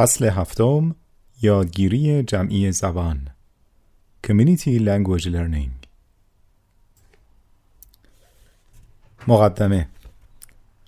فصل 0.00 0.24
هفتم 0.24 0.94
یادگیری 1.42 2.22
جمعی 2.22 2.72
زبان 2.72 3.28
Community 4.26 4.78
Language 4.78 5.24
Learning 5.24 5.86
مقدمه 9.28 9.88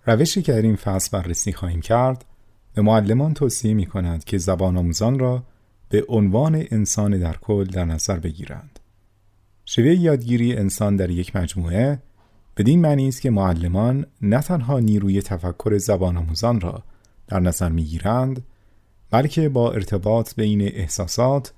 روشی 0.07 0.43
که 0.43 0.53
در 0.53 0.63
این 0.63 0.77
فصل 0.77 1.19
بررسی 1.19 1.53
خواهیم 1.53 1.81
کرد 1.81 2.25
به 2.75 2.83
معلمان 2.83 3.35
توصیه 3.35 3.75
می 3.75 3.87
کند 3.87 4.25
که 4.25 4.39
زبان 4.39 4.77
آموزان 4.77 5.19
را 5.19 5.43
به 5.89 6.05
عنوان 6.09 6.65
انسان 6.71 7.19
در 7.19 7.37
کل 7.37 7.65
در 7.65 7.85
نظر 7.85 8.19
بگیرند. 8.19 8.79
شیوه 9.65 9.95
یادگیری 9.95 10.57
انسان 10.57 10.97
در 10.97 11.11
یک 11.11 11.37
مجموعه 11.37 11.99
بدین 12.57 12.81
معنی 12.81 13.09
است 13.09 13.21
که 13.21 13.31
معلمان 13.31 14.07
نه 14.23 14.41
تنها 14.41 14.79
نیروی 14.79 15.23
تفکر 15.23 15.79
زبان 15.79 16.17
آموزان 16.17 16.61
را 16.61 16.83
در 17.29 17.41
نظر 17.41 17.69
می 17.69 17.85
گیرند 17.85 18.43
بلکه 19.13 19.49
با 19.49 19.73
ارتباط 19.73 20.35
بین 20.35 20.63
احساسات، 20.63 21.53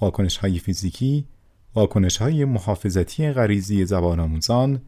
واکنش 0.00 0.36
های 0.36 0.58
فیزیکی، 0.58 1.26
واکنش 1.74 2.16
های 2.16 2.44
محافظتی 2.44 3.32
غریزی 3.32 3.86
زبان 3.86 4.20
آموزان 4.20 4.80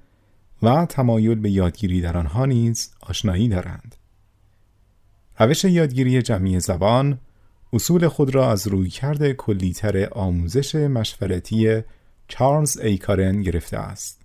و 0.63 0.87
تمایل 0.87 1.35
به 1.35 1.51
یادگیری 1.51 2.01
در 2.01 2.17
آنها 2.17 2.47
نیز 2.47 2.91
آشنایی 3.01 3.49
دارند. 3.49 3.97
روش 5.39 5.65
یادگیری 5.65 6.23
جمعی 6.23 6.61
زبان 6.61 7.19
اصول 7.73 8.09
خود 8.09 8.35
را 8.35 8.51
از 8.51 8.67
رویکرد 8.67 9.33
کلیتر 9.33 10.09
آموزش 10.13 10.75
مشورتی 10.75 11.83
چارلز 12.29 12.79
ای 12.79 12.99
کارن 12.99 13.43
گرفته 13.43 13.79
است. 13.79 14.21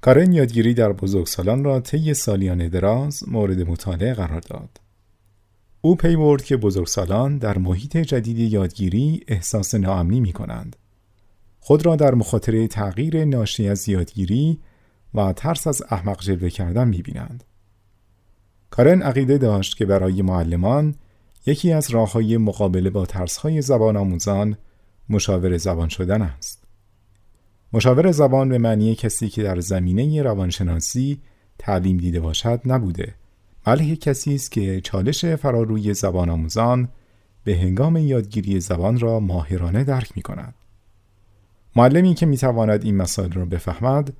کارن 0.00 0.32
یادگیری 0.32 0.74
در 0.74 0.92
بزرگسالان 0.92 1.64
را 1.64 1.80
طی 1.80 2.14
سالیان 2.14 2.68
دراز 2.68 3.28
مورد 3.28 3.60
مطالعه 3.60 4.14
قرار 4.14 4.40
داد. 4.40 4.79
او 5.82 5.96
پی 5.96 6.16
برد 6.16 6.44
که 6.44 6.56
بزرگسالان 6.56 7.38
در 7.38 7.58
محیط 7.58 7.96
جدید 7.96 8.38
یادگیری 8.38 9.24
احساس 9.28 9.74
ناامنی 9.74 10.20
می 10.20 10.32
کنند. 10.32 10.76
خود 11.60 11.86
را 11.86 11.96
در 11.96 12.14
مخاطره 12.14 12.68
تغییر 12.68 13.24
ناشی 13.24 13.68
از 13.68 13.88
یادگیری 13.88 14.60
و 15.14 15.32
ترس 15.32 15.66
از 15.66 15.82
احمق 15.90 16.20
جلوه 16.20 16.50
کردن 16.50 16.88
می 16.88 17.02
بینند. 17.02 17.44
کارن 18.70 19.02
عقیده 19.02 19.38
داشت 19.38 19.76
که 19.76 19.86
برای 19.86 20.22
معلمان 20.22 20.94
یکی 21.46 21.72
از 21.72 21.90
راه 21.90 22.12
های 22.12 22.36
مقابله 22.36 22.90
با 22.90 23.06
ترس 23.06 23.36
های 23.36 23.62
زبان 23.62 23.96
آموزان 23.96 24.56
مشاور 25.08 25.56
زبان 25.56 25.88
شدن 25.88 26.22
است. 26.22 26.64
مشاور 27.72 28.12
زبان 28.12 28.48
به 28.48 28.58
معنی 28.58 28.94
کسی 28.94 29.28
که 29.28 29.42
در 29.42 29.60
زمینه 29.60 30.22
روانشناسی 30.22 31.20
تعلیم 31.58 31.96
دیده 31.96 32.20
باشد 32.20 32.60
نبوده 32.64 33.14
بلکه 33.64 33.96
کسی 33.96 34.34
است 34.34 34.50
که 34.50 34.80
چالش 34.80 35.24
فراروی 35.24 35.94
زبان 35.94 36.30
آموزان 36.30 36.88
به 37.44 37.56
هنگام 37.56 37.96
یادگیری 37.96 38.60
زبان 38.60 39.00
را 39.00 39.20
ماهرانه 39.20 39.84
درک 39.84 40.12
می 40.16 40.22
کند. 40.22 40.54
معلمی 41.76 42.14
که 42.14 42.26
می 42.26 42.36
تواند 42.36 42.84
این 42.84 42.96
مسائل 42.96 43.32
را 43.32 43.44
بفهمد 43.44 44.12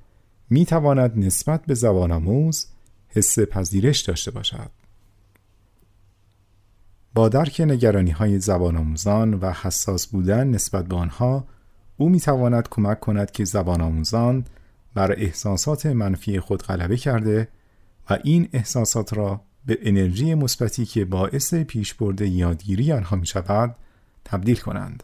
می 0.49 0.65
تواند 0.65 1.17
نسبت 1.17 1.65
به 1.65 1.73
زبان 1.73 2.11
آموز 2.11 2.67
حس 3.07 3.39
پذیرش 3.39 4.01
داشته 4.01 4.31
باشد. 4.31 4.71
با 7.13 7.29
درک 7.29 7.61
نگرانی 7.61 8.11
های 8.11 8.39
زبان 8.39 8.77
آموزان 8.77 9.33
و 9.33 9.51
حساس 9.51 10.07
بودن 10.07 10.47
نسبت 10.47 10.85
به 10.85 10.95
آنها 10.95 11.47
او 11.97 12.09
می 12.09 12.19
تواند 12.19 12.69
کمک 12.69 12.99
کند 12.99 13.31
که 13.31 13.45
زبان 13.45 13.81
آموزان 13.81 14.45
بر 14.93 15.11
احساسات 15.11 15.85
منفی 15.85 16.39
خود 16.39 16.63
غلبه 16.63 16.97
کرده 16.97 17.47
این 18.23 18.49
احساسات 18.53 19.13
را 19.13 19.41
به 19.65 19.77
انرژی 19.81 20.33
مثبتی 20.33 20.85
که 20.85 21.05
باعث 21.05 21.53
پیشبرد 21.53 22.21
یادگیری 22.21 22.91
آنها 22.91 23.15
می 23.15 23.25
شود 23.25 23.75
تبدیل 24.25 24.55
کنند. 24.55 25.03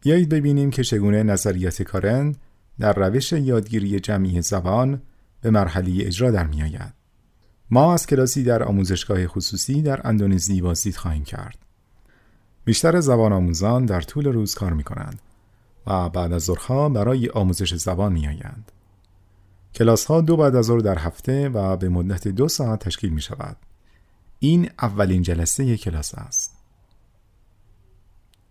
بیایید 0.00 0.28
ببینیم 0.28 0.70
که 0.70 0.84
چگونه 0.84 1.22
نظریات 1.22 1.82
کارن 1.82 2.34
در 2.78 2.92
روش 2.92 3.32
یادگیری 3.32 4.00
جمعی 4.00 4.42
زبان 4.42 5.02
به 5.40 5.50
مرحله 5.50 6.06
اجرا 6.06 6.30
در 6.30 6.46
می 6.46 6.62
آید. 6.62 6.94
ما 7.70 7.94
از 7.94 8.06
کلاسی 8.06 8.42
در 8.42 8.62
آموزشگاه 8.62 9.26
خصوصی 9.26 9.82
در 9.82 10.06
اندونزی 10.06 10.60
بازدید 10.60 10.96
خواهیم 10.96 11.24
کرد. 11.24 11.58
بیشتر 12.64 13.00
زبان 13.00 13.32
آموزان 13.32 13.86
در 13.86 14.00
طول 14.00 14.26
روز 14.26 14.54
کار 14.54 14.72
می 14.72 14.84
کنند 14.84 15.20
و 15.86 16.08
بعد 16.08 16.32
از 16.32 16.42
ظهرها 16.42 16.88
برای 16.88 17.28
آموزش 17.28 17.74
زبان 17.74 18.12
می 18.12 18.26
آیند. 18.26 18.72
کلاس 19.74 20.04
ها 20.04 20.20
دو 20.20 20.36
بعد 20.36 20.56
از 20.56 20.64
ظهر 20.64 20.78
در 20.78 20.98
هفته 20.98 21.48
و 21.48 21.76
به 21.76 21.88
مدت 21.88 22.28
دو 22.28 22.48
ساعت 22.48 22.78
تشکیل 22.78 23.10
می 23.10 23.20
شود. 23.20 23.56
این 24.38 24.70
اولین 24.82 25.22
جلسه 25.22 25.76
کلاس 25.76 26.14
است. 26.14 26.56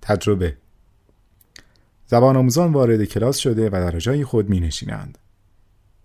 تجربه 0.02 0.58
زبان 2.06 2.38
آموزان 2.38 2.74
وارد 2.74 3.04
کلاس 3.04 3.38
شده 3.38 3.68
و 3.68 3.72
در 3.72 4.00
جای 4.00 4.26
خود 4.26 4.50
می 4.50 4.60
نشینند. 4.60 5.18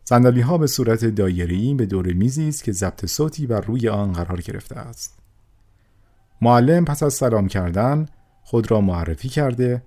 زندلی 0.05 0.41
ها 0.41 0.59
به 0.59 0.67
صورت 0.67 1.05
دایری 1.05 1.75
به 1.75 1.87
دور 1.87 2.13
میزی 2.13 2.49
است 2.49 2.65
که 2.65 2.73
ضبط 2.73 3.07
صوتی 3.07 3.47
بر 3.47 3.61
روی 3.61 3.89
آن 3.89 4.13
قرار 4.13 4.41
گرفته 4.41 4.77
است. 4.77 5.19
معلم 6.41 6.85
پس 6.85 7.03
از 7.03 7.15
سلام 7.15 7.49
کردن 7.49 8.07
خود 8.43 8.71
را 8.71 8.81
معرفی 8.81 9.29
کرده 9.29 9.83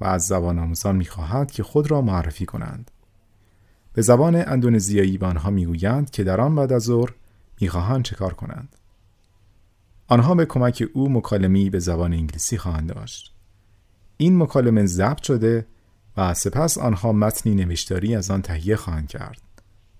و 0.00 0.04
از 0.04 0.26
زبان 0.26 0.58
آموزان 0.58 0.96
می 0.96 1.04
خواهد 1.04 1.50
که 1.50 1.62
خود 1.62 1.90
را 1.90 2.00
معرفی 2.00 2.46
کنند. 2.46 2.90
به 3.94 4.02
زبان 4.02 4.36
اندونزیایی 4.36 5.18
به 5.18 5.26
آنها 5.26 5.50
می‌گویند 5.50 6.10
که 6.10 6.24
در 6.24 6.40
آن 6.40 6.54
بعد 6.54 6.72
از 6.72 6.82
ظهر 6.82 7.14
می‌خواهند 7.60 8.04
چه 8.04 8.16
کار 8.16 8.34
کنند. 8.34 8.76
آنها 10.06 10.34
به 10.34 10.46
کمک 10.46 10.84
او 10.92 11.12
مکالمی 11.12 11.70
به 11.70 11.78
زبان 11.78 12.12
انگلیسی 12.12 12.58
خواهند 12.58 12.94
داشت. 12.94 13.34
این 14.16 14.38
مکالمه 14.38 14.86
ضبط 14.86 15.22
شده 15.22 15.66
و 16.16 16.34
سپس 16.34 16.78
آنها 16.78 17.12
متنی 17.12 17.54
نوشتاری 17.54 18.16
از 18.16 18.30
آن 18.30 18.42
تهیه 18.42 18.76
خواهند 18.76 19.08
کرد. 19.08 19.40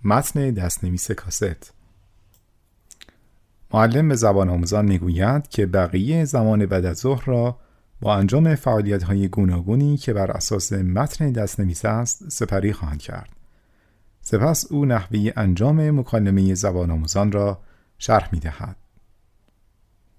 متن 0.05 0.51
دستنویس 0.51 1.11
کاست. 1.11 1.73
معلم 3.75 4.09
به 4.09 4.15
زبان 4.15 4.49
آموزان 4.49 4.85
می‌گوید 4.85 5.49
که 5.49 5.67
بقیه 5.67 6.25
زمان 6.25 6.67
بعد 6.67 6.85
از 6.85 6.99
ظهر 6.99 7.25
را 7.25 7.59
با 8.01 8.15
انجام 8.17 8.55
فعالیت 8.55 9.03
های 9.03 9.29
گوناگونی 9.29 9.97
که 9.97 10.13
بر 10.13 10.31
اساس 10.31 10.73
متن 10.73 11.33
دستنویس 11.33 11.85
است 11.85 12.29
سپری 12.29 12.73
خواهند 12.73 13.01
کرد. 13.01 13.44
سپس 14.27 14.73
او 14.73 14.85
نحوه 14.85 15.33
انجام 15.37 15.91
مکالمه 15.91 16.55
زبان 16.55 16.91
آموزان 16.91 17.33
را 17.33 17.61
شرح 17.99 18.29
می 18.33 18.41
دهد. 18.41 18.77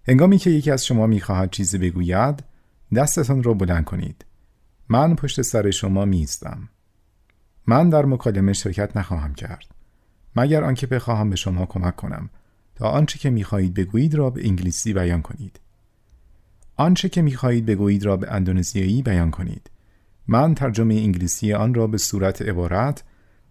هنگامی 0.07 0.37
که 0.37 0.49
یکی 0.49 0.71
از 0.71 0.85
شما 0.85 1.07
می 1.07 1.19
خواهد 1.19 1.51
چیزی 1.51 1.77
بگوید 1.77 2.43
دستتان 2.95 3.43
را 3.43 3.53
بلند 3.53 3.85
کنید. 3.85 4.25
من 4.89 5.15
پشت 5.15 5.41
سر 5.41 5.71
شما 5.71 6.05
می 6.05 6.27
من 7.67 7.89
در 7.89 8.05
مکالمه 8.05 8.53
شرکت 8.53 8.97
نخواهم 8.97 9.33
کرد. 9.33 9.65
مگر 10.35 10.63
آنکه 10.63 10.87
بخواهم 10.87 11.29
به 11.29 11.35
شما 11.35 11.65
کمک 11.65 11.95
کنم 11.95 12.29
تا 12.75 12.89
آنچه 12.89 13.19
که 13.19 13.29
می‌خواهید 13.29 13.73
بگویید 13.73 14.15
را 14.15 14.29
به 14.29 14.47
انگلیسی 14.47 14.93
بیان 14.93 15.21
کنید. 15.21 15.59
آنچه 16.75 17.09
که 17.09 17.21
می‌خواهید 17.21 17.65
بگویید 17.65 18.05
را 18.05 18.17
به 18.17 18.31
اندونزیایی 18.31 19.01
بیان 19.01 19.31
کنید. 19.31 19.69
من 20.27 20.55
ترجمه 20.55 20.95
انگلیسی 20.95 21.53
آن 21.53 21.73
را 21.73 21.87
به 21.87 21.97
صورت 21.97 22.41
عبارت 22.41 23.03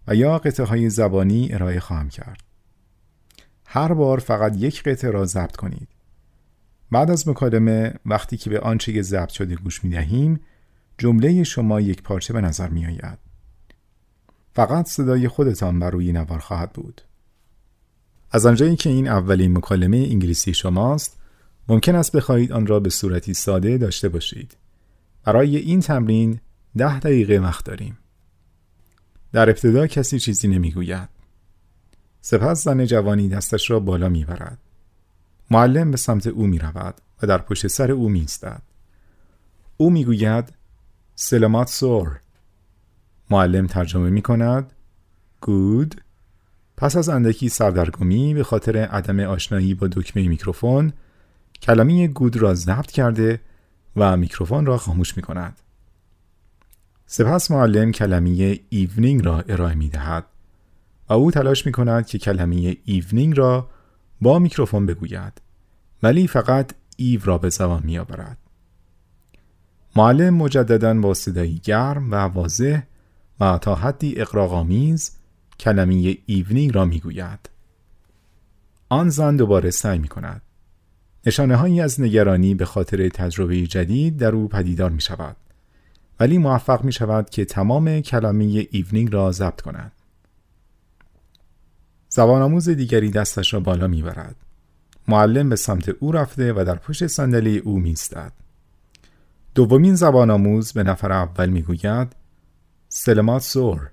و 0.07 0.15
یا 0.15 0.37
قطعه 0.37 0.65
های 0.65 0.89
زبانی 0.89 1.53
ارائه 1.53 1.79
خواهم 1.79 2.09
کرد. 2.09 2.43
هر 3.65 3.93
بار 3.93 4.19
فقط 4.19 4.55
یک 4.57 4.83
قطعه 4.83 5.11
را 5.11 5.25
ضبط 5.25 5.55
کنید. 5.55 5.87
بعد 6.91 7.11
از 7.11 7.27
مکالمه 7.27 7.93
وقتی 8.05 8.37
که 8.37 8.49
به 8.49 8.59
آنچه 8.59 9.01
ضبط 9.01 9.29
شده 9.29 9.55
گوش 9.55 9.83
می 9.83 9.89
دهیم 9.89 10.39
جمله 10.97 11.43
شما 11.43 11.81
یک 11.81 12.03
پارچه 12.03 12.33
به 12.33 12.41
نظر 12.41 12.69
می 12.69 12.85
آید. 12.85 13.19
فقط 14.53 14.87
صدای 14.87 15.27
خودتان 15.27 15.79
بر 15.79 15.89
روی 15.89 16.11
نوار 16.11 16.39
خواهد 16.39 16.73
بود. 16.73 17.01
از 18.31 18.45
آنجایی 18.45 18.75
که 18.75 18.89
این 18.89 19.07
اولین 19.07 19.57
مکالمه 19.57 19.97
انگلیسی 19.97 20.53
شماست 20.53 21.17
ممکن 21.67 21.95
است 21.95 22.15
بخواهید 22.15 22.51
آن 22.51 22.67
را 22.67 22.79
به 22.79 22.89
صورتی 22.89 23.33
ساده 23.33 23.77
داشته 23.77 24.09
باشید. 24.09 24.57
برای 25.23 25.57
این 25.57 25.79
تمرین 25.79 26.39
ده 26.77 26.99
دقیقه 26.99 27.37
وقت 27.37 27.65
داریم. 27.65 27.97
در 29.35 29.49
ابتدا 29.49 29.87
کسی 29.87 30.19
چیزی 30.19 30.47
نمی‌گوید. 30.47 31.09
سپس 32.21 32.63
زن 32.63 32.85
جوانی 32.85 33.29
دستش 33.29 33.71
را 33.71 33.79
بالا 33.79 34.09
می‌برد. 34.09 34.57
معلم 35.51 35.91
به 35.91 35.97
سمت 35.97 36.27
او 36.27 36.47
می 36.47 36.59
رود 36.59 36.95
و 37.21 37.27
در 37.27 37.37
پشت 37.37 37.67
سر 37.67 37.91
او 37.91 38.09
می 38.09 38.23
استد. 38.23 38.61
او 39.77 39.89
می‌گوید 39.89 40.53
Selamat 41.15 41.67
sore. 41.67 42.19
معلم 43.29 43.67
ترجمه 43.67 44.09
می 44.09 44.21
کند 44.21 44.73
good 45.41 46.01
پس 46.77 46.97
از 46.97 47.09
اندکی 47.09 47.49
سردرگمی 47.49 48.33
به 48.33 48.43
خاطر 48.43 48.77
عدم 48.77 49.19
آشنایی 49.19 49.73
با 49.73 49.87
دکمه 49.87 50.27
میکروفون 50.27 50.93
کلمه 51.61 52.07
good 52.07 52.37
را 52.37 52.53
ضبط 52.53 52.91
کرده 52.91 53.39
و 53.95 54.17
میکروفون 54.17 54.65
را 54.65 54.77
خاموش 54.77 55.17
می 55.17 55.23
کند. 55.23 55.57
سپس 57.07 57.51
معلم 57.51 57.91
کلمه 57.91 58.59
evening 58.69 59.25
را 59.25 59.39
ارائه 59.39 59.75
می 59.75 59.89
دهد 59.89 60.25
و 61.09 61.13
او 61.13 61.31
تلاش 61.31 61.65
می 61.65 61.71
کند 61.71 62.07
که 62.07 62.17
کلمه 62.17 62.77
evening 62.85 63.37
را 63.37 63.69
با 64.21 64.39
میکروفون 64.39 64.85
بگوید 64.85 65.41
ولی 66.03 66.27
فقط 66.27 66.71
ایو 66.97 67.21
را 67.23 67.37
به 67.37 67.49
زبان 67.49 67.81
می 67.85 67.97
آورد. 67.97 68.37
معلم 69.95 70.33
مجددا 70.33 70.93
با 70.93 71.13
صدایی 71.13 71.61
گرم 71.63 72.11
و 72.11 72.15
واضح 72.15 72.81
و 73.39 73.57
تا 73.57 73.75
حدی 73.75 74.21
اغراق‌آمیز 74.21 75.11
کلمه 75.59 76.17
evening 76.25 76.75
را 76.75 76.85
می 76.85 76.99
گوید. 76.99 77.49
آن 78.89 79.09
زن 79.09 79.35
دوباره 79.35 79.71
سعی 79.71 79.99
می 79.99 80.07
کند. 80.07 80.41
نشانه 81.25 81.55
هایی 81.55 81.81
از 81.81 82.01
نگرانی 82.01 82.55
به 82.55 82.65
خاطر 82.65 83.09
تجربه 83.09 83.67
جدید 83.67 84.17
در 84.17 84.35
او 84.35 84.47
پدیدار 84.47 84.89
می 84.89 85.01
شود. 85.01 85.35
ولی 86.19 86.37
موفق 86.37 86.83
می 86.83 86.91
شود 86.91 87.29
که 87.29 87.45
تمام 87.45 88.01
کلمه 88.01 88.67
evening 88.71 89.13
را 89.13 89.31
ضبط 89.31 89.61
کند. 89.61 89.91
زبان 92.09 92.41
آموز 92.41 92.69
دیگری 92.69 93.11
دستش 93.11 93.53
را 93.53 93.59
بالا 93.59 93.87
می 93.87 94.01
برد. 94.01 94.35
معلم 95.07 95.49
به 95.49 95.55
سمت 95.55 95.89
او 95.89 96.11
رفته 96.11 96.53
و 96.53 96.63
در 96.67 96.75
پشت 96.75 97.07
صندلی 97.07 97.57
او 97.57 97.79
میستد. 97.79 98.31
دومین 99.55 99.95
زبان 99.95 100.31
آموز 100.31 100.73
به 100.73 100.83
نفر 100.83 101.11
اول 101.11 101.49
می‌گوید 101.49 102.15
سلمات 102.89 103.41
سور 103.41 103.89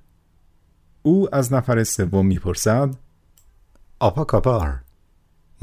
او 1.02 1.34
از 1.34 1.52
نفر 1.52 1.84
سوم 1.84 2.26
می‌پرسد 2.26 2.94
آپا 3.98 4.24
کاپار 4.24 4.80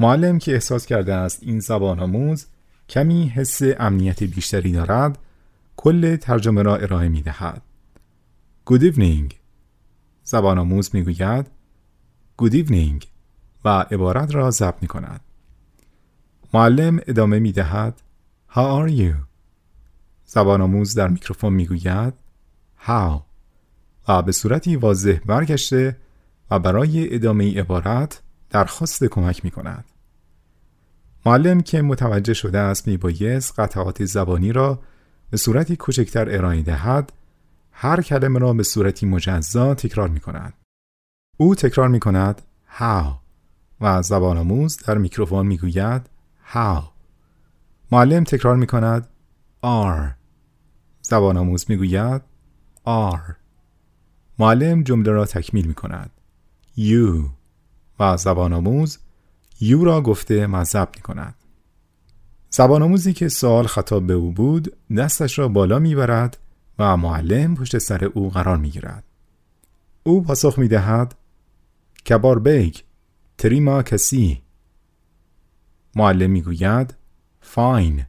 معلم 0.00 0.38
که 0.38 0.52
احساس 0.52 0.86
کرده 0.86 1.14
است 1.14 1.38
این 1.42 1.60
زبان 1.60 2.00
آموز 2.00 2.46
کمی 2.88 3.28
حس 3.28 3.60
امنیت 3.78 4.22
بیشتری 4.22 4.72
دارد 4.72 5.18
کل 5.82 6.16
ترجمه 6.16 6.62
را 6.62 6.76
ارائه 6.76 7.08
می 7.08 7.22
دهد. 7.22 7.62
Good 8.70 8.92
evening 8.92 9.34
زبان 10.24 10.58
آموز 10.58 10.94
می 10.94 11.02
گوید 11.02 11.46
Good 12.42 12.52
evening 12.52 13.04
و 13.64 13.68
عبارت 13.68 14.34
را 14.34 14.50
ضبط 14.50 14.82
می 14.82 14.88
کند. 14.88 15.20
معلم 16.54 17.00
ادامه 17.06 17.38
می 17.38 17.52
دهد 17.52 18.02
How 18.50 18.54
are 18.54 18.90
you؟ 18.90 19.14
زبان 20.24 20.60
آموز 20.60 20.94
در 20.94 21.08
میکروفون 21.08 21.52
می 21.52 21.66
گوید 21.66 22.14
How 22.86 23.20
و 24.08 24.22
به 24.22 24.32
صورتی 24.32 24.76
واضح 24.76 25.18
برگشته 25.26 25.96
و 26.50 26.58
برای 26.58 27.14
ادامه 27.14 27.60
عبارت 27.60 28.22
درخواست 28.50 29.04
کمک 29.04 29.44
می 29.44 29.50
کند. 29.50 29.84
معلم 31.26 31.60
که 31.60 31.82
متوجه 31.82 32.34
شده 32.34 32.58
است 32.58 32.88
می 32.88 32.96
بایست 32.96 33.60
قطعات 33.60 34.04
زبانی 34.04 34.52
را 34.52 34.80
به 35.30 35.36
صورتی 35.36 35.76
کوچکتر 35.76 36.28
ارائه 36.30 36.62
دهد 36.62 37.12
هر 37.72 38.02
کلمه 38.02 38.38
را 38.38 38.52
به 38.52 38.62
صورتی 38.62 39.06
مجزا 39.06 39.74
تکرار 39.74 40.08
می 40.08 40.20
کند. 40.20 40.54
او 41.36 41.54
تکرار 41.54 41.88
می 41.88 42.00
کند 42.00 42.42
how 42.78 43.04
و 43.80 44.02
زبان 44.02 44.38
آموز 44.38 44.76
در 44.76 44.98
میکروفون 44.98 45.46
می 45.46 45.58
گوید 45.58 46.08
how 46.54 46.82
معلم 47.92 48.24
تکرار 48.24 48.56
می 48.56 48.66
کند 48.66 49.08
are 49.66 50.10
زبان 51.02 51.36
آموز 51.36 51.64
می 51.68 51.76
گوید 51.76 52.22
are 52.86 53.34
معلم 54.38 54.82
جمله 54.82 55.12
را 55.12 55.24
تکمیل 55.26 55.66
می 55.66 55.74
کند 55.74 56.10
you 56.78 57.30
و 58.00 58.16
زبان 58.16 58.52
آموز 58.52 58.98
you 59.60 59.84
را 59.84 60.00
گفته 60.02 60.46
مذب 60.46 60.88
می 60.96 61.02
کند 61.02 61.34
زبان 62.50 62.82
آموزی 62.82 63.12
که 63.12 63.28
سوال 63.28 63.66
خطاب 63.66 64.06
به 64.06 64.12
او 64.12 64.32
بود 64.32 64.76
دستش 64.96 65.38
را 65.38 65.48
بالا 65.48 65.78
می‌برد 65.78 66.38
و 66.78 66.96
معلم 66.96 67.54
پشت 67.54 67.78
سر 67.78 68.04
او 68.04 68.30
قرار 68.30 68.56
می 68.56 68.70
گیرد. 68.70 69.04
او 70.02 70.22
پاسخ 70.22 70.58
می 70.58 70.68
دهد 70.68 71.14
Kabar 72.08 72.38
baik 72.38 72.76
terima 73.38 73.82
kasih 73.82 74.42
معلم 75.96 76.30
می 76.30 76.42
گوید 76.42 76.94
fine 77.40 78.06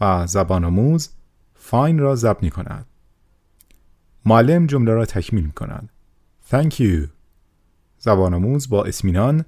و 0.00 0.26
زبان 0.26 0.64
آموز 0.64 1.08
fine 1.54 1.98
را 1.98 2.16
ضبط 2.16 2.42
می 2.42 2.50
کند. 2.50 2.86
معلم 4.24 4.66
جمله 4.66 4.92
را 4.92 5.04
تکمیل 5.04 5.44
می 5.44 5.52
کند. 5.52 5.88
Thank 6.50 6.72
you 6.72 7.08
زبان 7.98 8.34
آموز 8.34 8.68
با 8.68 8.84
اسمینان 8.84 9.44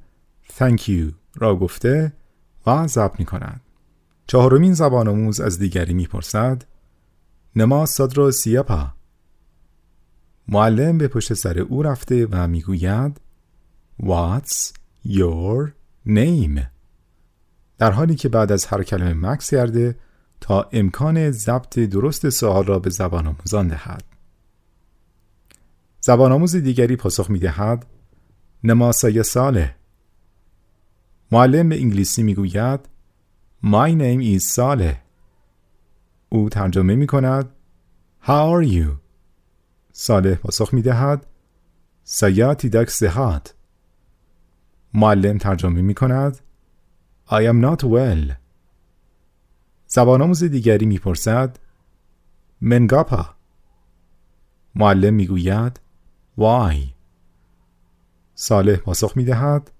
Thank 0.58 0.80
you 0.80 1.12
را 1.34 1.56
گفته 1.56 2.12
و 2.66 2.86
ضبط 2.86 3.18
می 3.18 3.24
کند. 3.24 3.60
چهارمین 4.26 4.74
زبان 4.74 5.08
آموز 5.08 5.40
از 5.40 5.58
دیگری 5.58 5.94
می‌پرسد 5.94 6.64
نما 7.56 7.86
صدر 7.86 8.30
سیپا 8.30 8.92
معلم 10.48 10.98
به 10.98 11.08
پشت 11.08 11.34
سر 11.34 11.58
او 11.58 11.82
رفته 11.82 12.26
و 12.30 12.48
می‌گوید 12.48 13.20
What's 14.02 14.72
your 15.06 15.70
name? 16.06 16.60
در 17.78 17.90
حالی 17.90 18.14
که 18.14 18.28
بعد 18.28 18.52
از 18.52 18.66
هر 18.66 18.82
کلمه 18.82 19.14
مکس 19.14 19.50
کرده 19.50 19.96
تا 20.40 20.68
امکان 20.72 21.30
ضبط 21.30 21.78
درست 21.78 22.30
سوال 22.30 22.64
را 22.64 22.78
به 22.78 22.90
زبان 22.90 23.26
آموزان 23.26 23.68
دهد. 23.68 24.04
زبان 26.00 26.32
آموز 26.32 26.56
دیگری 26.56 26.96
پاسخ 26.96 27.30
می 27.30 27.38
دهد 27.38 27.86
نماسای 28.64 29.22
ساله 29.22 29.76
معلم 31.32 31.68
به 31.68 31.80
انگلیسی 31.80 32.22
می 32.22 32.34
گوید 32.34 32.95
My 33.62 33.90
name 33.90 34.20
is 34.20 34.38
ساله 34.38 35.02
او 36.28 36.48
ترجمه 36.48 36.94
می 36.94 37.06
کند 37.06 37.48
How 38.22 38.28
are 38.28 38.64
you? 38.64 38.86
صالح 39.92 40.34
پاسخ 40.34 40.74
می 40.74 40.82
دهد 40.82 41.26
سیاتی 42.04 42.68
دک 42.68 42.90
سهات 42.90 43.54
معلم 44.94 45.38
ترجمه 45.38 45.82
می 45.82 45.94
کند 45.94 46.38
I 47.28 47.42
am 47.52 47.60
not 47.64 47.82
well. 47.84 48.32
زبان 49.86 50.22
آموز 50.22 50.44
دیگری 50.44 50.86
می 50.86 50.98
پرسد 50.98 51.58
منگاپا 52.60 53.34
معلم 54.74 55.14
می 55.14 55.26
گوید 55.26 55.80
Why? 56.38 56.76
صالح 58.34 58.76
پاسخ 58.76 59.16
می 59.16 59.24
دهد 59.24 59.70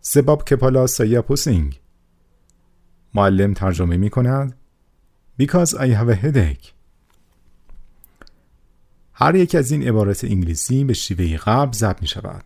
سباب 0.00 0.44
کپالا 0.44 0.86
سیا 0.86 1.22
پوسینگ 1.22 1.80
معلم 3.14 3.54
ترجمه 3.54 3.96
می 3.96 4.10
کند 4.10 4.54
Because 5.40 5.74
I 5.74 5.88
have 5.88 6.08
a 6.08 6.14
headache. 6.14 6.74
هر 9.12 9.34
یک 9.34 9.54
از 9.54 9.70
این 9.70 9.88
عبارت 9.88 10.24
انگلیسی 10.24 10.84
به 10.84 10.92
شیوه 10.92 11.36
قبل 11.36 11.72
ضبط 11.72 12.02
می 12.02 12.08
شود 12.08 12.44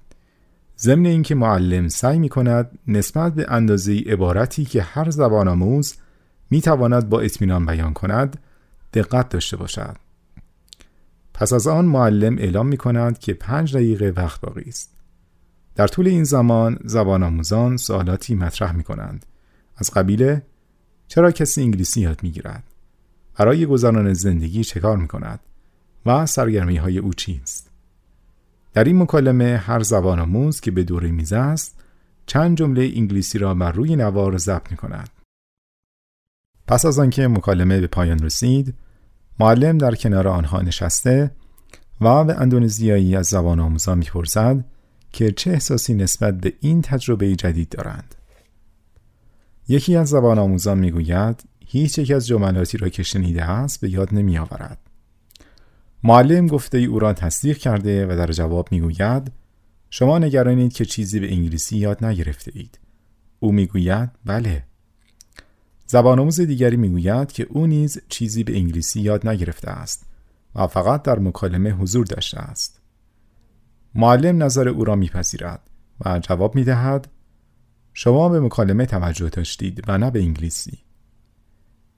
ضمن 0.79 1.07
اینکه 1.07 1.35
معلم 1.35 1.89
سعی 1.89 2.19
می 2.19 2.29
کند 2.29 2.79
نسبت 2.87 3.35
به 3.35 3.47
اندازه 3.49 3.99
عبارتی 4.07 4.65
که 4.65 4.83
هر 4.83 5.11
زبان 5.11 5.49
آموز 5.49 5.95
می 6.51 6.61
تواند 6.61 7.09
با 7.09 7.21
اطمینان 7.21 7.67
بیان 7.67 7.93
کند 7.93 8.39
دقت 8.95 9.29
داشته 9.29 9.57
باشد. 9.57 9.97
پس 11.35 11.53
از 11.53 11.67
آن 11.67 11.85
معلم 11.85 12.39
اعلام 12.39 12.67
می 12.67 12.77
کند 12.77 13.19
که 13.19 13.35
پنج 13.35 13.77
دقیقه 13.77 14.13
وقت 14.17 14.41
باقی 14.41 14.69
است. 14.69 14.95
در 15.75 15.87
طول 15.87 16.09
این 16.09 16.25
زمان 16.25 16.79
زبان 16.85 17.23
آموزان 17.23 17.77
سوالاتی 17.77 18.35
مطرح 18.35 18.73
می 18.73 18.83
کنند 18.83 19.27
از 19.77 19.91
قبیل 19.91 20.41
چرا 21.09 21.31
کسی 21.31 21.62
انگلیسی 21.62 22.00
یاد 22.00 22.23
می 22.23 22.31
گیرد؟ 22.31 22.62
برای 23.37 23.67
گذران 23.67 24.12
زندگی 24.12 24.65
چه 24.65 24.81
کار 24.81 24.97
می 24.97 25.09
کند؟ 25.09 25.41
و 26.07 26.27
سرگرمی 26.27 26.77
های 26.77 26.99
او 26.99 27.15
چیست؟ 27.15 27.71
در 28.73 28.85
این 28.85 29.03
مکالمه 29.03 29.57
هر 29.57 29.83
زبان 29.83 30.19
آموز 30.19 30.61
که 30.61 30.71
به 30.71 30.83
دوره 30.83 31.11
میز 31.11 31.33
است 31.33 31.81
چند 32.27 32.57
جمله 32.57 32.93
انگلیسی 32.95 33.38
را 33.38 33.55
بر 33.55 33.73
روی 33.73 33.97
نوار 33.97 34.38
ضبط 34.38 34.71
می 34.71 34.77
کند. 34.77 35.09
پس 36.67 36.85
از 36.85 36.99
آنکه 36.99 37.29
مکالمه 37.29 37.81
به 37.81 37.87
پایان 37.87 38.19
رسید، 38.19 38.75
معلم 39.41 39.79
در 39.79 39.95
کنار 39.95 40.29
آنها 40.29 40.61
نشسته 40.61 41.31
و 42.00 42.25
به 42.25 42.35
اندونزیایی 42.35 43.17
از 43.17 43.27
زبان 43.27 43.61
آموزان 43.61 43.99
می‌پرسد 43.99 44.65
که 45.12 45.33
چه 45.33 45.50
احساسی 45.50 45.95
نسبت 45.95 46.41
به 46.41 46.53
این 46.61 46.83
تجربه 46.83 47.37
جدید 47.37 47.69
دارند. 47.69 48.15
یکی 49.69 49.97
از 49.97 50.09
زبان 50.09 50.39
آموزان 50.39 50.79
می‌گوید 50.79 51.45
هیچ 51.67 51.99
یک 51.99 52.11
از 52.11 52.27
جملاتی 52.27 52.79
را 52.79 52.89
که 52.89 53.03
شنیده 53.03 53.45
است 53.45 53.81
به 53.81 53.91
یاد 53.91 54.15
نمی 54.15 54.39
آورد. 54.39 54.79
معلم 56.03 56.47
گفته 56.47 56.79
ای 56.79 56.85
او 56.85 56.99
را 56.99 57.13
تصدیق 57.13 57.59
کرده 57.59 58.07
و 58.07 58.17
در 58.17 58.33
جواب 58.33 58.69
می‌گوید 58.71 59.33
شما 59.91 60.19
نگرانید 60.19 60.73
که 60.73 60.85
چیزی 60.85 61.21
به 61.21 61.33
انگلیسی 61.33 61.79
یاد 61.79 62.05
نگرفته 62.05 62.53
اید. 62.55 62.79
او 63.41 63.53
می‌گوید 63.53 64.11
بله. 64.25 64.65
زبان 65.87 66.19
آموز 66.19 66.41
دیگری 66.41 66.77
می‌گوید 66.77 67.33
که 67.33 67.47
او 67.51 67.67
نیز 67.67 67.99
چیزی 68.09 68.45
به 68.45 68.57
انگلیسی 68.57 69.01
یاد 69.01 69.29
نگرفته 69.29 69.71
است 69.71 70.07
و 70.55 70.67
فقط 70.67 71.03
در 71.03 71.19
مکالمه 71.19 71.71
حضور 71.71 72.07
داشته 72.07 72.39
است. 72.39 72.81
معلم 73.95 74.43
نظر 74.43 74.69
او 74.69 74.85
را 74.85 74.97
میپذیرد 74.97 75.61
و 76.05 76.19
جواب 76.19 76.55
می‌دهد 76.55 77.09
شما 78.00 78.28
به 78.28 78.40
مکالمه 78.40 78.87
توجه 78.87 79.28
داشتید 79.28 79.83
و 79.88 79.99
نه 79.99 80.11
به 80.11 80.21
انگلیسی. 80.21 80.78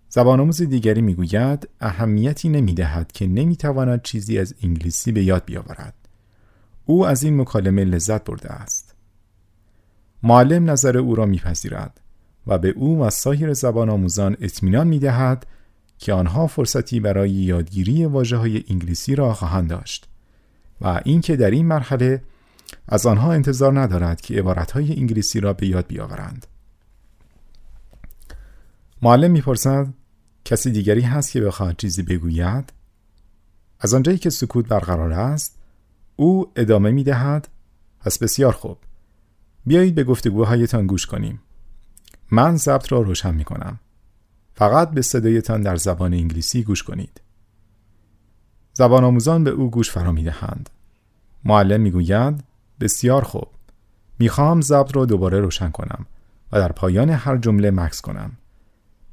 زبان 0.09 0.40
آموز 0.40 0.62
دیگری 0.62 1.02
می‌گوید 1.02 1.69
اهمیتی 1.80 2.49
نمی 2.49 2.75
دهد 2.75 3.12
که 3.12 3.26
نمی 3.26 3.57
تواند 3.57 4.02
چیزی 4.02 4.38
از 4.38 4.54
انگلیسی 4.62 5.12
به 5.12 5.25
یاد 5.25 5.45
بیاورد. 5.45 5.95
او 6.87 7.07
از 7.07 7.23
این 7.23 7.40
مکالمه 7.40 7.85
لذت 7.85 8.25
برده 8.25 8.52
است. 8.52 8.95
معلم 10.23 10.71
نظر 10.71 10.99
او 10.99 11.14
را 11.14 11.26
میپذیرد 11.26 12.00
و 12.47 12.59
به 12.59 12.69
او 12.69 13.00
و 13.00 13.11
سایر 13.11 13.52
زبان 13.52 13.90
آموزان 13.90 14.37
اطمینان 14.40 14.87
می 14.87 14.99
دهد 14.99 15.47
که 15.99 16.12
آنها 16.12 16.47
فرصتی 16.47 17.00
برای 17.00 17.30
یادگیری 17.30 18.04
واجه 18.04 18.37
های 18.37 18.64
انگلیسی 18.69 19.14
را 19.14 19.35
خواهند 19.35 19.71
داشت 19.71 20.09
و 20.80 21.00
اینکه 21.04 21.37
در 21.37 21.50
این 21.50 21.66
مرحله 21.66 22.23
از 22.89 23.07
آنها 23.07 23.33
انتظار 23.33 23.81
ندارد 23.81 24.21
که 24.21 24.43
های 24.75 24.97
انگلیسی 24.97 25.41
را 25.41 25.53
به 25.53 25.67
یاد 25.67 25.87
بیاورند. 25.87 26.47
معلم 29.03 29.31
می‌پرسد 29.31 29.89
کسی 30.45 30.71
دیگری 30.71 31.00
هست 31.00 31.31
که 31.31 31.41
بخواهد 31.41 31.77
چیزی 31.77 32.03
بگوید؟ 32.03 32.73
از 33.81 33.95
آنجایی 33.95 34.19
که 34.19 34.31
سکوت 34.31 34.69
برقرار 34.69 35.12
است، 35.12 35.59
او 36.17 36.53
ادامه 36.57 36.91
می 36.91 37.05
دهد 37.05 37.49
پس 38.00 38.19
بسیار 38.19 38.53
خوب. 38.53 38.79
بیایید 39.67 39.95
به 39.95 40.05
گفتگوهایتان 40.05 40.87
گوش 40.87 41.07
کنیم. 41.07 41.41
من 42.31 42.57
ضبط 42.57 42.93
را 42.93 43.00
روشن 43.00 43.35
می 43.35 43.45
کنم. 43.45 43.81
فقط 44.55 44.91
به 44.91 45.03
صدایتان 45.03 45.62
در 45.62 45.77
زبان 45.77 46.15
انگلیسی 46.15 46.62
گوش 46.62 46.83
کنید. 46.83 47.21
زبان 48.73 49.05
آموزان 49.05 49.45
به 49.45 49.50
او 49.50 49.71
گوش 49.71 49.91
فرا 49.91 50.12
می 50.12 50.25
دهند. 50.25 50.71
معلم 51.45 51.81
می 51.81 51.91
گوید 51.91 52.43
بسیار 52.81 53.23
خوب. 53.23 53.49
می‌خواهم 54.19 54.61
ضبط 54.61 54.97
را 54.97 55.07
دوباره 55.07 55.41
روشن 55.41 55.71
کنم 55.71 56.07
و 56.53 56.59
در 56.59 56.73
پایان 56.73 57.11
هر 57.11 57.37
جمله 57.37 57.71
مکس 57.71 58.01
کنم. 58.01 58.33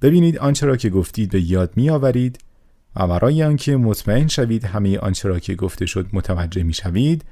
ببینید 0.01 0.37
آنچه 0.37 0.65
را 0.65 0.77
که 0.77 0.89
گفتید 0.89 1.29
به 1.29 1.41
یاد 1.41 1.73
می 1.75 1.89
آورید 1.89 2.39
و 2.95 3.07
برای 3.07 3.43
آنکه 3.43 3.77
مطمئن 3.77 4.27
شوید 4.27 4.65
همه 4.65 4.97
آنچه 4.99 5.29
را 5.29 5.39
که 5.39 5.55
گفته 5.55 5.85
شد 5.85 6.07
متوجه 6.13 6.63
می 6.63 6.73
شوید 6.73 7.25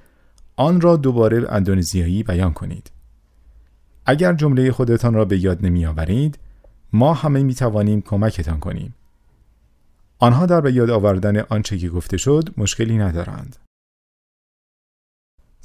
آن 0.55 0.81
را 0.81 0.95
دوباره 0.95 1.45
اندونزیایی 1.49 2.23
بیان 2.23 2.53
کنید. 2.53 2.91
اگر 4.05 4.33
جمله 4.33 4.71
خودتان 4.71 5.13
را 5.13 5.25
به 5.25 5.37
یاد 5.39 5.65
نمی 5.65 5.85
آورید 5.85 6.39
ما 6.93 7.13
همه 7.13 7.43
می 7.43 7.55
توانیم 7.55 8.01
کمکتان 8.01 8.59
کنیم. 8.59 8.95
آنها 10.19 10.45
در 10.45 10.61
به 10.61 10.73
یاد 10.73 10.89
آوردن 10.89 11.39
آنچه 11.39 11.77
که 11.77 11.89
گفته 11.89 12.17
شد 12.17 12.49
مشکلی 12.57 12.97
ندارند. 12.97 13.55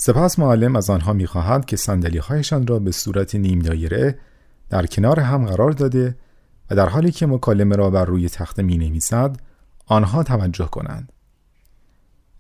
سپس 0.03 0.39
معلم 0.39 0.77
از 0.77 0.91
آنها 0.91 1.13
می 1.13 1.27
خواهد 1.27 1.65
که 1.65 1.77
سندلی 1.77 2.19
هایشان 2.19 2.67
را 2.67 2.79
به 2.79 2.93
صورت 2.93 3.35
نیم 3.35 3.59
دایره 3.59 4.19
در 4.69 4.87
کنار 4.87 5.21
هم 5.21 5.47
قرار 5.47 5.71
داده 5.71 6.17
و 6.71 6.75
در 6.75 6.89
حالی 6.89 7.11
که 7.11 7.27
مکالمه 7.27 7.77
را 7.77 7.91
بر 7.91 8.05
روی 8.05 8.29
تخته 8.29 8.63
می 8.63 8.79
نویسد 8.79 9.37
آنها 9.87 10.23
توجه 10.23 10.67
کنند. 10.67 11.13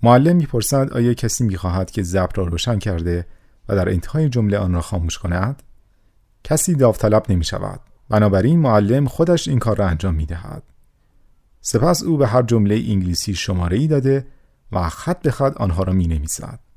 معلم 0.03 0.37
می‌پرسد 0.37 0.93
آیا 0.93 1.15
کسی 1.15 1.45
می‌خواهد 1.45 1.91
که 1.91 2.03
ضبط 2.03 2.39
را 2.39 2.45
روشن 2.45 2.79
کرده 2.79 3.27
و 3.69 3.77
در 3.77 3.89
انتهای 3.89 4.29
جمله 4.29 4.59
آن 4.59 4.75
را 4.75 4.81
خاموش 4.81 5.19
کند؟ 5.19 5.63
کسی 6.45 6.75
داوطلب 6.75 7.23
نمی 7.29 7.45
شود. 7.45 7.81
بنابراین 8.09 8.61
معلم 8.61 9.07
خودش 9.07 9.49
این 9.49 9.59
کار 9.59 9.77
را 9.77 9.87
انجام 9.87 10.15
می 10.15 10.27
دهد. 10.27 10.63
سپس 11.61 12.03
او 12.03 12.17
به 12.17 12.27
هر 12.27 12.43
جمله 12.43 12.75
انگلیسی 12.75 13.35
شماره 13.35 13.77
ای 13.77 13.87
داده 13.87 14.27
و 14.73 14.89
خط 14.89 15.23
به 15.23 15.31
خط 15.31 15.57
آنها 15.57 15.83
را 15.83 15.93
می 15.93 16.07
نویسد. 16.07 16.70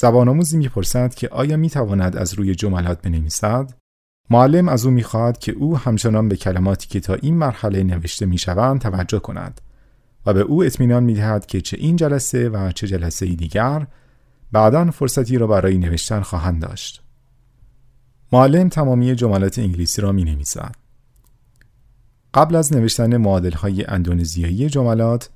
زبان 0.00 0.28
آموزی 0.28 0.56
می 0.56 0.68
پرسد 0.68 1.14
که 1.14 1.28
آیا 1.28 1.56
می 1.56 1.70
تواند 1.70 2.16
از 2.16 2.34
روی 2.34 2.54
جملات 2.54 3.02
بنویسد؟ 3.02 3.72
معلم 4.30 4.68
از 4.68 4.84
او 4.84 4.90
می 4.90 5.02
خواهد 5.02 5.38
که 5.38 5.52
او 5.52 5.78
همچنان 5.78 6.28
به 6.28 6.36
کلماتی 6.36 6.88
که 6.88 7.00
تا 7.00 7.14
این 7.14 7.34
مرحله 7.34 7.82
نوشته 7.82 8.26
می 8.26 8.38
شوند 8.38 8.80
توجه 8.80 9.18
کند 9.18 9.60
و 10.26 10.34
به 10.34 10.40
او 10.40 10.64
اطمینان 10.64 11.04
می 11.04 11.14
دهد 11.14 11.46
که 11.46 11.60
چه 11.60 11.76
این 11.80 11.96
جلسه 11.96 12.48
و 12.48 12.72
چه 12.72 12.86
جلسه 12.86 13.26
دیگر 13.26 13.86
بعدا 14.52 14.90
فرصتی 14.90 15.38
را 15.38 15.46
برای 15.46 15.78
نوشتن 15.78 16.20
خواهند 16.20 16.62
داشت. 16.62 17.02
معلم 18.32 18.68
تمامی 18.68 19.14
جملات 19.14 19.58
انگلیسی 19.58 20.02
را 20.02 20.12
می 20.12 20.24
نویسد. 20.24 20.74
قبل 22.34 22.56
از 22.56 22.72
نوشتن 22.72 23.16
معادل 23.16 23.52
های 23.52 23.84
اندونزیایی 23.84 24.68
جملات 24.68 25.30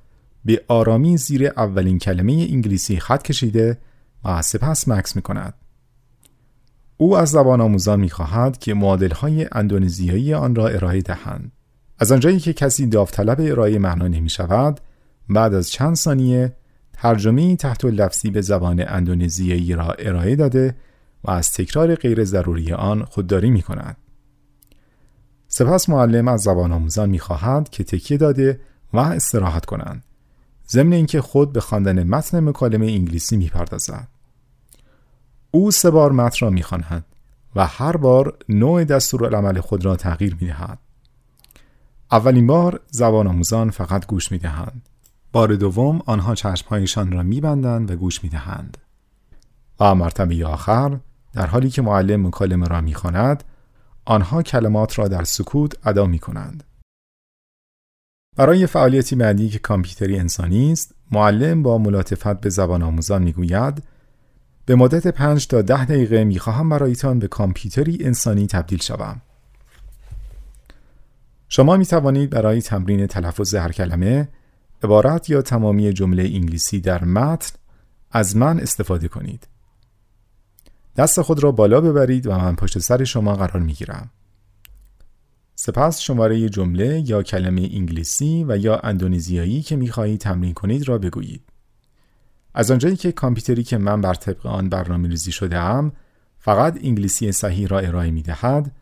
به 0.44 0.64
آرامی 0.68 1.16
زیر 1.16 1.46
اولین 1.46 1.98
کلمه 1.98 2.32
انگلیسی 2.32 2.96
خط 2.96 3.22
کشیده 3.22 3.78
و 4.24 4.42
سپس 4.42 4.88
مکس 4.88 5.16
می 5.16 5.22
کند. 5.22 5.54
او 6.96 7.16
از 7.16 7.30
زبان 7.30 7.60
آموزان 7.60 8.00
می 8.00 8.10
خواهد 8.10 8.58
که 8.58 8.74
معادل 8.74 9.10
های 9.10 9.48
اندونزیایی 9.52 10.34
آن 10.34 10.54
را 10.54 10.68
ارائه 10.68 11.02
دهند. 11.02 11.52
از 11.98 12.12
آنجایی 12.12 12.38
که 12.38 12.52
کسی 12.52 12.86
داوطلب 12.86 13.40
ارائه 13.40 13.78
معنا 13.78 14.08
نمی 14.08 14.30
شود، 14.30 14.80
بعد 15.28 15.54
از 15.54 15.70
چند 15.70 15.94
ثانیه 15.94 16.56
ترجمه 16.92 17.56
تحت 17.56 17.84
لفظی 17.84 18.30
به 18.30 18.40
زبان 18.40 18.84
اندونزیایی 18.88 19.74
را 19.74 19.92
ارائه 19.92 20.36
داده 20.36 20.74
و 21.24 21.30
از 21.30 21.52
تکرار 21.52 21.94
غیر 21.94 22.24
ضروری 22.24 22.72
آن 22.72 23.04
خودداری 23.04 23.50
می 23.50 23.62
کند. 23.62 23.96
سپس 25.48 25.88
معلم 25.88 26.28
از 26.28 26.40
زبان 26.40 26.72
آموزان 26.72 27.10
می 27.10 27.18
خواهد 27.18 27.68
که 27.68 27.84
تکیه 27.84 28.16
داده 28.16 28.60
و 28.92 28.98
استراحت 28.98 29.64
کنند. 29.64 30.04
ضمن 30.68 30.92
اینکه 30.92 31.20
خود 31.20 31.52
به 31.52 31.60
خواندن 31.60 32.02
متن 32.02 32.40
مکالمه 32.40 32.86
انگلیسی 32.86 33.36
می 33.36 33.48
پردازد. 33.48 34.08
او 35.50 35.70
سه 35.70 35.90
بار 35.90 36.12
متن 36.12 36.46
را 36.46 36.50
می 36.50 36.62
خواند 36.62 37.04
و 37.56 37.66
هر 37.66 37.96
بار 37.96 38.36
نوع 38.48 38.84
دستورالعمل 38.84 39.60
خود 39.60 39.84
را 39.84 39.96
تغییر 39.96 40.36
می 40.40 40.46
دهد. 40.46 40.78
اولین 42.12 42.46
بار 42.46 42.80
زبان 42.90 43.26
آموزان 43.26 43.70
فقط 43.70 44.06
گوش 44.06 44.32
می 44.32 44.38
دهند. 44.38 44.88
بار 45.32 45.54
دوم 45.54 46.02
آنها 46.06 46.34
چشمهایشان 46.34 47.12
را 47.12 47.22
می 47.22 47.40
بندند 47.40 47.90
و 47.90 47.96
گوش 47.96 48.24
می 48.24 48.30
دهند. 48.30 48.78
و 49.80 49.94
مرتبه 49.94 50.46
آخر 50.46 50.98
در 51.32 51.46
حالی 51.46 51.70
که 51.70 51.82
معلم 51.82 52.26
مکالمه 52.26 52.66
را 52.66 52.80
می 52.80 52.94
خواند، 52.94 53.44
آنها 54.04 54.42
کلمات 54.42 54.98
را 54.98 55.08
در 55.08 55.24
سکوت 55.24 55.86
ادا 55.86 56.06
می 56.06 56.18
کنند. 56.18 56.64
برای 58.36 58.66
فعالیتی 58.66 59.16
بعدی 59.16 59.48
که 59.48 59.58
کامپیوتری 59.58 60.18
انسانی 60.18 60.72
است، 60.72 60.94
معلم 61.10 61.62
با 61.62 61.78
ملاتفت 61.78 62.40
به 62.40 62.50
زبان 62.50 62.82
آموزان 62.82 63.22
می 63.22 63.32
گوید 63.32 63.82
به 64.66 64.74
مدت 64.74 65.06
پنج 65.06 65.46
تا 65.46 65.62
ده 65.62 65.84
دقیقه 65.84 66.24
می 66.24 66.38
خواهم 66.38 66.68
برایتان 66.68 67.18
به 67.18 67.28
کامپیوتری 67.28 67.98
انسانی 68.00 68.46
تبدیل 68.46 68.82
شوم. 68.82 69.20
شما 71.48 71.76
می 71.76 71.86
توانید 71.86 72.30
برای 72.30 72.62
تمرین 72.62 73.06
تلفظ 73.06 73.54
هر 73.54 73.72
کلمه 73.72 74.28
عبارت 74.82 75.30
یا 75.30 75.42
تمامی 75.42 75.92
جمله 75.92 76.22
انگلیسی 76.22 76.80
در 76.80 77.04
متن 77.04 77.56
از 78.10 78.36
من 78.36 78.60
استفاده 78.60 79.08
کنید. 79.08 79.46
دست 80.96 81.22
خود 81.22 81.42
را 81.42 81.52
بالا 81.52 81.80
ببرید 81.80 82.26
و 82.26 82.38
من 82.38 82.56
پشت 82.56 82.78
سر 82.78 83.04
شما 83.04 83.36
قرار 83.36 83.62
می 83.62 83.72
گیرم. 83.72 84.10
سپس 85.64 86.00
شماره 86.00 86.48
جمله 86.48 87.10
یا 87.10 87.22
کلمه 87.22 87.68
انگلیسی 87.72 88.44
و 88.48 88.58
یا 88.58 88.78
اندونزیایی 88.78 89.62
که 89.62 89.76
می 89.76 89.88
خواهید 89.90 90.20
تمرین 90.20 90.54
کنید 90.54 90.88
را 90.88 90.98
بگویید. 90.98 91.42
از 92.54 92.70
آنجایی 92.70 92.96
که 92.96 93.12
کامپیوتری 93.12 93.62
که 93.62 93.78
من 93.78 94.00
بر 94.00 94.14
طبق 94.14 94.46
آن 94.46 94.68
برنامه 94.68 95.08
ریزی 95.08 95.32
شده 95.32 95.58
ام 95.58 95.92
فقط 96.38 96.78
انگلیسی 96.82 97.32
صحیح 97.32 97.68
را 97.68 97.78
ارائه 97.78 98.10
می 98.10 98.22
دهد 98.22 98.72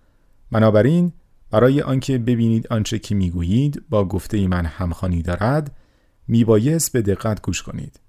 بنابراین 0.51 1.13
برای 1.51 1.83
آنکه 1.83 2.19
ببینید 2.19 2.67
آنچه 2.71 2.99
که 2.99 3.15
می‌گویید 3.15 3.83
با 3.91 4.05
گفته 4.05 4.49
من 4.49 4.67
همخوانی 4.67 5.23
دارد 5.23 5.77
میبایست 6.29 6.93
به 6.93 7.03
دقت 7.03 7.43
گوش 7.43 7.63
کنید 7.63 8.01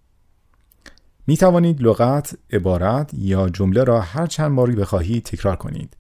می 1.28 1.38
توانید 1.38 1.82
لغت، 1.82 2.38
عبارت 2.52 3.14
یا 3.14 3.50
جمله 3.50 3.84
را 3.84 4.02
هر 4.02 4.28
چند 4.28 4.56
باری 4.56 4.76
بخواهید 4.76 5.24
تکرار 5.24 5.56
کنید 5.56 5.98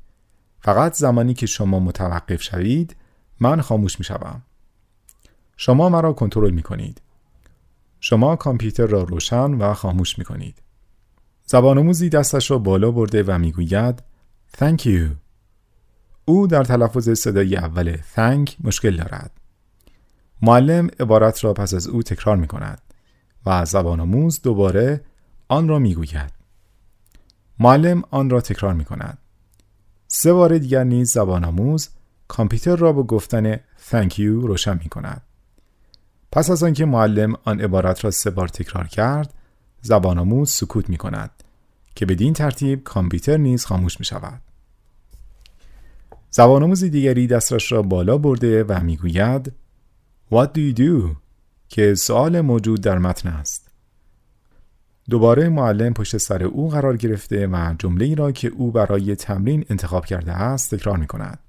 فقط 0.62 0.94
زمانی 0.94 1.34
که 1.34 1.46
شما 1.46 1.80
متوقف 1.80 2.42
شوید 2.42 2.96
من 3.40 3.62
خاموش 3.62 4.00
می 4.00 4.06
شوم. 4.06 4.42
شما 5.58 5.90
مرا 5.90 6.14
کنترل 6.14 6.52
می 6.52 6.62
کنید 6.62 7.02
شما 8.00 8.36
کامپیوتر 8.36 8.86
را 8.86 9.04
روشن 9.04 9.54
و 9.54 9.74
خاموش 9.74 10.20
می 10.20 10.26
کنید. 10.26 10.62
زبان 11.46 11.78
آموزی 11.78 12.10
دستش 12.10 12.52
را 12.52 12.58
بالا 12.58 12.92
برده 12.92 13.24
و 13.24 13.38
می‌گوید 13.38 14.04
Thank 14.58 14.80
you. 14.80 15.02
او 16.26 16.48
در 16.48 16.64
تلفظ 16.64 17.10
صدای 17.10 17.56
اول 17.58 17.98
thank 18.16 18.52
مشکل 18.64 18.96
دارد. 18.96 19.32
معلم 20.42 20.90
عبارت 21.00 21.44
را 21.44 21.54
پس 21.54 21.74
از 21.74 21.88
او 21.88 22.04
تکرار 22.04 22.38
می 22.38 22.48
کند 22.48 22.82
و 23.46 23.66
زبان 23.66 24.00
آموز 24.00 24.42
دوباره 24.42 25.02
آن 25.48 25.68
را 25.68 25.80
می 25.80 25.96
گوید. 25.96 26.34
معلم 27.60 28.04
آن 28.12 28.30
را 28.30 28.42
تکرار 28.42 28.74
می 28.74 28.86
کند. 28.86 29.18
سه 30.14 30.34
بار 30.34 30.58
دیگر 30.58 30.84
نیز 30.84 31.12
زبان 31.12 31.44
آموز 31.44 31.90
کامپیوتر 32.28 32.76
را 32.76 32.94
با 32.94 33.04
گفتن 33.04 33.56
thank 33.56 34.12
you 34.12 34.20
روشن 34.20 34.80
می 34.84 34.90
کند. 34.90 35.22
پس 36.32 36.50
از 36.50 36.64
آنکه 36.64 36.86
معلم 36.86 37.34
آن 37.44 37.62
عبارت 37.62 38.06
را 38.06 38.12
سه 38.12 38.30
بار 38.30 38.48
تکرار 38.48 38.88
کرد 38.88 39.34
زبان 39.82 40.20
آموز 40.20 40.52
سکوت 40.52 40.90
می 40.90 40.98
کند 40.98 41.32
که 41.96 42.06
بدین 42.06 42.34
ترتیب 42.34 42.84
کامپیوتر 42.84 43.38
نیز 43.38 43.66
خاموش 43.66 44.00
می 44.00 44.06
شود. 44.06 44.42
زبان 46.32 46.64
آموز 46.64 46.84
دیگری 46.84 47.28
دستش 47.28 47.72
را 47.72 47.82
بالا 47.82 48.18
برده 48.18 48.64
و 48.64 48.80
می‌گوید 48.84 49.52
What 50.34 50.48
do 50.48 50.58
you 50.58 50.78
do؟ 50.78 51.16
که 51.70 51.96
سوال 51.96 52.42
موجود 52.42 52.82
در 52.82 52.98
متن 52.98 53.30
است. 53.30 53.71
دوباره 55.12 55.50
معلم 55.50 55.94
پشت 55.94 56.18
سر 56.18 56.44
او 56.44 56.70
قرار 56.70 56.98
گرفته 56.98 57.48
و 57.48 57.76
جمله 57.80 58.06
ای 58.06 58.16
را 58.16 58.32
که 58.32 58.48
او 58.48 58.72
برای 58.72 59.16
تمرین 59.16 59.66
انتخاب 59.70 60.06
کرده 60.06 60.32
است 60.32 60.76
تکرار 60.76 60.98
می 60.98 61.08
کند. 61.08 61.40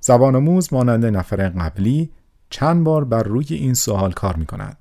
زبان 0.00 0.36
آموز 0.36 0.72
مانند 0.72 1.06
نفر 1.06 1.48
قبلی 1.48 2.10
چند 2.50 2.84
بار 2.84 3.04
بر 3.04 3.22
روی 3.22 3.46
این 3.50 3.74
سوال 3.74 4.12
کار 4.12 4.36
می 4.36 4.46
کند. 4.46 4.76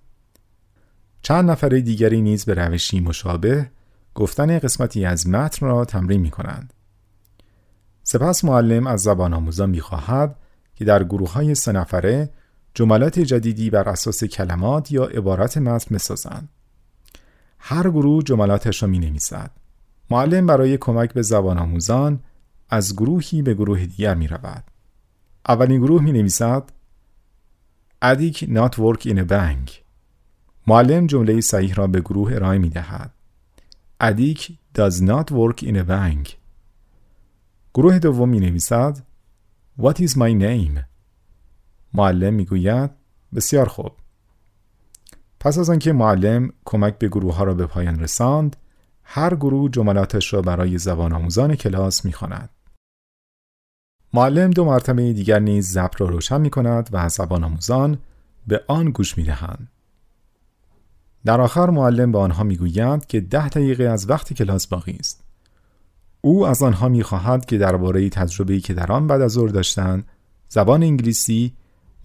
چند 1.22 1.51
نفر 1.51 1.69
دیگری 1.69 2.22
نیز 2.22 2.45
به 2.45 2.53
روشی 2.53 3.00
مشابه 3.00 3.69
گفتن 4.15 4.60
قسمتی 4.60 5.05
از 5.05 5.27
متن 5.27 5.65
را 5.65 5.86
تمرین 5.86 6.22
می 6.22 6.29
کنند. 6.29 6.74
سپس 8.03 8.45
معلم 8.45 8.88
از 8.88 9.01
زبان 9.01 9.33
آموزان 9.33 9.69
می 9.69 9.81
خواهد 9.81 10.36
که 10.75 10.86
در 10.86 11.03
گروه 11.03 11.33
های 11.33 11.55
سه 11.55 11.72
نفره 11.72 12.29
جملات 12.74 13.19
جدیدی 13.19 13.69
بر 13.69 13.89
اساس 13.89 14.24
کلمات 14.24 14.91
یا 14.91 15.03
عبارت 15.05 15.57
متن 15.57 15.95
بسازند. 15.95 16.50
هر 17.65 17.89
گروه 17.89 18.24
جملاتش 18.24 18.84
را 18.84 18.89
می 18.89 19.00
نویسد. 19.00 19.51
معلم 20.10 20.46
برای 20.46 20.77
کمک 20.77 21.13
به 21.13 21.22
زبان 21.22 21.58
آموزان 21.58 22.20
از 22.70 22.96
گروهی 22.96 23.41
به 23.41 23.53
گروه 23.53 23.86
دیگر 23.86 24.15
می 24.15 24.27
رود. 24.27 24.63
اولین 25.48 25.82
گروه 25.82 26.01
می 26.01 26.12
نویسد 26.12 26.72
not 28.43 28.74
work 28.75 29.01
in 29.05 29.17
a 29.17 29.29
bank 29.29 29.72
معلم 30.67 31.08
جمله 31.08 31.41
صحیح 31.41 31.74
را 31.74 31.88
به 31.88 32.01
گروه 32.01 32.34
ارائه 32.34 32.60
می 32.60 32.70
دهد. 32.70 33.13
ادیک 34.00 34.58
does 34.77 34.96
not 34.96 35.32
work 35.32 35.63
in 35.63 35.75
a 35.75 35.88
bank 35.88 36.29
گروه 37.74 38.00
دوم 38.00 38.29
می 38.29 38.39
نویسد 38.39 39.03
What 39.79 39.96
is 39.96 40.12
my 40.12 40.34
name 40.41 40.79
معلم 41.93 42.34
می 42.34 42.46
گوید 42.46 42.91
بسیار 43.36 43.67
خوب 43.67 43.91
پس 45.43 45.57
از 45.57 45.69
آنکه 45.69 45.93
معلم 45.93 46.50
کمک 46.65 46.97
به 46.97 47.07
گروه 47.07 47.35
ها 47.35 47.43
را 47.43 47.53
به 47.53 47.65
پایان 47.65 48.00
رساند 48.00 48.55
هر 49.03 49.35
گروه 49.35 49.71
جملاتش 49.71 50.33
را 50.33 50.41
برای 50.41 50.77
زبان 50.77 51.13
آموزان 51.13 51.55
کلاس 51.55 52.05
می 52.05 52.13
خواند. 52.13 52.50
معلم 54.13 54.51
دو 54.51 54.65
مرتبه 54.65 55.13
دیگر 55.13 55.39
نیز 55.39 55.71
ضبط 55.71 56.01
را 56.01 56.09
روشن 56.09 56.41
می 56.41 56.50
کند 56.50 56.89
و 56.91 57.09
زبان 57.09 57.43
آموزان 57.43 57.97
به 58.47 58.63
آن 58.67 58.89
گوش 58.89 59.17
می 59.17 59.23
دهند. 59.23 59.67
در 61.25 61.41
آخر 61.41 61.69
معلم 61.69 62.12
به 62.12 62.17
آنها 62.17 62.43
می 62.43 62.57
گوید 62.57 63.05
که 63.05 63.21
ده 63.21 63.50
دقیقه 63.50 63.83
از 63.83 64.09
وقت 64.09 64.33
کلاس 64.33 64.67
باقی 64.67 64.97
است. 65.00 65.23
او 66.21 66.47
از 66.47 66.63
آنها 66.63 66.89
می 66.89 67.03
خواهد 67.03 67.45
که 67.45 67.57
درباره 67.57 68.09
تجربه‌ای 68.09 68.62
که 68.62 68.73
در 68.73 68.91
آن 68.91 69.07
بعد 69.07 69.21
از 69.21 69.31
ظهر 69.31 69.47
داشتند 69.47 70.07
زبان 70.50 70.83
انگلیسی 70.83 71.53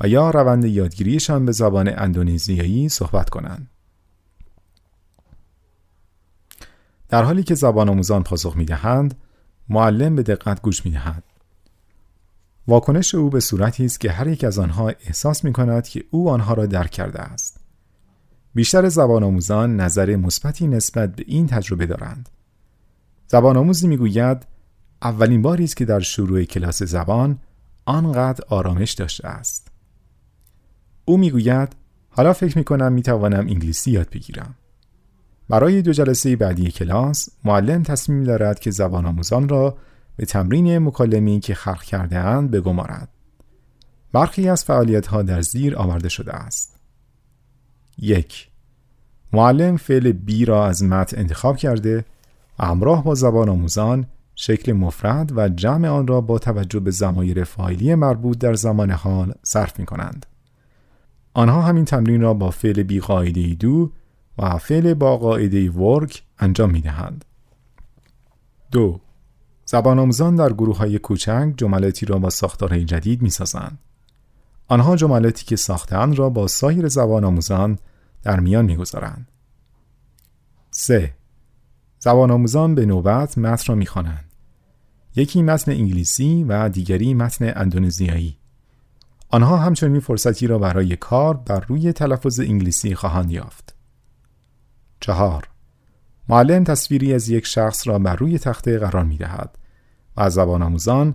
و 0.00 0.08
یا 0.08 0.30
روند 0.30 0.64
یادگیریشان 0.64 1.46
به 1.46 1.52
زبان 1.52 1.88
اندونزیایی 1.96 2.88
صحبت 2.88 3.30
کنند. 3.30 3.70
در 7.08 7.22
حالی 7.22 7.42
که 7.42 7.54
زبان 7.54 7.88
آموزان 7.88 8.22
پاسخ 8.22 8.56
می 8.56 8.64
دهند، 8.64 9.14
معلم 9.68 10.16
به 10.16 10.22
دقت 10.22 10.62
گوش 10.62 10.86
می 10.86 10.92
دهد. 10.92 11.22
واکنش 12.68 13.14
او 13.14 13.30
به 13.30 13.40
صورتی 13.40 13.84
است 13.84 14.00
که 14.00 14.10
هر 14.10 14.26
یک 14.26 14.44
از 14.44 14.58
آنها 14.58 14.88
احساس 14.88 15.44
می 15.44 15.52
کند 15.52 15.88
که 15.88 16.04
او 16.10 16.30
آنها 16.30 16.54
را 16.54 16.66
درک 16.66 16.90
کرده 16.90 17.20
است. 17.20 17.60
بیشتر 18.54 18.88
زبان 18.88 19.24
آموزان 19.24 19.76
نظر 19.76 20.16
مثبتی 20.16 20.66
نسبت 20.66 21.16
به 21.16 21.24
این 21.26 21.46
تجربه 21.46 21.86
دارند. 21.86 22.28
زبان 23.26 23.56
آموزی 23.56 23.88
می 23.88 23.96
گوید 23.96 24.46
اولین 25.02 25.42
باری 25.42 25.64
است 25.64 25.76
که 25.76 25.84
در 25.84 26.00
شروع 26.00 26.44
کلاس 26.44 26.82
زبان 26.82 27.38
آنقدر 27.84 28.44
آرامش 28.48 28.92
داشته 28.92 29.28
است. 29.28 29.67
او 31.08 31.16
می‌گوید 31.16 31.76
حالا 32.10 32.32
فکر 32.32 32.58
می 32.58 32.64
کنم 32.64 32.92
می 32.92 33.02
توانم 33.02 33.38
انگلیسی 33.38 33.90
یاد 33.90 34.10
بگیرم. 34.10 34.54
برای 35.48 35.82
دو 35.82 35.92
جلسه 35.92 36.36
بعدی 36.36 36.70
کلاس 36.70 37.28
معلم 37.44 37.82
تصمیم 37.82 38.24
دارد 38.24 38.58
که 38.58 38.70
زبان 38.70 39.06
آموزان 39.06 39.48
را 39.48 39.76
به 40.16 40.26
تمرین 40.26 40.78
مکالمی 40.78 41.40
که 41.40 41.54
خلق 41.54 41.82
کرده 41.82 42.18
اند 42.18 42.50
بگمارد. 42.50 43.08
برخی 44.12 44.48
از 44.48 44.64
فعالیت 44.64 45.06
ها 45.06 45.22
در 45.22 45.40
زیر 45.40 45.76
آورده 45.76 46.08
شده 46.08 46.32
است. 46.32 46.76
یک 47.98 48.48
معلم 49.32 49.76
فعل 49.76 50.12
بی 50.12 50.44
را 50.44 50.66
از 50.66 50.82
متن 50.82 51.18
انتخاب 51.18 51.56
کرده 51.56 52.04
همراه 52.58 53.04
با 53.04 53.14
زبان 53.14 53.48
آموزان 53.48 54.06
شکل 54.34 54.72
مفرد 54.72 55.38
و 55.38 55.48
جمع 55.48 55.88
آن 55.88 56.06
را 56.06 56.20
با 56.20 56.38
توجه 56.38 56.80
به 56.80 56.90
زمایر 56.90 57.44
فایلی 57.44 57.94
مربوط 57.94 58.38
در 58.38 58.54
زمان 58.54 58.90
حال 58.90 59.34
صرف 59.42 59.78
می 59.78 59.86
کنند. 59.86 60.26
آنها 61.34 61.62
همین 61.62 61.84
تمرین 61.84 62.20
را 62.20 62.34
با 62.34 62.50
فعل 62.50 62.82
بی 62.82 63.00
قاعده 63.00 63.54
دو 63.54 63.92
و 64.38 64.58
فعل 64.58 64.94
با 64.94 65.16
قاعده 65.16 65.70
ورک 65.70 66.22
انجام 66.38 66.70
می 66.70 66.80
دهند. 66.80 67.24
دو 68.70 69.00
زبان 69.64 69.98
آموزان 69.98 70.34
در 70.34 70.52
گروه 70.52 70.76
های 70.76 70.98
کوچک 70.98 71.54
جملاتی 71.56 72.06
را 72.06 72.18
با 72.18 72.30
ساختارهای 72.30 72.84
جدید 72.84 73.22
می 73.22 73.30
سازند. 73.30 73.78
آنها 74.68 74.96
جملاتی 74.96 75.44
که 75.44 75.56
ساختن 75.56 76.16
را 76.16 76.30
با 76.30 76.46
سایر 76.46 76.88
زبان 76.88 77.24
آموزان 77.24 77.78
در 78.22 78.40
میان 78.40 78.64
می 78.64 78.76
گذارند. 78.76 79.28
3. 80.70 81.14
زبان 81.98 82.30
آموزان 82.30 82.74
به 82.74 82.86
نوبت 82.86 83.38
متن 83.38 83.64
را 83.66 83.74
می 83.74 83.86
خوانند. 83.86 84.24
یکی 85.16 85.42
متن 85.42 85.72
انگلیسی 85.72 86.44
و 86.44 86.68
دیگری 86.68 87.14
متن 87.14 87.52
اندونزیایی. 87.56 88.37
آنها 89.28 89.56
همچنین 89.56 90.00
فرصتی 90.00 90.46
را 90.46 90.58
برای 90.58 90.96
کار 90.96 91.36
بر 91.36 91.60
روی 91.60 91.92
تلفظ 91.92 92.40
انگلیسی 92.40 92.94
خواهند 92.94 93.30
یافت. 93.30 93.74
چهار 95.00 95.48
معلم 96.28 96.64
تصویری 96.64 97.14
از 97.14 97.28
یک 97.28 97.46
شخص 97.46 97.88
را 97.88 97.98
بر 97.98 98.16
روی 98.16 98.38
تخته 98.38 98.78
قرار 98.78 99.04
می 99.04 99.16
دهد 99.16 99.58
و 100.16 100.20
از 100.20 100.34
زبان 100.34 100.62
آموزان 100.62 101.14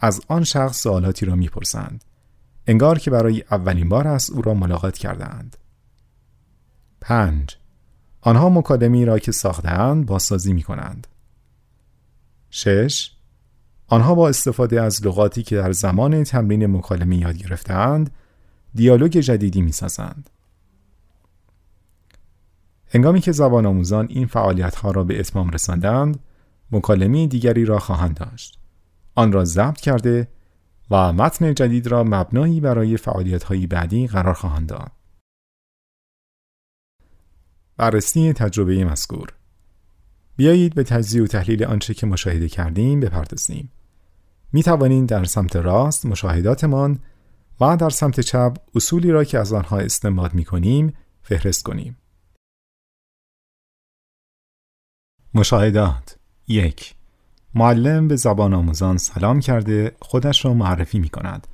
از 0.00 0.20
آن 0.28 0.44
شخص 0.44 0.82
سوالاتی 0.82 1.26
را 1.26 1.34
می 1.34 1.48
پرسند. 1.48 2.04
انگار 2.66 2.98
که 2.98 3.10
برای 3.10 3.44
اولین 3.50 3.88
بار 3.88 4.08
است 4.08 4.30
او 4.30 4.42
را 4.42 4.54
ملاقات 4.54 4.98
کردند. 4.98 5.56
5. 7.00 7.56
آنها 8.20 8.48
مکالمی 8.48 9.04
را 9.04 9.18
که 9.18 9.32
ساختهاند 9.32 10.06
بازسازی 10.06 10.52
می 10.52 10.62
کنند. 10.62 11.06
6. 12.50 13.10
آنها 13.92 14.14
با 14.14 14.28
استفاده 14.28 14.82
از 14.82 15.06
لغاتی 15.06 15.42
که 15.42 15.56
در 15.56 15.72
زمان 15.72 16.24
تمرین 16.24 16.66
مکالمه 16.66 17.16
یاد 17.16 17.36
گرفتهاند 17.36 18.10
دیالوگ 18.74 19.10
جدیدی 19.10 19.62
می 19.62 19.72
سازند. 19.72 20.30
هنگامی 22.88 23.20
که 23.20 23.32
زبان 23.32 23.66
آموزان 23.66 24.06
این 24.10 24.26
فعالیت 24.26 24.74
ها 24.74 24.90
را 24.90 25.04
به 25.04 25.20
اتمام 25.20 25.50
رساندند، 25.50 26.18
مکالمه 26.70 27.26
دیگری 27.26 27.64
را 27.64 27.78
خواهند 27.78 28.16
داشت. 28.16 28.58
آن 29.14 29.32
را 29.32 29.44
ضبط 29.44 29.80
کرده 29.80 30.28
و 30.90 31.12
متن 31.12 31.54
جدید 31.54 31.86
را 31.86 32.04
مبنایی 32.04 32.60
برای 32.60 32.96
فعالیت 32.96 33.44
های 33.44 33.66
بعدی 33.66 34.06
قرار 34.06 34.34
خواهند 34.34 34.68
داد. 34.68 34.92
بررسی 37.76 38.32
تجربه 38.32 38.84
مذکور 38.84 39.32
بیایید 40.36 40.74
به 40.74 40.84
تجزیه 40.84 41.22
و 41.22 41.26
تحلیل 41.26 41.64
آنچه 41.64 41.94
که 41.94 42.06
مشاهده 42.06 42.48
کردیم 42.48 43.00
بپردازیم. 43.00 43.70
می 44.52 44.62
توانید 44.62 45.08
در 45.08 45.24
سمت 45.24 45.56
راست 45.56 46.06
مشاهداتمان 46.06 46.98
و 47.60 47.76
در 47.76 47.90
سمت 47.90 48.20
چپ 48.20 48.56
اصولی 48.74 49.10
را 49.10 49.24
که 49.24 49.38
از 49.38 49.52
آنها 49.52 49.78
استنباط 49.78 50.34
می 50.34 50.44
کنیم 50.44 50.92
فهرست 51.22 51.62
کنیم. 51.62 51.96
مشاهدات 55.34 56.18
یک 56.48 56.94
معلم 57.54 58.08
به 58.08 58.16
زبان 58.16 58.54
آموزان 58.54 58.98
سلام 58.98 59.40
کرده 59.40 59.96
خودش 60.00 60.44
را 60.44 60.54
معرفی 60.54 60.98
می 60.98 61.08
کند 61.08 61.46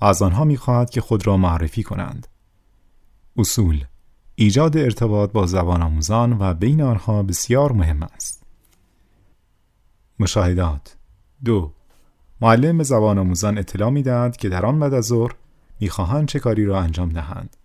و 0.00 0.04
از 0.04 0.22
آنها 0.22 0.44
می 0.44 0.56
خواهد 0.56 0.90
که 0.90 1.00
خود 1.00 1.26
را 1.26 1.36
معرفی 1.36 1.82
کنند. 1.82 2.26
اصول 3.36 3.84
ایجاد 4.34 4.76
ارتباط 4.76 5.32
با 5.32 5.46
زبان 5.46 5.82
آموزان 5.82 6.36
و 6.40 6.54
بین 6.54 6.82
آنها 6.82 7.22
بسیار 7.22 7.72
مهم 7.72 8.02
است. 8.02 8.42
مشاهدات 10.18 10.96
دو 11.44 11.75
معلم 12.40 12.82
زبان 12.82 13.18
آموزان 13.18 13.58
اطلاع 13.58 13.90
می 13.90 14.02
دهد 14.02 14.36
که 14.36 14.48
در 14.48 14.66
آن 14.66 14.78
بعد 14.78 14.94
از 14.94 15.04
ظهر 15.04 15.34
می‌خواهند 15.80 16.28
چه 16.28 16.38
کاری 16.38 16.64
را 16.64 16.80
انجام 16.80 17.08
دهند. 17.08 17.56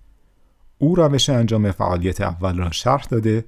او 0.77 0.95
روش 0.95 1.29
انجام 1.29 1.71
فعالیت 1.71 2.21
اول 2.21 2.57
را 2.57 2.71
شرح 2.71 3.03
داده 3.03 3.45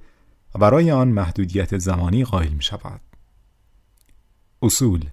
و 0.54 0.58
برای 0.58 0.90
آن 0.90 1.08
محدودیت 1.08 1.78
زمانی 1.78 2.24
قائل 2.24 2.52
می 2.52 2.62
شود. 2.62 3.00
اصول 4.62 5.04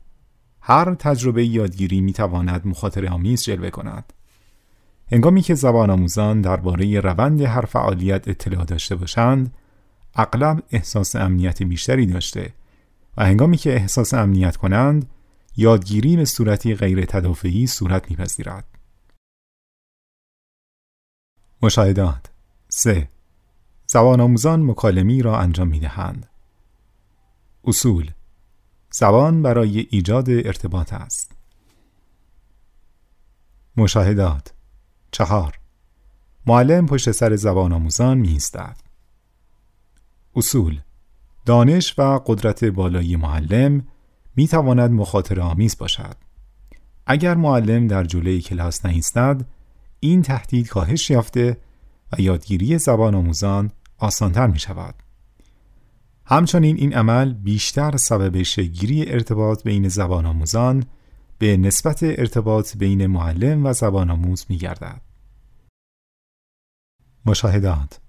هر 0.62 0.94
تجربه 0.94 1.46
یادگیری 1.46 2.02
می 2.02 2.14
تواند 2.14 2.68
مخاطر 2.68 3.08
آمیز 3.08 3.44
جلوه 3.44 3.70
کند. 3.70 4.14
هنگامی 5.12 5.42
که 5.42 5.56
زبان 5.56 5.90
آموزان 5.90 6.42
درباره 6.42 7.00
روند 7.00 7.42
هر 7.42 7.66
فعالیت 7.66 8.28
اطلاع 8.28 8.66
داشته 8.66 8.96
باشند، 8.96 9.54
اغلب 10.16 10.64
احساس 10.72 11.16
امنیت 11.16 11.64
بیشتری 11.64 12.06
داشته 12.06 12.54
و 13.18 13.26
هنگامی 13.26 13.58
که 13.58 13.74
احساس 13.74 14.14
امنیت 14.14 14.58
کنند، 14.58 15.10
یادگیری 15.56 16.18
به 16.18 16.26
صورتی 16.26 16.76
غیر 16.76 17.06
تدافعی 17.06 17.68
صورت 17.68 18.10
میپذیرد. 18.10 18.66
مشاهدات 21.62 22.26
3. 22.70 23.10
زبان 23.88 24.22
آموزان 24.22 24.66
مکالمی 24.66 25.22
را 25.22 25.40
انجام 25.40 25.68
می 25.68 25.80
دهند. 25.80 26.30
اصول 27.64 28.12
زبان 28.92 29.42
برای 29.42 29.80
ایجاد 29.80 30.30
ارتباط 30.30 30.94
است. 30.94 31.32
مشاهدات 33.78 34.54
چهار 35.12 35.60
معلم 36.46 36.86
پشت 36.86 37.12
سر 37.12 37.36
زبان 37.36 37.72
آموزان 37.74 38.18
می 38.18 38.28
ایستد. 38.30 38.78
اصول 40.36 40.82
دانش 41.46 42.00
و 42.00 42.20
قدرت 42.26 42.64
بالایی 42.66 43.16
معلم 43.16 43.88
می 44.36 44.48
تواند 44.48 44.92
مخاطر 44.92 45.40
آمیز 45.40 45.78
باشد. 45.78 46.16
اگر 47.06 47.36
معلم 47.36 47.88
در 47.88 48.04
جلوی 48.04 48.42
کلاس 48.42 48.86
نایستد، 48.86 49.46
این 50.00 50.22
تهدید 50.22 50.68
کاهش 50.68 51.10
یافته 51.10 51.58
و 52.12 52.22
یادگیری 52.22 52.78
زبان 52.78 53.16
آموزان 53.16 53.72
آسانتر 53.98 54.48
می 54.48 54.60
شود. 54.60 54.96
همچنین 56.26 56.78
این 56.78 56.94
عمل 56.94 57.34
بیشتر 57.34 57.98
سبب 57.98 58.42
شگیری 58.42 59.12
ارتباط 59.12 59.64
بین 59.64 59.88
زبان 59.88 60.26
آموزان 60.26 60.84
به 61.38 61.58
نسبت 61.58 62.04
ارتباط 62.04 62.78
بین 62.78 63.08
معلم 63.08 63.66
و 63.66 63.74
زبان 63.74 64.10
آموز 64.10 64.46
می 64.50 64.58
گردد. 64.58 65.02
مشاهدات 67.26 68.00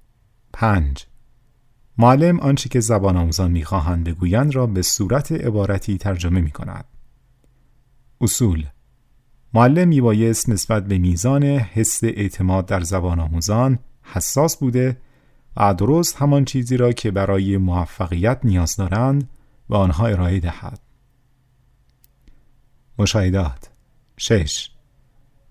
5. 0.52 1.06
معلم 1.98 2.40
آنچه 2.40 2.68
که 2.68 2.81
زبان 2.81 3.16
آموزان 3.16 3.50
می‌خواهند 3.50 4.05
بگویند 4.05 4.55
را 4.55 4.66
به 4.66 4.83
صورت 4.83 5.33
عبارتی 5.33 5.98
ترجمه 5.98 6.40
می 6.40 6.50
کند. 6.50 6.85
اصول 8.20 8.66
معلم 9.55 9.88
میبایست 9.88 10.48
نسبت 10.48 10.87
به 10.87 10.98
میزان 10.98 11.44
حس 11.44 12.05
اعتماد 12.05 12.66
در 12.66 12.81
زبان 12.81 13.20
آموزان 13.20 13.78
حساس 14.02 14.57
بوده 14.57 14.96
و 15.57 15.74
درست 15.74 16.16
همان 16.16 16.44
چیزی 16.44 16.76
را 16.76 16.92
که 16.92 17.11
برای 17.11 17.57
موفقیت 17.57 18.38
نیاز 18.44 18.76
دارند 18.76 19.28
و 19.68 19.74
آنها 19.74 20.07
ارائه 20.07 20.40
دهد. 20.40 20.81
مشاهدات 22.98 23.70
6. 24.16 24.70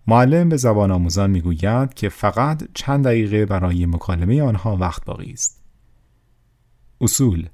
معلم 0.08 0.50
به 0.50 0.58
زبان 0.58 0.92
آموزان 0.92 1.30
می‌گوید 1.30 1.94
که 1.94 2.10
فقط 2.10 2.64
چند 2.74 3.06
دقیقه 3.06 3.46
برای 3.46 3.86
مکالمه 3.86 4.42
آنها 4.42 4.78
وقت 4.78 5.06
باقی 5.06 5.32
است. 5.32 5.61
اصول 7.02 7.50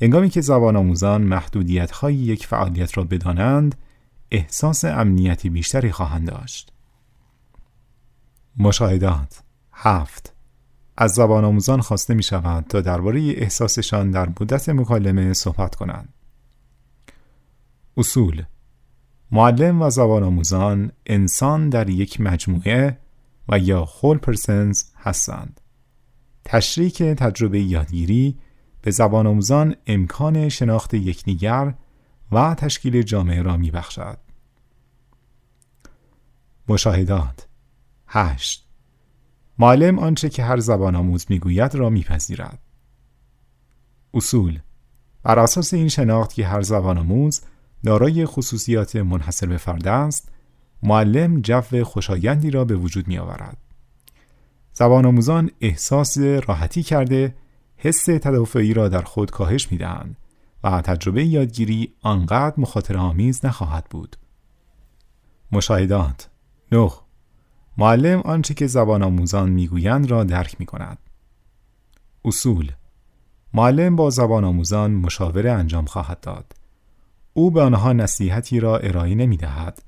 انگامی 0.00 0.30
که 0.30 0.40
زبان 0.40 0.76
آموزان 0.76 1.22
محدودیت 1.22 1.90
های 1.90 2.14
یک 2.14 2.46
فعالیت 2.46 2.98
را 2.98 3.04
بدانند 3.04 3.74
احساس 4.30 4.84
امنیتی 4.84 5.50
بیشتری 5.50 5.92
خواهند 5.92 6.28
داشت. 6.30 6.72
مشاهدات 8.56 9.42
هفت 9.72 10.34
از 10.96 11.12
زبان 11.12 11.44
آموزان 11.44 11.80
خواسته 11.80 12.14
می 12.14 12.22
شود 12.22 12.64
تا 12.68 12.80
درباره 12.80 13.20
احساسشان 13.20 14.10
در 14.10 14.28
مدت 14.28 14.68
مکالمه 14.68 15.32
صحبت 15.32 15.74
کنند. 15.74 16.14
اصول 17.96 18.42
معلم 19.30 19.82
و 19.82 19.90
زبان 19.90 20.22
آموزان 20.22 20.92
انسان 21.06 21.68
در 21.68 21.90
یک 21.90 22.20
مجموعه 22.20 22.98
و 23.48 23.58
یا 23.58 23.84
هول 23.84 24.18
پرسنز 24.18 24.84
هستند. 24.96 25.60
تشریک 26.44 27.02
تجربه 27.02 27.60
یادگیری 27.60 28.38
به 28.88 28.92
زبان 28.92 29.26
آموزان 29.26 29.76
امکان 29.86 30.48
شناخت 30.48 30.94
یکدیگر 30.94 31.74
و 32.32 32.54
تشکیل 32.54 33.02
جامعه 33.02 33.42
را 33.42 33.56
می 33.56 33.70
بخشد. 33.70 34.18
مشاهدات 36.68 37.46
8. 38.06 38.66
معلم 39.58 39.98
آنچه 39.98 40.28
که 40.28 40.44
هر 40.44 40.58
زبان 40.58 40.96
آموز 40.96 41.26
می‌گوید 41.28 41.74
را 41.74 41.90
میپذیرد. 41.90 42.58
اصول 44.14 44.58
بر 45.22 45.38
اساس 45.38 45.74
این 45.74 45.88
شناخت 45.88 46.32
که 46.32 46.46
هر 46.46 46.62
زبان 46.62 46.98
آموز 46.98 47.40
دارای 47.84 48.26
خصوصیات 48.26 48.96
منحصر 48.96 49.46
به 49.46 49.56
فرد 49.56 49.88
است، 49.88 50.28
معلم 50.82 51.40
جو 51.40 51.84
خوشایندی 51.84 52.50
را 52.50 52.64
به 52.64 52.76
وجود 52.76 53.08
می 53.08 53.18
آورد. 53.18 53.56
زبان 54.72 55.06
آموزان 55.06 55.50
احساس 55.60 56.18
راحتی 56.18 56.82
کرده 56.82 57.34
حس 57.78 58.04
تدافعی 58.04 58.74
را 58.74 58.88
در 58.88 59.02
خود 59.02 59.30
کاهش 59.30 59.72
می 59.72 59.78
دهند 59.78 60.16
و 60.64 60.80
تجربه 60.80 61.24
یادگیری 61.24 61.94
آنقدر 62.02 62.54
مخاطر 62.60 62.96
آمیز 62.96 63.44
نخواهد 63.44 63.86
بود. 63.90 64.16
مشاهدات 65.52 66.28
9. 66.72 66.90
معلم 67.78 68.20
آنچه 68.20 68.54
که 68.54 68.66
زبان 68.66 69.02
آموزان 69.02 69.50
می‌گویند 69.50 70.10
را 70.10 70.24
درک 70.24 70.56
می 70.58 70.66
کند. 70.66 70.98
اصول 72.24 72.72
معلم 73.54 73.96
با 73.96 74.10
زبان 74.10 74.44
آموزان 74.44 74.90
مشاوره 74.90 75.52
انجام 75.52 75.84
خواهد 75.84 76.20
داد. 76.20 76.52
او 77.34 77.50
به 77.50 77.62
آنها 77.62 77.92
نصیحتی 77.92 78.60
را 78.60 78.78
ارائه 78.78 79.14
نمی 79.14 79.36
دهد 79.36 79.82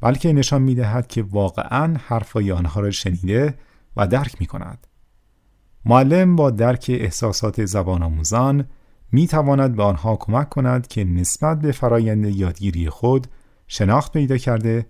بلکه 0.00 0.32
نشان 0.32 0.62
می 0.62 0.74
دهد 0.74 1.06
که 1.06 1.22
واقعا 1.22 1.96
حرفای 2.06 2.52
آنها 2.52 2.80
را 2.80 2.90
شنیده 2.90 3.54
و 3.96 4.06
درک 4.06 4.36
می 4.40 4.46
کند. 4.46 4.86
معلم 5.84 6.36
با 6.36 6.50
درک 6.50 6.86
احساسات 6.88 7.64
زبان 7.64 8.02
آموزان 8.02 8.64
می 9.12 9.26
تواند 9.26 9.76
به 9.76 9.82
آنها 9.82 10.16
کمک 10.16 10.48
کند 10.48 10.86
که 10.86 11.04
نسبت 11.04 11.60
به 11.60 11.72
فرایند 11.72 12.24
یادگیری 12.26 12.90
خود 12.90 13.26
شناخت 13.66 14.12
پیدا 14.12 14.36
کرده 14.36 14.86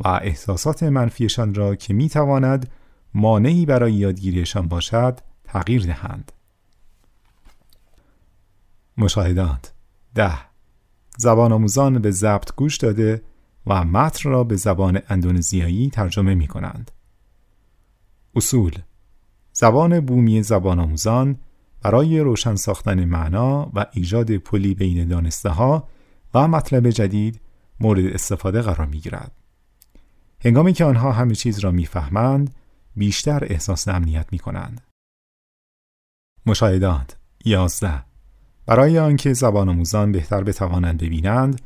و 0.00 0.08
احساسات 0.08 0.82
منفیشان 0.82 1.54
را 1.54 1.74
که 1.74 1.94
می 1.94 2.08
تواند 2.08 2.70
مانعی 3.14 3.66
برای 3.66 3.92
یادگیریشان 3.92 4.68
باشد 4.68 5.20
تغییر 5.44 5.82
دهند. 5.82 6.32
مشاهدات 8.98 9.72
ده 10.14 10.38
زبان 11.18 11.52
آموزان 11.52 11.98
به 11.98 12.10
ضبط 12.10 12.54
گوش 12.56 12.76
داده 12.76 13.22
و 13.66 13.84
متن 13.84 14.30
را 14.30 14.44
به 14.44 14.56
زبان 14.56 15.00
اندونزیایی 15.08 15.90
ترجمه 15.90 16.34
می 16.34 16.46
کنند. 16.46 16.90
اصول 18.34 18.78
زبان 19.52 20.00
بومی 20.00 20.42
زبان 20.42 20.80
آموزان 20.80 21.36
برای 21.82 22.20
روشن 22.20 22.54
ساختن 22.54 23.04
معنا 23.04 23.70
و 23.74 23.86
ایجاد 23.92 24.36
پلی 24.36 24.74
بین 24.74 25.08
دانسته 25.08 25.48
ها 25.48 25.88
و 26.34 26.48
مطلب 26.48 26.90
جدید 26.90 27.40
مورد 27.80 28.06
استفاده 28.06 28.62
قرار 28.62 28.86
می 28.86 29.00
گیرد. 29.00 29.32
هنگامی 30.44 30.72
که 30.72 30.84
آنها 30.84 31.12
همه 31.12 31.34
چیز 31.34 31.58
را 31.58 31.70
می‌فهمند 31.70 32.54
بیشتر 32.96 33.44
احساس 33.44 33.88
امنیت 33.88 34.26
می 34.32 34.38
کنند. 34.38 34.80
مشاهدات 36.46 37.16
11 37.44 38.04
برای 38.66 38.98
آنکه 38.98 39.32
زبان 39.32 39.68
آموزان 39.68 40.12
بهتر 40.12 40.42
بتوانند 40.42 41.02
ببینند 41.02 41.60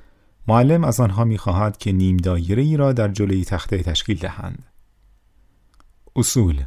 معلم 0.48 0.84
از 0.84 1.00
آنها 1.00 1.24
می‌خواهد 1.24 1.76
که 1.76 1.92
نیم 1.92 2.16
دایره 2.16 2.62
ای 2.62 2.76
را 2.76 2.92
در 2.92 3.08
جلوی 3.08 3.44
تخته 3.44 3.82
تشکیل 3.82 4.18
دهند. 4.18 4.64
اصول 6.16 6.64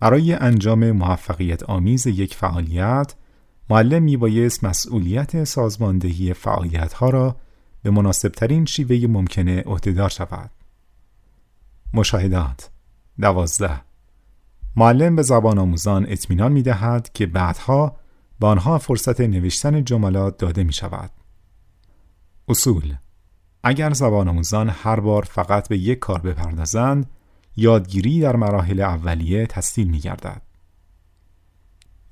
برای 0.00 0.32
انجام 0.32 0.92
موفقیت 0.92 1.62
آمیز 1.62 2.06
یک 2.06 2.34
فعالیت 2.34 3.14
معلم 3.70 4.02
میبایست 4.02 4.64
مسئولیت 4.64 5.44
سازماندهی 5.44 6.34
فعالیت 6.34 6.92
ها 6.92 7.10
را 7.10 7.36
به 7.82 7.90
مناسبترین 7.90 8.64
شیوه 8.64 9.06
ممکنه 9.06 9.62
عهدهدار 9.66 10.08
شود. 10.08 10.50
مشاهدات 11.94 12.70
دوازده 13.20 13.80
معلم 14.76 15.16
به 15.16 15.22
زبان 15.22 15.58
آموزان 15.58 16.06
اطمینان 16.08 16.52
می 16.52 16.62
دهد 16.62 17.10
که 17.14 17.26
بعدها 17.26 17.96
به 18.40 18.46
آنها 18.46 18.78
فرصت 18.78 19.20
نوشتن 19.20 19.84
جملات 19.84 20.38
داده 20.38 20.64
می 20.64 20.72
شود. 20.72 21.10
اصول 22.48 22.94
اگر 23.62 23.92
زبان 23.92 24.28
آموزان 24.28 24.68
هر 24.68 25.00
بار 25.00 25.22
فقط 25.22 25.68
به 25.68 25.78
یک 25.78 25.98
کار 25.98 26.20
بپردازند 26.20 27.10
یادگیری 27.60 28.20
در 28.20 28.36
مراحل 28.36 28.80
اولیه 28.80 29.46
تسهیل 29.46 29.88
می 29.88 29.98
گردد. 29.98 30.42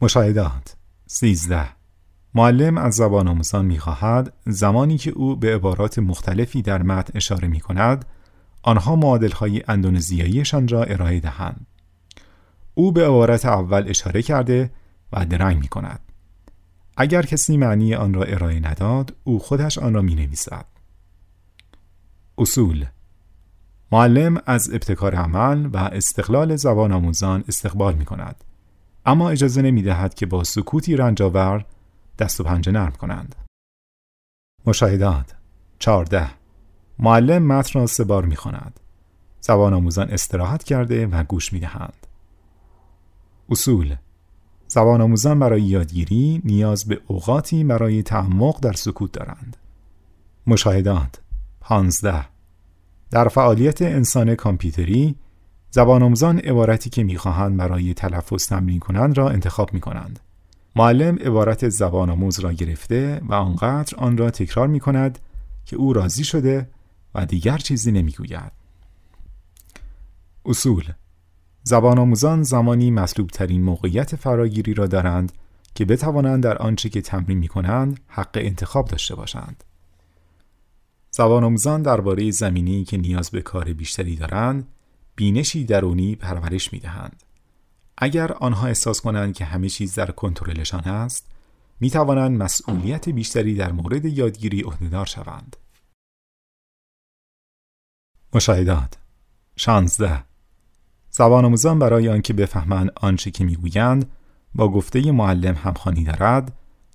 مشاهدات 0.01 0.77
13 1.07 1.69
معلم 2.35 2.79
از 2.79 2.95
زبان 2.95 3.29
آموزان 3.29 3.65
می 3.65 3.79
خواهد 3.79 4.33
زمانی 4.47 4.99
که 4.99 5.11
او 5.11 5.37
به 5.37 5.55
عبارات 5.55 5.99
مختلفی 5.99 6.63
در 6.63 6.83
متن 6.83 7.13
اشاره 7.15 7.49
می 7.49 7.61
کند 7.61 8.05
آنها 8.63 8.97
معادل 8.97 9.33
های 9.33 9.63
اندونزیاییشان 9.69 10.69
را 10.69 10.83
ارائه 10.83 11.21
دهند. 11.21 11.67
او 12.75 12.93
به 12.93 13.07
عبارت 13.07 13.47
اول 13.47 13.89
اشاره 13.89 14.23
کرده 14.23 14.71
و 15.13 15.27
درنگ 15.27 15.59
می 15.61 15.69
کند. 15.69 16.01
اگر 16.97 17.23
کسی 17.23 17.57
معنی 17.57 17.95
آن 17.95 18.15
را 18.15 18.23
ارائه 18.23 18.61
نداد، 18.61 19.15
او 19.25 19.39
خودش 19.39 19.79
آن 19.79 19.95
را 19.95 20.03
می 20.03 20.15
نویسد. 20.15 20.67
اصول 22.39 22.87
معلم 23.92 24.42
از 24.46 24.70
ابتکار 24.70 25.14
عمل 25.14 25.66
و 25.72 25.77
استقلال 25.77 26.57
زبان 26.57 26.92
آموزان 26.92 27.44
استقبال 27.49 27.94
می 27.94 28.05
کند. 28.05 28.44
اما 29.07 29.31
اجازه 29.31 29.62
نمی 29.62 29.83
دهد 29.83 30.14
که 30.14 30.27
با 30.27 30.44
سکوتی 30.44 30.96
رنجاور 30.96 31.64
دست 32.18 32.40
و 32.40 32.44
پنجه 32.44 32.72
نرم 32.72 32.92
کنند. 32.92 33.35
مشاهدات 34.66 35.35
14 35.79 36.31
معلم 36.99 37.42
متن 37.42 37.79
را 37.79 37.87
سه 37.87 38.05
بار 38.05 38.25
می 38.25 38.37
خواند. 38.37 38.81
زبان 39.40 39.75
آموزان 39.75 40.11
استراحت 40.11 40.64
کرده 40.64 41.07
و 41.07 41.25
گوش 41.25 41.53
می 41.53 41.61
دهند. 41.61 42.07
اصول 43.51 43.96
زبان 44.68 45.01
آموزان 45.01 45.38
برای 45.38 45.62
یادگیری 45.62 46.42
نیاز 46.44 46.85
به 46.85 47.01
اوقاتی 47.07 47.64
برای 47.64 48.03
تعمق 48.03 48.61
در 48.61 48.72
سکوت 48.72 49.12
دارند. 49.12 49.57
مشاهدات 50.46 51.20
15 51.61 52.36
در 53.11 53.29
فعالیت 53.29 53.83
انسان 53.83 54.35
کامپیوتری 54.35 55.16
زبان 55.71 56.03
آموزان 56.03 56.38
عبارتی 56.38 56.90
که 56.90 57.05
می‌خواهند 57.05 57.57
برای 57.57 57.95
تلفظ 57.95 58.47
تمرین 58.47 58.79
کنند 58.79 59.19
را 59.19 59.31
انتخاب 59.31 59.75
می 59.75 59.81
کنند. 59.81 60.21
معلم 60.77 61.16
عبارت 61.16 61.69
زبان 61.69 62.11
آموز 62.11 62.40
را 62.40 62.53
گرفته 62.53 63.21
و 63.29 63.35
آنقدر 63.35 63.97
آن 63.97 64.16
را 64.16 64.31
تکرار 64.31 64.69
می 64.69 64.81
کند 64.81 65.19
که 65.64 65.77
او 65.77 65.92
راضی 65.92 66.25
شده 66.25 66.69
و 67.14 67.27
دیگر 67.27 67.59
چیزی 67.59 67.92
نمی‌گوید. 67.92 68.53
اصول 70.45 70.85
زبان 71.62 71.99
آموزان 71.99 72.42
زمانی 72.42 72.90
مطلوب 72.90 73.31
ترین 73.31 73.62
موقعیت 73.62 74.16
فراگیری 74.16 74.75
را 74.75 74.87
دارند 74.87 75.33
که 75.75 75.85
بتوانند 75.85 76.42
در 76.42 76.59
آنچه 76.59 76.88
که 76.88 77.01
تمرین 77.01 77.38
می 77.38 77.49
کنند 77.49 78.01
حق 78.07 78.31
انتخاب 78.35 78.88
داشته 78.88 79.14
باشند. 79.14 79.64
زبان 81.16 81.44
آموزان 81.44 81.83
درباره 81.83 82.31
زمینی 82.31 82.85
که 82.85 82.96
نیاز 82.96 83.31
به 83.31 83.42
کار 83.42 83.72
بیشتری 83.72 84.16
دارند 84.16 84.68
بینشی 85.14 85.64
درونی 85.64 86.16
پرورش 86.16 86.72
می 86.72 86.79
دهند. 86.79 87.22
اگر 87.98 88.33
آنها 88.33 88.66
احساس 88.66 89.00
کنند 89.00 89.35
که 89.35 89.44
همه 89.44 89.68
چیز 89.68 89.94
در 89.94 90.11
کنترلشان 90.11 90.81
است، 90.81 91.26
می 91.81 91.90
توانند 91.90 92.42
مسئولیت 92.42 93.09
بیشتری 93.09 93.55
در 93.55 93.72
مورد 93.72 94.05
یادگیری 94.05 94.62
عهدهدار 94.62 95.07
شوند. 95.07 95.57
مشاهدات 98.35 98.94
16 99.57 100.24
زبان 101.11 101.44
آموزان 101.44 101.79
برای 101.79 102.09
آنکه 102.09 102.33
بفهمند 102.33 102.90
آنچه 102.96 103.31
که 103.31 103.44
می‌گویند 103.44 104.11
با 104.55 104.68
گفته 104.68 105.12
معلم 105.12 105.55
همخوانی 105.55 106.05
دارد 106.05 106.52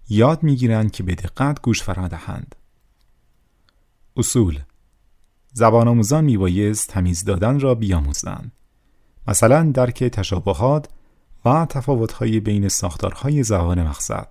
یاد 0.09 0.43
می‌گیرند 0.43 0.91
که 0.91 1.03
به 1.03 1.15
دقت 1.15 1.61
گوش 1.61 1.83
فرا 1.83 2.07
دهند 2.07 2.55
اصول. 4.17 4.59
زبان 5.53 5.87
آموزان 5.87 6.23
میبایست 6.23 6.89
تمیز 6.89 7.23
دادن 7.23 7.59
را 7.59 7.75
بیاموزند. 7.75 8.51
مثلا 9.27 9.71
درک 9.71 10.03
تشابهات 10.03 10.89
و 11.45 11.65
تفاوت‌های 11.69 12.39
بین 12.39 12.69
ساختارهای 12.69 13.43
زبان 13.43 13.83
مقصد. 13.83 14.27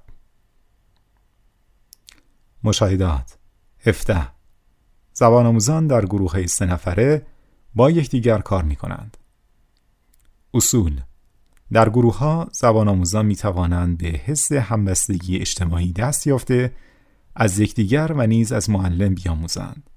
مشاهدات. 2.65 3.39
17 3.87 4.29
زبان 5.13 5.47
آموزان 5.47 5.87
در 5.87 6.05
گروه 6.05 6.47
سه 6.47 6.67
نفره 6.67 7.27
با 7.75 7.91
یکدیگر 7.91 8.39
کار 8.39 8.63
می 8.63 8.77
کنند. 8.77 9.17
اصول. 10.55 11.01
در 11.73 11.89
گروه 11.89 12.19
ها 12.19 12.49
زبان 12.53 12.89
آموزان 12.89 13.27
می 13.27 13.37
توانند 13.37 13.99
به 13.99 14.09
حس 14.09 14.53
همبستگی 14.53 15.39
اجتماعی 15.39 15.93
دست 15.93 16.27
یافته 16.27 16.73
از 17.35 17.59
یکدیگر 17.59 18.13
و 18.13 18.27
نیز 18.27 18.53
از 18.53 18.71
معلم 18.71 19.15
بیاموزند. 19.15 19.91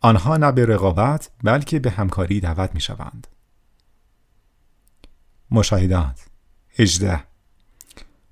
آنها 0.00 0.36
نه 0.36 0.52
به 0.52 0.66
رقابت 0.66 1.30
بلکه 1.44 1.78
به 1.78 1.90
همکاری 1.90 2.40
دعوت 2.40 2.74
می 2.74 2.80
شوند. 2.80 3.26
مشاهدات 5.50 6.26
18 6.78 7.24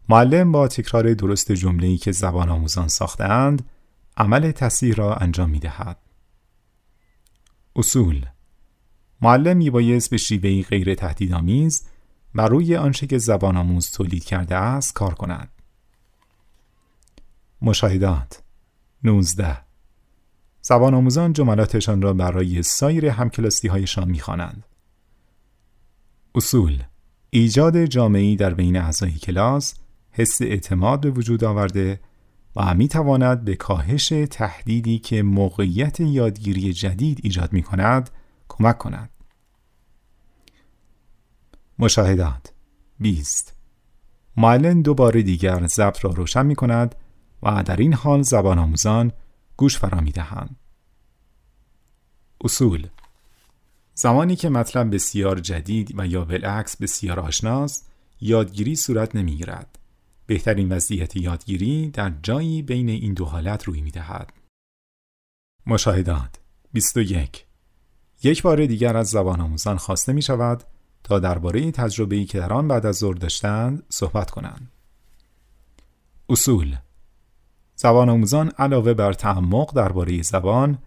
معلم 0.08 0.52
با 0.52 0.68
تکرار 0.68 1.14
درست 1.14 1.52
جمله‌ای 1.52 1.96
که 1.96 2.12
زبان 2.12 2.48
آموزان 2.48 2.88
ساختهاند 2.88 3.70
عمل 4.16 4.50
تصحیح 4.50 4.94
را 4.94 5.14
انجام 5.14 5.50
می 5.50 5.58
دهد. 5.58 5.98
اصول 7.76 8.26
معلم 9.20 9.56
میبایست 9.56 10.10
به 10.10 10.16
شیوهی 10.16 10.62
غیر 10.62 10.94
تهدیدآمیز 10.94 11.86
و 12.34 12.40
روی 12.40 12.76
آنچه 12.76 13.06
که 13.06 13.18
زبان 13.18 13.56
آموز 13.56 13.90
تولید 13.90 14.24
کرده 14.24 14.56
است 14.56 14.94
کار 14.94 15.14
کند. 15.14 15.48
مشاهدات 17.66 18.42
19 19.04 19.58
زبان 20.62 20.94
آموزان 20.94 21.32
جملاتشان 21.32 22.02
را 22.02 22.12
برای 22.12 22.62
سایر 22.62 23.06
همکلاسی 23.06 23.68
هایشان 23.68 24.08
می‌خوانند. 24.08 24.66
اصول 26.34 26.82
ایجاد 27.30 27.84
جامعی 27.84 28.36
در 28.36 28.54
بین 28.54 28.76
اعضای 28.76 29.12
کلاس 29.12 29.74
حس 30.10 30.42
اعتماد 30.42 31.00
به 31.00 31.10
وجود 31.10 31.44
آورده 31.44 32.00
و 32.56 32.74
می 32.74 32.88
تواند 32.88 33.44
به 33.44 33.56
کاهش 33.56 34.08
تهدیدی 34.30 34.98
که 34.98 35.22
موقعیت 35.22 36.00
یادگیری 36.00 36.72
جدید 36.72 37.20
ایجاد 37.22 37.52
می 37.52 37.62
کند 37.62 38.10
کمک 38.48 38.78
کند. 38.78 39.10
مشاهدات 41.78 42.52
20 43.00 43.56
معلم 44.36 44.82
دوباره 44.82 45.22
دیگر 45.22 45.66
ضبط 45.66 46.04
را 46.04 46.10
روشن 46.10 46.46
می 46.46 46.54
کند 46.54 46.94
و 47.42 47.62
در 47.62 47.76
این 47.76 47.94
حال 47.94 48.22
زبان 48.22 48.58
آموزان 48.58 49.12
گوش 49.56 49.78
فرا 49.78 50.00
می 50.00 50.12
دهند. 50.12 50.56
اصول 52.40 52.88
زمانی 53.94 54.36
که 54.36 54.48
مطلب 54.48 54.94
بسیار 54.94 55.40
جدید 55.40 55.98
و 55.98 56.06
یا 56.06 56.24
بالعکس 56.24 56.76
بسیار 56.76 57.20
آشناست 57.20 57.90
یادگیری 58.20 58.76
صورت 58.76 59.16
نمی 59.16 59.36
گیرد. 59.36 59.78
بهترین 60.26 60.72
وضعیت 60.72 61.16
یادگیری 61.16 61.90
در 61.90 62.12
جایی 62.22 62.62
بین 62.62 62.88
این 62.88 63.14
دو 63.14 63.24
حالت 63.24 63.64
روی 63.64 63.80
می 63.80 63.90
دهد. 63.90 64.32
مشاهدات 65.66 66.36
21 66.72 67.46
یک 68.22 68.42
بار 68.42 68.66
دیگر 68.66 68.96
از 68.96 69.08
زبان 69.08 69.40
آموزان 69.40 69.76
خواسته 69.76 70.12
می 70.12 70.22
شود 70.22 70.64
تا 71.04 71.18
درباره 71.18 71.70
تجربه‌ای 71.70 72.24
که 72.24 72.38
در 72.38 72.52
آن 72.52 72.68
بعد 72.68 72.86
از 72.86 72.96
ظهر 72.96 73.14
داشتند 73.14 73.82
صحبت 73.88 74.30
کنند. 74.30 74.72
اصول 76.28 76.76
زبان 77.76 78.08
آموزان 78.08 78.52
علاوه 78.58 78.94
بر 78.94 79.12
تعمق 79.12 79.74
درباره 79.74 80.22
زبان 80.22 80.78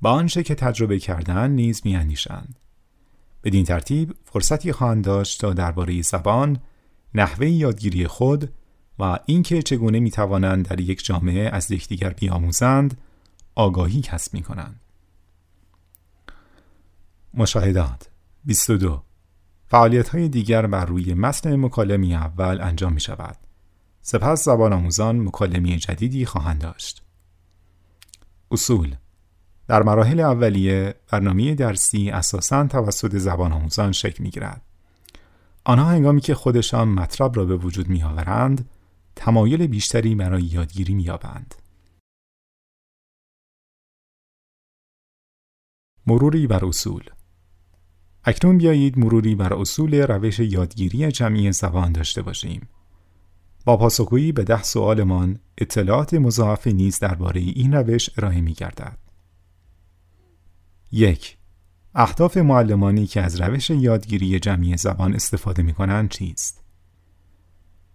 با 0.00 0.10
آنچه 0.10 0.42
که 0.42 0.54
تجربه 0.54 0.98
کردن 0.98 1.50
نیز 1.50 1.82
میاندیشند. 1.84 2.58
بدین 3.44 3.64
ترتیب 3.64 4.14
فرصتی 4.24 4.72
خواهند 4.72 5.04
داشت 5.04 5.40
تا 5.40 5.52
درباره 5.52 6.02
زبان، 6.02 6.58
نحوه 7.14 7.46
یادگیری 7.46 8.06
خود 8.06 8.52
و 8.98 9.18
اینکه 9.26 9.62
چگونه 9.62 10.00
می 10.00 10.10
توانند 10.10 10.68
در 10.68 10.80
یک 10.80 11.04
جامعه 11.04 11.48
از 11.48 11.70
یکدیگر 11.70 12.10
بیاموزند 12.10 12.98
آگاهی 13.54 14.00
کسب 14.00 14.34
می 14.34 14.42
کنند. 14.42 14.80
مشاهدات 17.34 18.08
22 18.44 19.02
فعالیت 19.66 20.08
های 20.08 20.28
دیگر 20.28 20.66
بر 20.66 20.84
روی 20.84 21.14
متن 21.14 21.56
مکالمی 21.56 22.14
اول 22.14 22.60
انجام 22.60 22.92
می 22.92 23.00
شود. 23.00 23.36
سپس 24.02 24.44
زبان 24.44 24.72
آموزان 24.72 25.20
مکالمه 25.20 25.76
جدیدی 25.76 26.26
خواهند 26.26 26.60
داشت. 26.60 27.02
اصول 28.50 28.96
در 29.68 29.82
مراحل 29.82 30.20
اولیه 30.20 30.94
برنامه 31.12 31.54
درسی 31.54 32.10
اساساً 32.10 32.66
توسط 32.66 33.16
زبان 33.16 33.52
آموزان 33.52 33.92
شکل 33.92 34.22
می 34.22 34.30
گیرد. 34.30 34.62
آنها 35.64 35.90
هنگامی 35.90 36.20
که 36.20 36.34
خودشان 36.34 36.88
مطلب 36.88 37.36
را 37.36 37.44
به 37.44 37.56
وجود 37.56 37.88
می 37.88 38.02
آورند 38.02 38.68
تمایل 39.16 39.66
بیشتری 39.66 40.14
برای 40.14 40.42
یادگیری 40.42 40.94
می‌یابند. 40.94 41.54
مروری 46.06 46.46
بر 46.46 46.64
اصول 46.64 47.04
اکنون 48.24 48.58
بیایید 48.58 48.98
مروری 48.98 49.34
بر 49.34 49.54
اصول 49.54 49.94
روش 49.94 50.38
یادگیری 50.38 51.12
جمعی 51.12 51.52
زبان 51.52 51.92
داشته 51.92 52.22
باشیم. 52.22 52.68
با 53.64 53.76
پاسخگویی 53.76 54.32
به 54.32 54.44
ده 54.44 54.62
سوالمان 54.62 55.38
اطلاعات 55.58 56.14
مضاعف 56.14 56.66
نیز 56.66 56.98
درباره 56.98 57.40
این 57.40 57.74
روش 57.74 58.10
ارائه 58.18 58.40
می 58.40 58.52
گردد. 58.52 58.98
یک 60.92 61.36
اهداف 61.94 62.36
معلمانی 62.36 63.06
که 63.06 63.20
از 63.20 63.40
روش 63.40 63.70
یادگیری 63.70 64.38
جمعی 64.38 64.76
زبان 64.76 65.14
استفاده 65.14 65.62
می 65.62 65.72
کنند 65.72 66.08
چیست؟ 66.08 66.60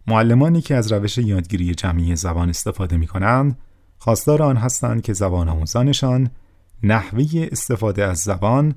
معلمانی 0.07 0.61
که 0.61 0.75
از 0.75 0.91
روش 0.91 1.17
یادگیری 1.17 1.75
جمعی 1.75 2.15
زبان 2.15 2.49
استفاده 2.49 2.97
می 2.97 3.07
کنند 3.07 3.57
خواستار 3.97 4.43
آن 4.43 4.57
هستند 4.57 5.01
که 5.01 5.13
زبان 5.13 5.49
آموزانشان 5.49 6.29
نحوه 6.83 7.25
استفاده 7.51 8.03
از 8.03 8.17
زبان 8.17 8.75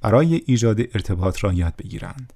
برای 0.00 0.42
ایجاد 0.46 0.80
ارتباط 0.80 1.44
را 1.44 1.52
یاد 1.52 1.76
بگیرند. 1.76 2.32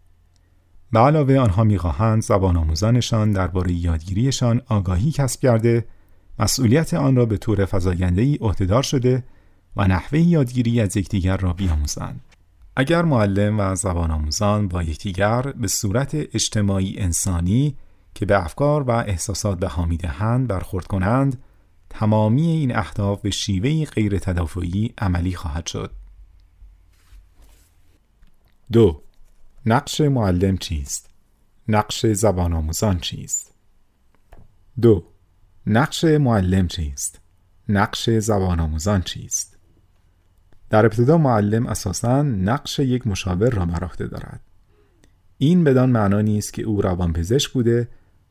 به 0.92 0.99
علاوه 0.99 1.38
آنها 1.38 1.64
می‌خواهند 1.64 2.23
زبان 2.23 2.57
آموزانشان 2.57 3.33
درباره 3.33 3.73
یادگیریشان 3.73 4.62
آگاهی 4.68 5.11
کسب 5.11 5.40
کرده 5.40 5.85
مسئولیت 6.38 6.94
آن 6.94 7.16
را 7.16 7.27
به 7.27 7.37
طور 7.37 7.64
فزایندهای 7.64 8.37
عهدهدار 8.37 8.83
شده 8.83 9.25
و 9.77 9.87
نحوه 9.88 10.18
یادگیری 10.18 10.81
از 10.81 10.97
یکدیگر 10.97 11.37
را 11.37 11.53
بیاموزند. 11.53 12.20
اگر 12.77 13.03
معلم 13.03 13.61
و 13.61 13.75
زبان 13.75 14.11
آموزان 14.11 14.68
با 14.68 14.83
یکدیگر 14.83 15.42
به 15.42 15.68
صورت 15.68 16.14
اجتماعی 16.14 16.99
انسانی 16.99 17.77
که 18.14 18.27
به 18.27 18.44
افکار 18.44 18.83
و 18.83 18.90
احساسات 18.90 19.59
بها 19.59 19.85
می‌دهند 19.85 20.49
برخورد 20.49 20.87
کنند 20.87 21.42
تمامی 21.90 22.47
این 22.47 22.77
اهداف 22.77 23.20
به 23.20 23.31
شیوهی 23.31 23.85
غیر 23.85 24.18
تدافعی 24.18 24.94
عملی 24.99 25.35
خواهد 25.35 25.66
شد 25.66 25.90
دو 28.73 29.04
نقش 29.66 30.00
معلم 30.00 30.57
چیست؟ 30.57 31.11
نقش 31.68 32.07
زبان 32.07 32.53
آموزان 32.53 32.98
چیست؟ 32.98 33.55
دو 34.81 35.05
نقش 35.66 36.05
معلم 36.05 36.68
چیست؟ 36.68 37.20
نقش 37.68 38.11
زبان 38.11 38.61
آموزان 38.61 39.03
چیست؟ 39.03 39.59
در 40.70 40.87
ابتدا 40.87 41.18
معلم 41.18 41.66
اساساً 41.66 42.22
نقش 42.22 42.79
یک 42.79 43.07
مشاور 43.07 43.50
را 43.50 43.66
بر 43.66 43.88
دارد. 43.98 44.40
این 45.38 45.64
بدان 45.64 45.90
معنا 45.90 46.20
نیست 46.20 46.53
که 46.53 46.62
او 46.62 46.83
روانپزشک 46.83 47.53
بوده 47.53 47.88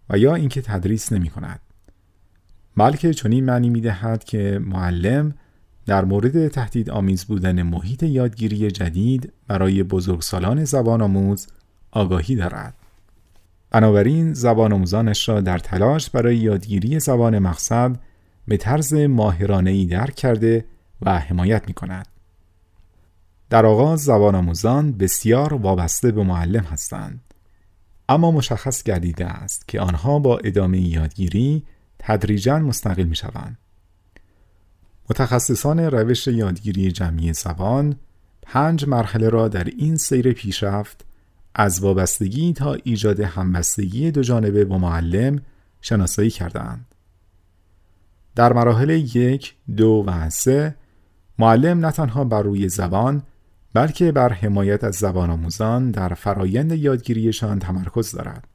و 0.09 0.17
یا 0.17 0.35
اینکه 0.35 0.61
تدریس 0.61 1.11
نمی 1.11 1.29
کند. 1.29 1.59
بلکه 2.77 3.13
چنین 3.13 3.45
معنی 3.45 3.69
می 3.69 3.81
دهد 3.81 4.23
که 4.23 4.59
معلم 4.63 5.35
در 5.85 6.05
مورد 6.05 6.47
تهدید 6.47 6.89
آمیز 6.89 7.25
بودن 7.25 7.61
محیط 7.61 8.03
یادگیری 8.03 8.71
جدید 8.71 9.33
برای 9.47 9.83
بزرگسالان 9.83 10.65
زبان 10.65 11.01
آموز 11.01 11.47
آگاهی 11.91 12.35
دارد. 12.35 12.73
بنابراین 13.71 14.33
زبان 14.33 14.73
آموزانش 14.73 15.29
را 15.29 15.41
در 15.41 15.57
تلاش 15.59 16.09
برای 16.09 16.37
یادگیری 16.37 16.99
زبان 16.99 17.39
مقصد 17.39 17.99
به 18.47 18.57
طرز 18.57 18.93
ماهرانه 18.93 19.85
درک 19.85 20.15
کرده 20.15 20.65
و 21.01 21.19
حمایت 21.19 21.67
می 21.67 21.73
کند. 21.73 22.07
در 23.49 23.65
آغاز 23.65 24.03
زبان 24.03 24.35
آموزان 24.35 24.91
بسیار 24.91 25.53
وابسته 25.53 26.11
به 26.11 26.23
معلم 26.23 26.63
هستند. 26.63 27.33
اما 28.09 28.31
مشخص 28.31 28.83
گردیده 28.83 29.25
است 29.25 29.67
که 29.67 29.81
آنها 29.81 30.19
با 30.19 30.37
ادامه 30.37 30.79
یادگیری 30.79 31.63
تدریجا 31.99 32.59
مستقل 32.59 33.03
می 33.03 33.15
شوند. 33.15 33.57
متخصصان 35.09 35.79
روش 35.79 36.27
یادگیری 36.27 36.91
جمعی 36.91 37.33
زبان 37.33 37.95
پنج 38.41 38.87
مرحله 38.87 39.29
را 39.29 39.47
در 39.47 39.63
این 39.63 39.95
سیر 39.95 40.33
پیشرفت 40.33 41.05
از 41.55 41.79
وابستگی 41.79 42.53
تا 42.53 42.73
ایجاد 42.73 43.19
همبستگی 43.19 44.11
دو 44.11 44.21
جانبه 44.21 44.65
با 44.65 44.77
معلم 44.77 45.41
شناسایی 45.81 46.29
کردند. 46.29 46.85
در 48.35 48.53
مراحل 48.53 48.89
یک، 48.89 49.55
دو 49.77 50.03
و 50.07 50.29
سه 50.29 50.75
معلم 51.39 51.85
نه 51.85 51.91
تنها 51.91 52.23
بر 52.23 52.41
روی 52.41 52.69
زبان 52.69 53.23
بلکه 53.73 54.11
بر 54.11 54.33
حمایت 54.33 54.83
از 54.83 54.95
زبان 54.95 55.29
آموزان 55.29 55.91
در 55.91 56.13
فرایند 56.13 56.71
یادگیریشان 56.71 57.59
تمرکز 57.59 58.11
دارد. 58.11 58.47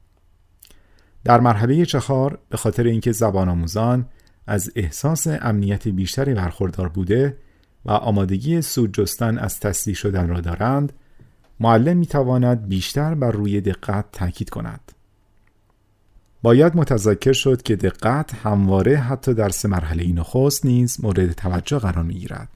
در 1.23 1.39
مرحله 1.39 1.85
چهار 1.85 2.39
به 2.49 2.57
خاطر 2.57 2.83
اینکه 2.83 3.11
زبان 3.11 3.49
آموزان 3.49 4.05
از 4.49 4.71
احساس 4.75 5.27
امنیت 5.27 5.87
بیشتری 5.87 6.33
برخوردار 6.33 6.89
بوده 6.89 7.37
و 7.85 7.91
آمادگی 7.91 8.61
سود 8.61 8.93
جستن 8.93 9.37
از 9.37 9.59
تصدیح 9.59 9.95
شدن 9.95 10.27
را 10.27 10.41
دارند 10.41 10.93
معلم 11.59 11.97
می 11.97 12.05
تواند 12.05 12.67
بیشتر 12.67 13.15
بر 13.15 13.31
روی 13.31 13.61
دقت 13.61 14.05
تاکید 14.11 14.49
کند. 14.49 14.91
باید 16.41 16.75
متذکر 16.75 17.33
شد 17.33 17.61
که 17.61 17.75
دقت 17.75 18.33
همواره 18.33 18.97
حتی 18.97 19.33
در 19.33 19.49
سه 19.49 19.67
مرحله 19.67 20.13
نخست 20.13 20.65
نیز 20.65 21.03
مورد 21.03 21.31
توجه 21.31 21.79
قرار 21.79 22.03
می 22.03 22.13
گیرد. 22.13 22.49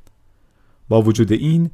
با 0.90 1.02
وجود 1.02 1.32
این 1.32 1.70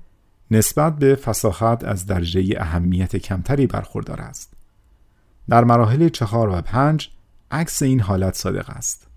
نسبت 0.51 0.95
به 0.95 1.15
فساحت 1.15 1.83
از 1.83 2.05
درجه 2.05 2.55
اهمیت 2.57 3.15
کمتری 3.15 3.67
برخوردار 3.67 4.21
است. 4.21 4.53
در 5.49 5.63
مراحل 5.63 6.09
چهار 6.09 6.49
و 6.49 6.61
پنج 6.61 7.09
عکس 7.51 7.81
این 7.81 7.99
حالت 7.99 8.35
صادق 8.35 8.69
است. 8.69 9.08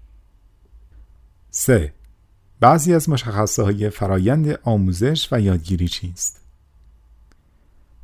3. 1.54 1.92
بعضی 2.60 2.94
از 2.94 3.08
مشخصه 3.08 3.62
های 3.62 3.90
فرایند 3.90 4.58
آموزش 4.62 5.28
و 5.32 5.40
یادگیری 5.40 5.88
چیست؟ 5.88 6.40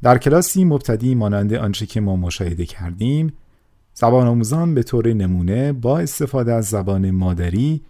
در 0.02 0.18
کلاسی 0.18 0.64
مبتدی 0.64 1.14
مانند 1.14 1.54
آنچه 1.54 1.87
که 1.87 2.00
ما 2.00 2.16
مشاهده 2.16 2.66
کردیم 2.66 3.32
زبان 3.94 4.26
آموزان 4.26 4.74
به 4.74 4.82
طور 4.82 5.12
نمونه 5.12 5.72
با 5.72 5.98
استفاده 5.98 6.52
از 6.52 6.66
زبان 6.66 7.11
مادری 7.11 7.82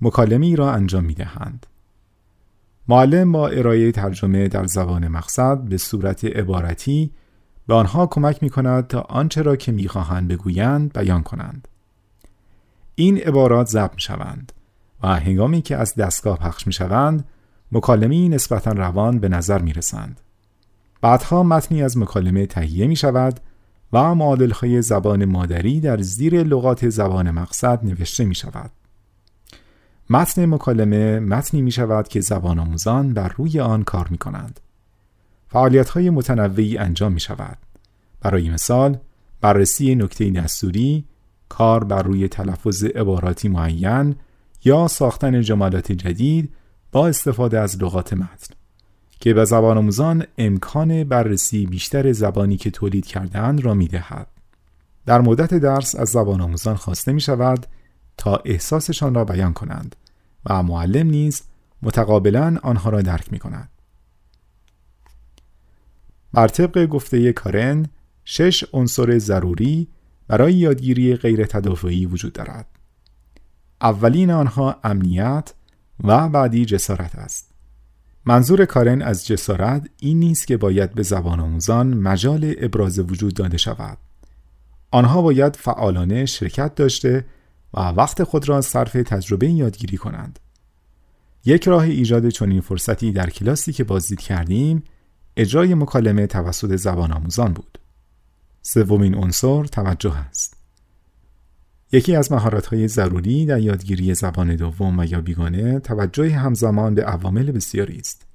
مکالمی 0.00 0.56
را 0.56 0.72
انجام 0.72 1.04
می 1.04 1.14
دهند. 1.14 1.66
معلم 2.88 3.32
با 3.32 3.48
ارائه 3.48 3.92
ترجمه 3.92 4.48
در 4.48 4.66
زبان 4.66 5.08
مقصد 5.08 5.58
به 5.58 5.78
صورت 5.78 6.24
عبارتی 6.24 7.10
به 7.66 7.74
آنها 7.74 8.06
کمک 8.06 8.42
می 8.42 8.50
کند 8.50 8.86
تا 8.86 9.00
آنچه 9.00 9.42
را 9.42 9.56
که 9.56 9.72
می 9.72 9.88
بگویند 10.28 10.92
بیان 10.92 11.22
کنند. 11.22 11.68
این 12.94 13.18
عبارات 13.18 13.66
ضبط 13.66 13.94
می 13.94 14.00
شوند 14.00 14.52
و 15.02 15.06
هنگامی 15.06 15.62
که 15.62 15.76
از 15.76 15.94
دستگاه 15.94 16.38
پخش 16.38 16.66
می 16.66 16.72
شوند 16.72 17.24
مکالمی 17.72 18.28
نسبتا 18.28 18.72
روان 18.72 19.18
به 19.18 19.28
نظر 19.28 19.62
می 19.62 19.72
رسند. 19.72 20.20
بعدها 21.00 21.42
متنی 21.42 21.82
از 21.82 21.98
مکالمه 21.98 22.46
تهیه 22.46 22.86
می 22.86 22.96
شود 22.96 23.40
و 23.92 24.14
معادلهای 24.14 24.82
زبان 24.82 25.24
مادری 25.24 25.80
در 25.80 26.00
زیر 26.00 26.42
لغات 26.42 26.88
زبان 26.88 27.30
مقصد 27.30 27.84
نوشته 27.84 28.24
می 28.24 28.34
شود. 28.34 28.70
متن 30.10 30.46
مکالمه 30.46 31.20
متنی 31.20 31.62
می 31.62 31.70
شود 31.70 32.08
که 32.08 32.20
زبان 32.20 32.58
آموزان 32.58 33.14
بر 33.14 33.28
روی 33.28 33.60
آن 33.60 33.82
کار 33.82 34.08
می 34.08 34.18
کنند. 34.18 34.60
فعالیت 35.48 35.90
های 35.90 36.10
متنوعی 36.10 36.78
انجام 36.78 37.12
می 37.12 37.20
شود. 37.20 37.58
برای 38.20 38.50
مثال 38.50 38.96
بررسی 39.40 39.94
نکته 39.94 40.30
دستوری، 40.30 41.04
کار 41.48 41.84
بر 41.84 42.02
روی 42.02 42.28
تلفظ 42.28 42.84
عباراتی 42.84 43.48
معین 43.48 44.14
یا 44.64 44.88
ساختن 44.88 45.40
جملات 45.40 45.92
جدید 45.92 46.54
با 46.92 47.08
استفاده 47.08 47.58
از 47.58 47.82
لغات 47.82 48.12
متن. 48.12 48.54
که 49.20 49.34
به 49.34 49.44
زبان 49.44 49.78
آموزان 49.78 50.24
امکان 50.38 51.04
بررسی 51.04 51.66
بیشتر 51.66 52.12
زبانی 52.12 52.56
که 52.56 52.70
تولید 52.70 53.06
کردهاند 53.06 53.60
را 53.60 53.74
می 53.74 53.88
دهد. 53.88 54.26
در 55.06 55.20
مدت 55.20 55.54
درس 55.54 55.94
از 55.94 56.08
زبان 56.08 56.40
آموزان 56.40 56.76
خواسته 56.76 57.12
می 57.12 57.20
شود 57.20 57.66
تا 58.16 58.36
احساسشان 58.36 59.14
را 59.14 59.24
بیان 59.24 59.52
کنند 59.52 59.96
و 60.46 60.62
معلم 60.62 61.06
نیز 61.06 61.42
متقابلا 61.82 62.58
آنها 62.62 62.90
را 62.90 63.02
درک 63.02 63.32
می 63.32 63.38
کند. 63.38 63.68
بر 66.32 66.48
طبق 66.48 66.86
گفته 66.86 67.32
کارن 67.32 67.86
شش 68.24 68.64
عنصر 68.72 69.18
ضروری 69.18 69.88
برای 70.28 70.54
یادگیری 70.54 71.16
غیر 71.16 71.44
تدافعی 71.44 72.06
وجود 72.06 72.32
دارد. 72.32 72.66
اولین 73.82 74.30
آنها 74.30 74.80
امنیت 74.84 75.54
و 76.04 76.28
بعدی 76.28 76.64
جسارت 76.64 77.14
است. 77.14 77.50
منظور 78.24 78.64
کارن 78.64 79.02
از 79.02 79.26
جسارت 79.26 79.88
این 80.00 80.18
نیست 80.18 80.46
که 80.46 80.56
باید 80.56 80.94
به 80.94 81.02
زبان 81.02 81.40
آموزان 81.40 81.94
مجال 81.94 82.54
ابراز 82.58 82.98
وجود 82.98 83.34
داده 83.34 83.56
شود. 83.56 83.98
آنها 84.90 85.22
باید 85.22 85.56
فعالانه 85.56 86.26
شرکت 86.26 86.74
داشته 86.74 87.24
و 87.74 87.80
وقت 87.80 88.22
خود 88.22 88.48
را 88.48 88.60
صرف 88.60 88.92
تجربه 88.92 89.50
یادگیری 89.50 89.96
کنند. 89.96 90.38
یک 91.44 91.68
راه 91.68 91.82
ایجاد 91.82 92.28
چنین 92.28 92.60
فرصتی 92.60 93.12
در 93.12 93.30
کلاسی 93.30 93.72
که 93.72 93.84
بازدید 93.84 94.20
کردیم 94.20 94.82
اجرای 95.36 95.74
مکالمه 95.74 96.26
توسط 96.26 96.76
زبان 96.76 97.12
آموزان 97.12 97.52
بود. 97.52 97.78
سومین 98.62 99.14
عنصر 99.14 99.64
توجه 99.64 100.16
است. 100.16 100.61
یکی 101.92 102.16
از 102.16 102.32
مهارت‌های 102.32 102.88
ضروری 102.88 103.46
در 103.46 103.60
یادگیری 103.60 104.14
زبان 104.14 104.56
دوم 104.56 104.98
و 104.98 105.04
یا 105.04 105.20
بیگانه 105.20 105.80
توجه 105.80 106.30
همزمان 106.30 106.94
به 106.94 107.04
عوامل 107.04 107.50
بسیاری 107.50 107.98
است. 107.98 108.26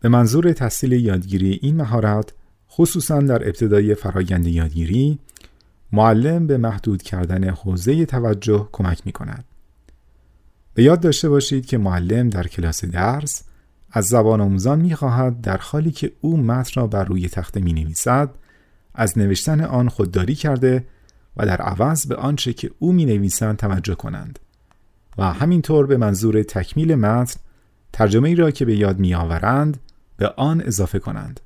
به 0.00 0.08
منظور 0.08 0.52
تحصیل 0.52 0.92
یادگیری 0.92 1.58
این 1.62 1.76
مهارت 1.76 2.32
خصوصا 2.70 3.20
در 3.20 3.46
ابتدای 3.46 3.94
فرایند 3.94 4.46
یادگیری 4.46 5.18
معلم 5.92 6.46
به 6.46 6.56
محدود 6.56 7.02
کردن 7.02 7.48
حوزه 7.48 8.06
توجه 8.06 8.68
کمک 8.72 9.02
می 9.06 9.12
کند. 9.12 9.44
به 10.74 10.82
یاد 10.82 11.00
داشته 11.00 11.28
باشید 11.28 11.66
که 11.66 11.78
معلم 11.78 12.28
در 12.28 12.46
کلاس 12.46 12.84
درس 12.84 13.42
از 13.90 14.06
زبان 14.06 14.40
آموزان 14.40 14.80
می 14.80 14.94
خواهد 14.94 15.40
در 15.40 15.56
حالی 15.56 15.90
که 15.90 16.12
او 16.20 16.36
متن 16.36 16.80
را 16.80 16.86
بر 16.86 17.04
روی 17.04 17.28
تخته 17.28 17.60
می 17.60 17.72
نویسد 17.72 18.30
از 18.94 19.18
نوشتن 19.18 19.60
آن 19.60 19.88
خودداری 19.88 20.34
کرده 20.34 20.84
و 21.36 21.46
در 21.46 21.62
عوض 21.62 22.06
به 22.06 22.16
آنچه 22.16 22.52
که 22.52 22.70
او 22.78 22.92
می 22.92 23.04
نویسند 23.04 23.56
توجه 23.56 23.94
کنند 23.94 24.38
و 25.18 25.32
همینطور 25.32 25.86
به 25.86 25.96
منظور 25.96 26.42
تکمیل 26.42 26.94
متن 26.94 27.40
ترجمه 27.92 28.28
ای 28.28 28.34
را 28.34 28.50
که 28.50 28.64
به 28.64 28.76
یاد 28.76 28.98
می 28.98 29.14
آورند 29.14 29.80
به 30.16 30.28
آن 30.28 30.60
اضافه 30.60 30.98
کنند. 30.98 31.40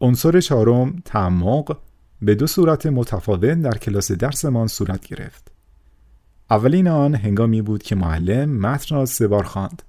عنصر 0.00 0.40
چهارم 0.40 1.02
تعمق 1.04 1.76
به 2.22 2.34
دو 2.34 2.46
صورت 2.46 2.86
متفاوت 2.86 3.62
در 3.62 3.78
کلاس 3.78 4.12
درسمان 4.12 4.66
صورت 4.66 5.06
گرفت. 5.06 5.52
اولین 6.50 6.88
آن 6.88 7.14
هنگامی 7.14 7.62
بود 7.62 7.82
که 7.82 7.94
معلم 7.94 8.50
متن 8.50 8.94
را 8.94 9.06
سه 9.06 9.28
بار 9.28 9.44
خواند 9.44 9.82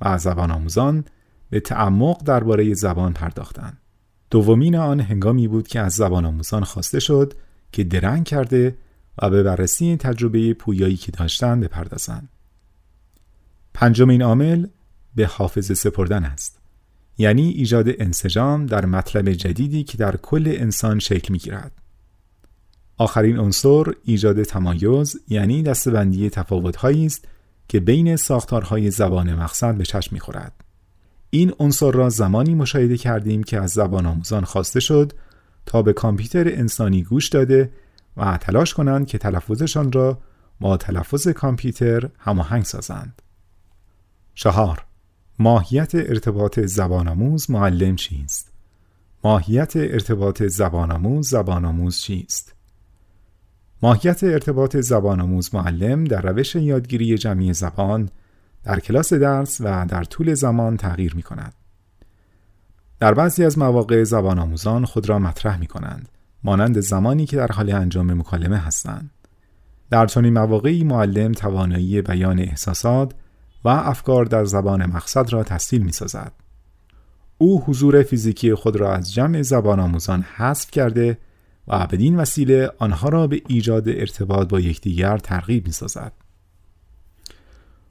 و 0.00 0.18
زبان 0.18 0.50
آموزان 0.50 1.04
به 1.50 1.60
تعمق 1.60 2.22
درباره 2.24 2.74
زبان 2.74 3.12
پرداختند. 3.12 3.78
دومین 4.30 4.76
آن 4.76 5.00
هنگامی 5.00 5.48
بود 5.48 5.68
که 5.68 5.80
از 5.80 5.92
زبان 5.92 6.24
آموزان 6.24 6.64
خواسته 6.64 7.00
شد 7.00 7.34
که 7.72 7.84
درنگ 7.84 8.24
کرده 8.24 8.76
و 9.22 9.30
به 9.30 9.42
بررسی 9.42 9.96
تجربه 9.96 10.54
پویایی 10.54 10.96
که 10.96 11.12
داشتن 11.12 11.60
بپردازند. 11.60 12.28
پنجمین 13.74 14.22
عامل 14.22 14.66
به 15.14 15.26
حافظه 15.26 15.74
سپردن 15.74 16.24
است. 16.24 16.60
یعنی 17.18 17.48
ایجاد 17.48 17.88
انسجام 17.88 18.66
در 18.66 18.86
مطلب 18.86 19.32
جدیدی 19.32 19.84
که 19.84 19.98
در 19.98 20.16
کل 20.16 20.54
انسان 20.56 20.98
شکل 20.98 21.32
می 21.32 21.38
گیرد. 21.38 21.72
آخرین 22.96 23.38
عنصر 23.38 23.84
ایجاد 24.04 24.42
تمایز 24.42 25.20
یعنی 25.28 25.62
دستبندی 25.62 26.30
تفاوت‌هایی 26.30 27.06
است 27.06 27.28
که 27.68 27.80
بین 27.80 28.16
ساختارهای 28.16 28.90
زبان 28.90 29.34
مقصد 29.34 29.74
به 29.74 29.84
چشم 29.84 30.14
می‌خورد. 30.14 30.52
این 31.30 31.52
عنصر 31.58 31.90
را 31.90 32.08
زمانی 32.08 32.54
مشاهده 32.54 32.96
کردیم 32.96 33.42
که 33.42 33.60
از 33.60 33.70
زبان 33.70 34.06
آموزان 34.06 34.44
خواسته 34.44 34.80
شد 34.80 35.12
تا 35.70 35.82
به 35.82 35.92
کامپیوتر 35.92 36.48
انسانی 36.48 37.02
گوش 37.02 37.28
داده 37.28 37.70
و 38.16 38.36
تلاش 38.36 38.74
کنند 38.74 39.06
که 39.06 39.18
تلفظشان 39.18 39.92
را 39.92 40.18
با 40.60 40.76
تلفظ 40.76 41.28
کامپیوتر 41.28 42.08
هماهنگ 42.18 42.64
سازند. 42.64 43.22
چهار 44.34 44.84
ماهیت 45.38 45.94
ارتباط 45.94 46.60
زبان 46.60 47.08
آموز 47.08 47.50
معلم 47.50 47.96
چیست؟ 47.96 48.52
ماهیت 49.24 49.76
ارتباط 49.76 50.42
زبان 50.42 50.92
آموز 50.92 51.28
زبان 51.28 51.64
آموز 51.64 52.00
چیست؟ 52.00 52.54
ماهیت 53.82 54.24
ارتباط 54.24 54.76
زبان 54.76 55.20
آموز 55.20 55.54
معلم 55.54 56.04
در 56.04 56.22
روش 56.22 56.54
یادگیری 56.54 57.18
جمعی 57.18 57.52
زبان 57.52 58.08
در 58.64 58.80
کلاس 58.80 59.12
درس 59.12 59.60
و 59.60 59.86
در 59.86 60.04
طول 60.04 60.34
زمان 60.34 60.76
تغییر 60.76 61.14
می 61.14 61.22
کند. 61.22 61.54
در 63.00 63.14
بعضی 63.14 63.44
از 63.44 63.58
مواقع 63.58 64.04
زبان 64.04 64.38
آموزان 64.38 64.84
خود 64.84 65.08
را 65.08 65.18
مطرح 65.18 65.58
می 65.58 65.66
کنند 65.66 66.08
مانند 66.44 66.80
زمانی 66.80 67.26
که 67.26 67.36
در 67.36 67.52
حال 67.52 67.72
انجام 67.72 68.14
مکالمه 68.14 68.58
هستند. 68.58 69.10
در 69.90 70.06
چنین 70.06 70.32
مواقعی 70.32 70.84
معلم 70.84 71.32
توانایی 71.32 72.02
بیان 72.02 72.38
احساسات 72.38 73.12
و 73.64 73.68
افکار 73.68 74.24
در 74.24 74.44
زبان 74.44 74.86
مقصد 74.86 75.32
را 75.32 75.42
تسهیل 75.42 75.82
می 75.82 75.92
سازد. 75.92 76.32
او 77.38 77.64
حضور 77.64 78.02
فیزیکی 78.02 78.54
خود 78.54 78.76
را 78.76 78.94
از 78.94 79.12
جمع 79.12 79.42
زبان 79.42 79.80
آموزان 79.80 80.22
حذف 80.36 80.70
کرده 80.70 81.18
و 81.68 81.86
بدین 81.86 82.16
وسیله 82.16 82.70
آنها 82.78 83.08
را 83.08 83.26
به 83.26 83.42
ایجاد 83.48 83.88
ارتباط 83.88 84.48
با 84.48 84.60
یکدیگر 84.60 85.18
ترغیب 85.18 85.66
می 85.66 85.72
سازد. 85.72 86.12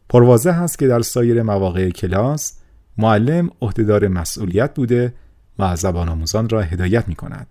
پروازه 0.09 0.51
است 0.51 0.79
که 0.79 0.87
در 0.87 1.01
سایر 1.01 1.43
مواقع 1.43 1.89
کلاس 1.89 2.58
معلم 2.99 3.49
عهدهدار 3.61 4.07
مسئولیت 4.07 4.73
بوده 4.75 5.13
و 5.59 5.75
زبان 5.75 6.09
آموزان 6.09 6.49
را 6.49 6.61
هدایت 6.61 7.07
می 7.07 7.15
کند. 7.15 7.47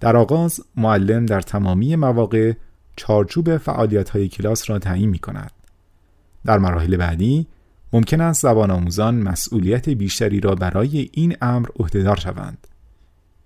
در 0.00 0.16
آغاز 0.16 0.60
معلم 0.76 1.26
در 1.26 1.40
تمامی 1.40 1.96
مواقع 1.96 2.52
چارچوب 2.96 3.56
فعالیت 3.56 4.10
های 4.10 4.28
کلاس 4.28 4.70
را 4.70 4.78
تعیین 4.78 5.08
می 5.08 5.18
کند. 5.18 5.50
در 6.44 6.58
مراحل 6.58 6.96
بعدی 6.96 7.46
ممکن 7.92 8.20
است 8.20 8.42
زبان 8.42 8.70
آموزان 8.70 9.14
مسئولیت 9.14 9.88
بیشتری 9.88 10.40
را 10.40 10.54
برای 10.54 11.10
این 11.12 11.36
امر 11.42 11.68
عهدهدار 11.80 12.16
شوند. 12.16 12.66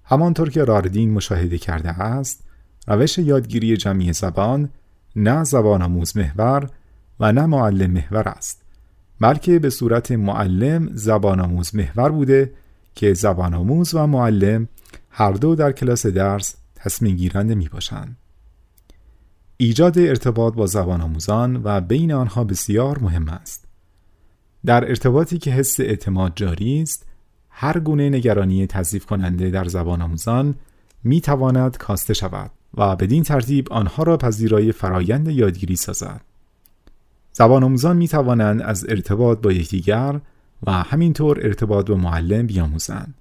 همانطور 0.05 0.51
که 0.51 0.65
راردین 0.65 1.13
مشاهده 1.13 1.59
کرده 1.59 2.03
است، 2.03 2.45
روش 2.89 3.19
یادگیری 3.19 3.77
جمعی 3.77 4.13
زبان 4.13 4.71
نه 5.17 5.45
زبان 5.45 5.83
آموز 5.83 6.17
محور 6.17 6.71
و 7.21 7.33
نه 7.33 7.47
معلم 7.47 7.91
محور 7.91 8.29
است 8.29 8.66
بلکه 9.21 9.59
به 9.59 9.71
صورت 9.71 10.13
معلم 10.13 10.89
زبان 10.93 11.41
آموز 11.41 11.75
محور 11.75 12.09
بوده 12.09 12.53
که 12.95 13.15
زبان 13.15 13.55
آموز 13.55 13.95
و 13.95 14.07
معلم 14.07 14.69
هر 15.11 15.33
دو 15.33 15.55
در 15.55 15.73
کلاس 15.73 16.07
درس 16.07 16.55
تصمیم 16.75 17.17
گیرنده 17.17 17.55
می 17.55 17.69
باشند. 17.69 18.17
ایجاد 19.57 19.99
ارتباط 19.99 20.55
با 20.55 20.67
زبان 20.67 21.01
آموزان 21.01 21.61
و 21.65 21.81
بین 21.81 22.13
آنها 22.13 22.45
بسیار 22.45 22.99
مهم 22.99 23.29
است. 23.29 23.65
در 24.65 24.89
ارتباطی 24.89 25.39
که 25.39 25.51
حس 25.51 25.81
اعتماد 25.81 26.33
جاری 26.37 26.83
است، 26.83 27.07
هر 27.51 27.79
گونه 27.81 28.11
نگرانی 28.11 28.67
تضیف 28.67 29.07
کننده 29.07 29.51
در 29.51 29.65
زبان 29.65 30.03
آموزان 30.03 30.55
می 31.05 31.21
تواند 31.21 31.77
کاسته 31.77 32.15
شود 32.15 32.51
و 32.75 32.97
بدین 32.97 33.23
ترتیب 33.23 33.73
آنها 33.73 34.03
را 34.03 34.17
پذیرای 34.17 34.73
فرایند 34.73 35.29
یادگیری 35.29 35.77
سازد. 35.77 36.21
زبان 37.37 37.65
آموزان 37.65 37.97
می 37.97 38.09
توانند 38.09 38.63
از 38.63 38.87
ارتباط 38.89 39.39
با 39.39 39.53
یکدیگر 39.53 40.21
و 40.67 40.73
همینطور 40.73 41.39
ارتباط 41.43 41.91
با 41.91 41.95
معلم 41.95 42.47
بیاموزند. 42.47 43.15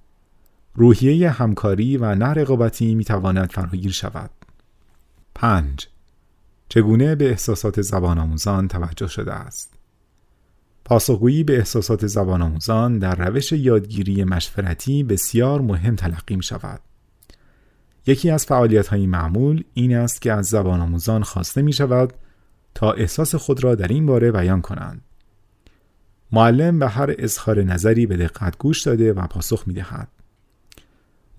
روحیه 0.75 1.29
همکاری 1.29 1.97
و 1.97 2.15
نه 2.15 2.25
رقابتی 2.25 2.95
می 2.95 3.03
تواند 3.03 3.51
فراگیر 3.51 3.91
شود. 3.91 4.29
5. 5.35 5.87
چگونه 6.69 7.15
به 7.15 7.29
احساسات 7.29 7.81
زبان 7.81 8.19
آموزان 8.19 8.67
توجه 8.67 9.07
شده 9.07 9.33
است؟ 9.33 9.73
پاسخگویی 10.85 11.43
به 11.43 11.57
احساسات 11.57 12.07
زبان 12.07 12.41
آموزان 12.41 12.99
در 12.99 13.15
روش 13.15 13.51
یادگیری 13.51 14.23
مشورتی 14.23 15.03
بسیار 15.03 15.61
مهم 15.61 15.95
تلقی 15.95 16.35
می 16.35 16.43
شود. 16.43 16.79
یکی 18.07 18.29
از 18.29 18.45
فعالیت 18.45 18.87
های 18.87 19.07
معمول 19.07 19.63
این 19.73 19.95
است 19.95 20.21
که 20.21 20.33
از 20.33 20.45
زبان 20.45 20.81
آموزان 20.81 21.23
خواسته 21.23 21.61
می 21.61 21.73
شود 21.73 22.13
تا 22.75 22.91
احساس 22.91 23.35
خود 23.35 23.63
را 23.63 23.75
در 23.75 23.87
این 23.87 24.05
باره 24.05 24.31
بیان 24.31 24.61
کنند. 24.61 25.01
معلم 26.31 26.79
به 26.79 26.87
هر 26.87 27.15
اظهار 27.17 27.63
نظری 27.63 28.05
به 28.05 28.17
دقت 28.17 28.57
گوش 28.57 28.81
داده 28.81 29.13
و 29.13 29.27
پاسخ 29.27 29.63
می 29.67 29.73
دهد. 29.73 30.07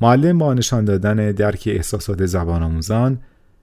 معلم 0.00 0.38
با 0.38 0.54
نشان 0.54 0.84
دادن 0.84 1.32
درک 1.32 1.64
احساسات 1.66 2.26
زبان 2.26 2.62
آموزان 2.62 3.18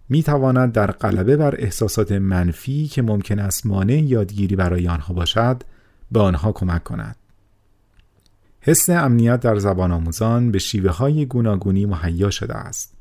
می 0.10 0.24
تواند 0.24 0.72
در 0.72 0.92
غلبه 0.92 1.38
بر 1.38 1.56
احساسات 1.58 2.12
منفی 2.12 2.88
که 2.88 3.02
ممکن 3.02 3.40
است 3.40 3.66
مانع 3.66 4.02
یادگیری 4.02 4.56
برای 4.56 4.88
آنها 4.88 5.14
باشد 5.14 5.64
به 6.12 6.20
آنها 6.20 6.52
کمک 6.52 6.84
کند. 6.84 7.16
حس 8.62 8.90
امنیت 8.90 9.40
در 9.40 9.60
زبان 9.60 9.92
آموزان 9.92 10.52
به 10.52 10.60
شیوه 10.60 10.92
های 10.92 11.26
گوناگونی 11.26 11.86
مهیا 11.86 12.30
شده 12.30 12.56
است. 12.56 12.94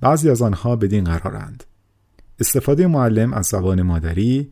بعضی 0.00 0.30
از 0.30 0.42
آنها 0.42 0.76
بدین 0.76 1.04
قرارند. 1.04 1.64
استفاده 2.40 2.86
معلم 2.86 3.32
از 3.32 3.46
زبان 3.46 3.82
مادری، 3.82 4.50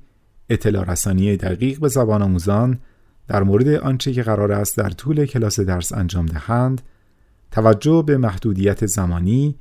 اطلاع 0.49 0.85
رسانی 0.85 1.37
دقیق 1.37 1.81
به 1.81 1.89
زبان 1.89 2.23
آموزان 2.23 2.79
در 3.29 3.43
مورد 3.43 3.69
آنچه 3.69 4.13
که 4.13 4.23
قرار 4.23 4.53
است 4.53 4.77
در 4.77 4.91
طول 4.91 5.27
کلاس 5.27 5.61
درس 5.61 5.93
انجام 5.93 6.27
دهند، 6.27 6.83
توجه 7.51 8.05
به 8.07 8.17
محدودیت 8.17 8.87
زمانی، 8.87 9.57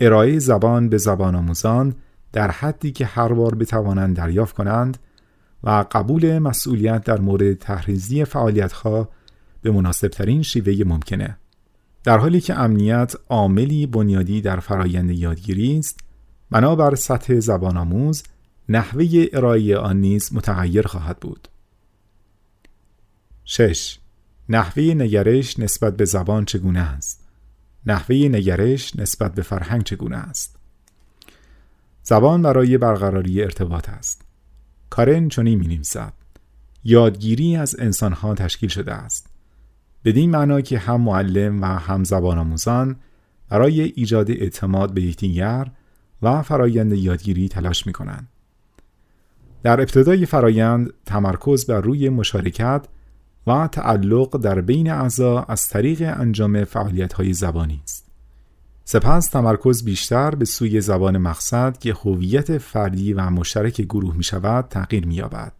ارائه 0.00 0.38
زبان 0.38 0.88
به 0.88 0.98
زبان 0.98 1.34
آموزان 1.34 1.94
در 2.32 2.50
حدی 2.50 2.92
که 2.92 3.06
هر 3.06 3.32
بار 3.32 3.54
بتوانند 3.54 4.16
دریافت 4.16 4.56
کنند 4.56 4.98
و 5.64 5.84
قبول 5.92 6.38
مسئولیت 6.38 7.04
در 7.04 7.20
مورد 7.20 7.54
تحریزی 7.54 8.24
فعالیتها 8.24 9.08
به 9.62 9.70
مناسبترین 9.70 10.42
شیوه 10.42 10.84
ممکنه. 10.86 11.38
در 12.04 12.18
حالی 12.18 12.40
که 12.40 12.58
امنیت 12.58 13.14
عاملی 13.28 13.86
بنیادی 13.86 14.40
در 14.40 14.60
فرایند 14.60 15.10
یادگیری 15.10 15.78
است، 15.78 16.00
بنابر 16.50 16.94
سطح 16.94 17.40
زبان 17.40 17.76
آموز 17.76 18.22
نحوه 18.68 19.26
ارائه 19.32 19.76
آن 19.76 20.00
نیز 20.00 20.34
متغیر 20.34 20.86
خواهد 20.86 21.20
بود. 21.20 21.48
6. 23.44 23.98
نحوه 24.48 24.82
نگرش 24.82 25.58
نسبت 25.58 25.96
به 25.96 26.04
زبان 26.04 26.44
چگونه 26.44 26.80
است؟ 26.80 27.24
نحوه 27.86 28.16
نگرش 28.16 28.96
نسبت 28.96 29.34
به 29.34 29.42
فرهنگ 29.42 29.82
چگونه 29.82 30.16
است؟ 30.16 30.56
زبان 32.02 32.42
برای 32.42 32.78
برقراری 32.78 33.42
ارتباط 33.42 33.88
است. 33.88 34.22
کارن 34.90 35.28
چنین 35.28 35.58
می 35.58 35.66
نویسد. 35.66 36.12
یادگیری 36.84 37.56
از 37.56 37.76
انسانها 37.78 38.34
تشکیل 38.34 38.68
شده 38.68 38.92
است. 38.94 39.26
بدین 40.04 40.30
معنا 40.30 40.60
که 40.60 40.78
هم 40.78 41.00
معلم 41.00 41.62
و 41.62 41.66
هم 41.66 42.04
زبان 42.04 42.38
آموزان 42.38 42.96
برای 43.48 43.80
ایجاد 43.80 44.30
اعتماد 44.30 44.94
به 44.94 45.02
یکدیگر 45.02 45.70
و 46.22 46.42
فرایند 46.42 46.92
یادگیری 46.92 47.48
تلاش 47.48 47.86
می 47.86 47.92
کنند. 47.92 48.28
در 49.62 49.80
ابتدای 49.80 50.26
فرایند 50.26 50.92
تمرکز 51.06 51.66
بر 51.66 51.80
روی 51.80 52.08
مشارکت 52.08 52.86
و 53.46 53.68
تعلق 53.72 54.36
در 54.36 54.60
بین 54.60 54.90
اعضا 54.90 55.42
از 55.48 55.68
طریق 55.68 56.14
انجام 56.16 56.64
فعالیت 56.64 57.32
زبانی 57.32 57.80
است. 57.84 58.08
سپس 58.84 59.26
تمرکز 59.26 59.84
بیشتر 59.84 60.34
به 60.34 60.44
سوی 60.44 60.80
زبان 60.80 61.18
مقصد 61.18 61.78
که 61.78 61.94
هویت 61.94 62.58
فردی 62.58 63.12
و 63.12 63.30
مشترک 63.30 63.80
گروه 63.80 64.16
می 64.16 64.24
شود 64.24 64.68
تغییر 64.68 65.06
می 65.06 65.14
یابد. 65.14 65.52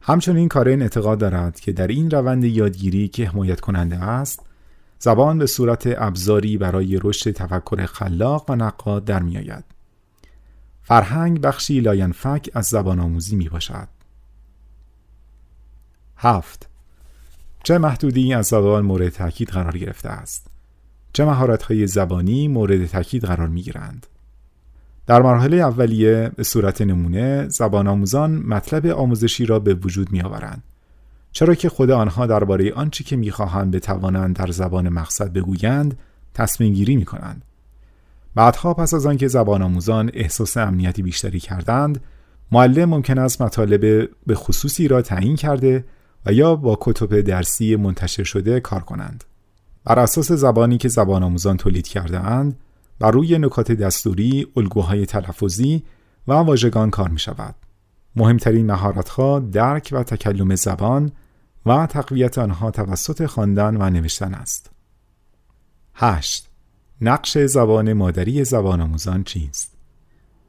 همچنین 0.00 0.48
کارین 0.48 0.82
اعتقاد 0.82 1.18
دارد 1.18 1.60
که 1.60 1.72
در 1.72 1.86
این 1.86 2.10
روند 2.10 2.44
یادگیری 2.44 3.08
که 3.08 3.28
حمایت 3.28 3.60
کننده 3.60 3.96
است 3.96 4.46
زبان 4.98 5.38
به 5.38 5.46
صورت 5.46 5.82
ابزاری 5.86 6.58
برای 6.58 7.00
رشد 7.02 7.30
تفکر 7.30 7.86
خلاق 7.86 8.50
و 8.50 8.56
نقاد 8.56 9.04
در 9.04 9.22
می 9.22 9.36
آید. 9.36 9.64
فرهنگ 10.82 11.40
بخشی 11.40 11.80
لاینفک 11.80 12.50
از 12.54 12.66
زبان 12.66 13.00
آموزی 13.00 13.36
می 13.36 13.48
باشد. 13.48 13.88
هفت 16.16 16.68
چه 17.62 17.78
محدودی 17.78 18.34
از 18.34 18.46
زبان 18.46 18.84
مورد 18.84 19.08
تاکید 19.08 19.48
قرار 19.48 19.78
گرفته 19.78 20.08
است؟ 20.08 20.46
چه 21.12 21.24
مهارت‌های 21.24 21.86
زبانی 21.86 22.48
مورد 22.48 22.86
تاکید 22.86 23.24
قرار 23.24 23.48
می‌گیرند؟ 23.48 24.06
در 25.06 25.22
مرحله 25.22 25.56
اولیه 25.56 26.30
به 26.36 26.42
صورت 26.42 26.82
نمونه 26.82 27.48
زبان 27.48 27.88
آموزان 27.88 28.30
مطلب 28.30 28.86
آموزشی 28.86 29.46
را 29.46 29.58
به 29.58 29.74
وجود 29.74 30.12
می 30.12 30.20
آورند 30.22 30.62
چرا 31.34 31.54
که 31.54 31.68
خود 31.68 31.90
آنها 31.90 32.26
درباره 32.26 32.72
آنچه 32.72 33.04
که 33.04 33.16
می‌خواهند 33.16 33.70
بتوانند 33.70 34.36
در 34.36 34.50
زبان 34.50 34.88
مقصد 34.88 35.32
بگویند 35.32 35.98
تصمیم 36.34 36.74
گیری 36.74 36.96
می 36.96 37.04
کنند. 37.04 37.44
بعدها 38.34 38.74
پس 38.74 38.94
از 38.94 39.06
آنکه 39.06 39.28
زبان 39.28 39.62
آموزان 39.62 40.10
احساس 40.14 40.56
امنیتی 40.56 41.02
بیشتری 41.02 41.40
کردند 41.40 42.00
معلم 42.52 42.88
ممکن 42.88 43.18
است 43.18 43.42
مطالب 43.42 44.08
به 44.26 44.34
خصوصی 44.34 44.88
را 44.88 45.02
تعیین 45.02 45.36
کرده 45.36 45.84
و 46.26 46.32
یا 46.32 46.56
با 46.56 46.78
کتب 46.80 47.20
درسی 47.20 47.76
منتشر 47.76 48.24
شده 48.24 48.60
کار 48.60 48.80
کنند 48.80 49.24
بر 49.84 49.98
اساس 49.98 50.32
زبانی 50.32 50.78
که 50.78 50.88
زبان 50.88 51.22
آموزان 51.22 51.56
تولید 51.56 51.88
کرده 51.88 52.20
اند 52.20 52.56
بر 52.98 53.10
روی 53.10 53.38
نکات 53.38 53.72
دستوری، 53.72 54.46
الگوهای 54.56 55.06
تلفظی 55.06 55.82
و 56.28 56.32
واژگان 56.32 56.90
کار 56.90 57.08
می 57.08 57.18
شود. 57.18 57.54
مهمترین 58.16 58.66
مهارت‌ها 58.66 59.40
درک 59.40 59.88
و 59.92 60.02
تکلم 60.02 60.54
زبان 60.54 61.12
و 61.66 61.86
تقویت 61.86 62.38
آنها 62.38 62.70
توسط 62.70 63.26
خواندن 63.26 63.76
و 63.76 63.90
نوشتن 63.90 64.34
است. 64.34 64.70
8. 65.94 66.48
نقش 67.00 67.38
زبان 67.38 67.92
مادری 67.92 68.44
زبان 68.44 68.80
آموزان 68.80 69.24
چیست؟ 69.24 69.74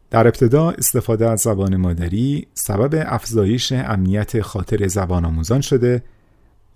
در 0.10 0.28
ابتدا 0.28 0.72
استفاده 0.72 1.30
از 1.30 1.40
زبان 1.40 1.76
مادری 1.76 2.48
سبب 2.54 3.04
افزایش 3.08 3.72
امنیت 3.72 4.42
خاطر 4.42 4.88
زبان 4.88 5.26
آموزان 5.26 5.62
شده 5.62 6.04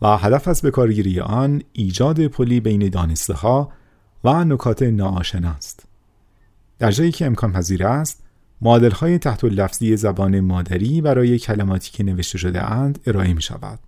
و 0.01 0.17
هدف 0.17 0.47
از 0.47 0.61
بکارگیری 0.61 1.19
آن 1.19 1.61
ایجاد 1.73 2.27
پلی 2.27 2.59
بین 2.59 2.89
دانسته 2.89 3.33
ها 3.33 3.71
و 4.23 4.43
نکات 4.43 4.83
ناآشنا 4.83 5.49
است. 5.49 5.85
در 6.79 6.91
جایی 6.91 7.11
که 7.11 7.25
امکان 7.25 7.51
پذیر 7.51 7.87
است، 7.87 8.23
معادل 8.61 8.91
های 8.91 9.17
تحت 9.17 9.43
لفظی 9.43 9.97
زبان 9.97 10.39
مادری 10.39 11.01
برای 11.01 11.39
کلماتی 11.39 11.91
که 11.91 12.03
نوشته 12.03 12.37
شده 12.37 12.63
اند 12.63 12.99
ارائه 13.05 13.33
می 13.33 13.41
شود. 13.41 13.79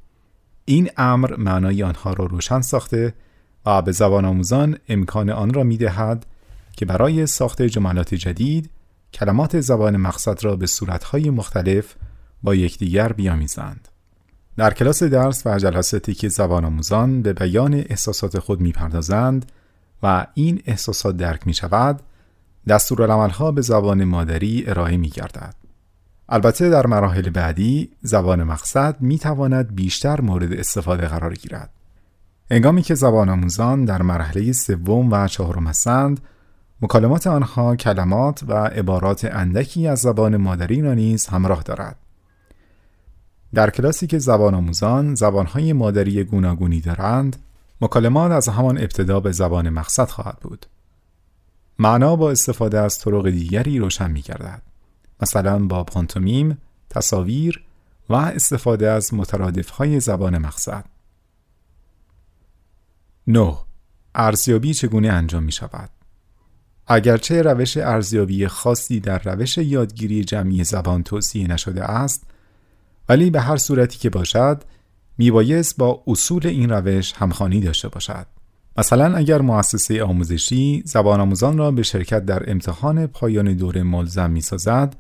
این 0.71 0.89
امر 0.97 1.35
معنای 1.35 1.83
آنها 1.83 2.13
را 2.13 2.25
روشن 2.25 2.61
ساخته 2.61 3.13
و 3.65 3.81
به 3.81 3.91
زبان 3.91 4.25
آموزان 4.25 4.77
امکان 4.89 5.29
آن 5.29 5.53
را 5.53 5.63
می 5.63 5.77
دهد 5.77 6.25
که 6.77 6.85
برای 6.85 7.25
ساخت 7.25 7.61
جملات 7.61 8.15
جدید 8.15 8.69
کلمات 9.13 9.59
زبان 9.59 9.97
مقصد 9.97 10.43
را 10.43 10.55
به 10.55 10.67
صورتهای 10.67 11.29
مختلف 11.29 11.95
با 12.43 12.55
یکدیگر 12.55 13.13
بیامیزند. 13.13 13.87
در 14.57 14.73
کلاس 14.73 15.03
درس 15.03 15.45
و 15.45 15.59
جلساتی 15.59 16.13
که 16.13 16.29
زبان 16.29 16.65
آموزان 16.65 17.21
به 17.21 17.33
بیان 17.33 17.73
احساسات 17.73 18.39
خود 18.39 18.61
می‌پردازند 18.61 19.51
و 20.03 20.27
این 20.33 20.61
احساسات 20.65 21.17
درک 21.17 21.47
می 21.47 21.53
شود، 21.53 22.01
دستورالعملها 22.67 23.51
به 23.51 23.61
زبان 23.61 24.03
مادری 24.03 24.63
ارائه 24.67 24.97
می 24.97 25.09
گردد. 25.09 25.60
البته 26.33 26.69
در 26.69 26.87
مراحل 26.87 27.29
بعدی 27.29 27.89
زبان 28.01 28.43
مقصد 28.43 28.95
می 28.99 29.19
تواند 29.19 29.75
بیشتر 29.75 30.21
مورد 30.21 30.53
استفاده 30.53 31.07
قرار 31.07 31.33
گیرد. 31.33 31.69
انگامی 32.49 32.81
که 32.81 32.95
زبان 32.95 33.29
آموزان 33.29 33.85
در 33.85 34.01
مرحله 34.01 34.51
سوم 34.51 35.11
و 35.11 35.27
چهارم 35.27 35.67
هستند، 35.67 36.21
مکالمات 36.81 37.27
آنها 37.27 37.75
کلمات 37.75 38.43
و 38.47 38.53
عبارات 38.53 39.25
اندکی 39.25 39.87
از 39.87 39.99
زبان 39.99 40.37
مادری 40.37 40.81
را 40.81 40.93
نیز 40.93 41.25
همراه 41.27 41.63
دارد. 41.63 41.95
در 43.53 43.69
کلاسی 43.69 44.07
که 44.07 44.19
زبان 44.19 44.55
آموزان 44.55 45.15
زبانهای 45.15 45.73
مادری 45.73 46.23
گوناگونی 46.23 46.81
دارند، 46.81 47.35
مکالمات 47.81 48.31
از 48.31 48.47
همان 48.47 48.77
ابتدا 48.77 49.19
به 49.19 49.31
زبان 49.31 49.69
مقصد 49.69 50.09
خواهد 50.09 50.37
بود. 50.41 50.65
معنا 51.79 52.15
با 52.15 52.31
استفاده 52.31 52.79
از 52.79 52.99
طرق 52.99 53.29
دیگری 53.29 53.79
روشن 53.79 54.11
می 54.11 54.21
گردد. 54.21 54.70
مثلا 55.21 55.59
با 55.59 55.83
پانتومیم، 55.83 56.57
تصاویر 56.89 57.63
و 58.09 58.13
استفاده 58.13 58.89
از 58.89 59.13
مترادف 59.13 59.83
زبان 59.99 60.37
مقصد. 60.37 60.85
9. 63.27 63.57
ارزیابی 64.15 64.73
چگونه 64.73 65.07
انجام 65.07 65.43
می 65.43 65.51
شود؟ 65.51 65.89
اگرچه 66.87 67.41
روش 67.41 67.77
ارزیابی 67.77 68.47
خاصی 68.47 68.99
در 68.99 69.19
روش 69.19 69.57
یادگیری 69.57 70.23
جمعی 70.23 70.63
زبان 70.63 71.03
توصیه 71.03 71.47
نشده 71.47 71.83
است 71.83 72.23
ولی 73.09 73.29
به 73.29 73.41
هر 73.41 73.57
صورتی 73.57 73.97
که 73.97 74.09
باشد 74.09 74.63
میبایست 75.17 75.77
با 75.77 76.03
اصول 76.07 76.47
این 76.47 76.69
روش 76.69 77.13
همخوانی 77.13 77.61
داشته 77.61 77.87
باشد 77.87 78.25
مثلا 78.77 79.15
اگر 79.15 79.41
مؤسسه 79.41 80.03
آموزشی 80.03 80.83
زبان 80.85 81.19
آموزان 81.19 81.57
را 81.57 81.71
به 81.71 81.83
شرکت 81.83 82.25
در 82.25 82.51
امتحان 82.51 83.07
پایان 83.07 83.53
دوره 83.53 83.83
ملزم 83.83 84.31
می‌سازد 84.31 84.95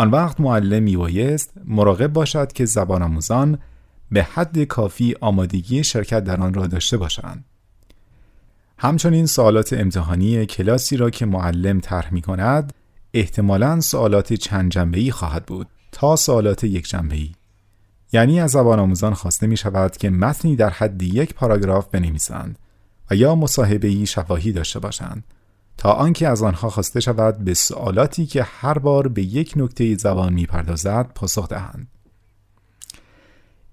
آن 0.00 0.10
وقت 0.10 0.40
معلم 0.40 0.82
میبایست 0.82 1.52
مراقب 1.64 2.12
باشد 2.12 2.52
که 2.52 2.64
زبان 2.64 3.02
آموزان 3.02 3.58
به 4.10 4.22
حد 4.22 4.64
کافی 4.64 5.14
آمادگی 5.20 5.84
شرکت 5.84 6.24
در 6.24 6.40
آن 6.40 6.54
را 6.54 6.66
داشته 6.66 6.96
باشند. 6.96 7.44
همچنین 8.78 9.26
سوالات 9.26 9.72
امتحانی 9.72 10.46
کلاسی 10.46 10.96
را 10.96 11.10
که 11.10 11.26
معلم 11.26 11.80
طرح 11.80 12.14
می 12.14 12.22
کند 12.22 12.72
احتمالاً 13.14 13.80
سوالات 13.80 14.32
چند 14.32 14.70
جنبه‌ای 14.70 15.10
خواهد 15.10 15.46
بود 15.46 15.66
تا 15.92 16.16
سوالات 16.16 16.64
یک 16.64 16.88
جنبه‌ای. 16.88 17.32
یعنی 18.12 18.40
از 18.40 18.50
زبان 18.50 18.78
آموزان 18.78 19.14
خواسته 19.14 19.46
می 19.46 19.56
شود 19.56 19.96
که 19.96 20.10
متنی 20.10 20.56
در 20.56 20.70
حد 20.70 21.02
یک 21.02 21.34
پاراگراف 21.34 21.88
بنویسند 21.88 22.58
و 23.10 23.14
یا 23.14 23.34
مصاحبه‌ای 23.34 24.06
شفاهی 24.06 24.52
داشته 24.52 24.78
باشند. 24.78 25.24
تا 25.80 25.92
آنکه 25.92 26.28
از 26.28 26.42
آنها 26.42 26.70
خواسته 26.70 27.00
شود 27.00 27.38
به 27.38 27.54
سوالاتی 27.54 28.26
که 28.26 28.42
هر 28.42 28.78
بار 28.78 29.08
به 29.08 29.22
یک 29.22 29.52
نکته 29.56 29.94
زبان 29.94 30.32
می‌پردازد 30.32 31.10
پاسخ 31.14 31.48
دهند 31.48 31.88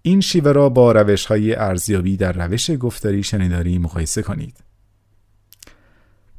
این 0.01 0.21
شیوه 0.21 0.51
را 0.51 0.69
با 0.69 0.91
روش 0.91 1.25
های 1.25 1.55
ارزیابی 1.55 2.17
در 2.17 2.31
روش 2.31 2.71
گفتاری 2.71 3.23
شنیداری 3.23 3.77
مقایسه 3.77 4.21
کنید 4.21 4.63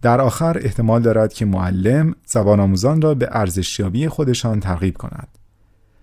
در 0.02 0.20
آخر 0.20 0.58
احتمال 0.58 1.02
دارد 1.02 1.32
که 1.32 1.44
معلم 1.44 2.14
زبان 2.26 2.60
آموزان 2.60 3.02
را 3.02 3.14
به 3.14 3.28
ارزشیابی 3.30 4.08
خودشان 4.08 4.60
ترغیب 4.60 4.96
کند. 4.96 5.28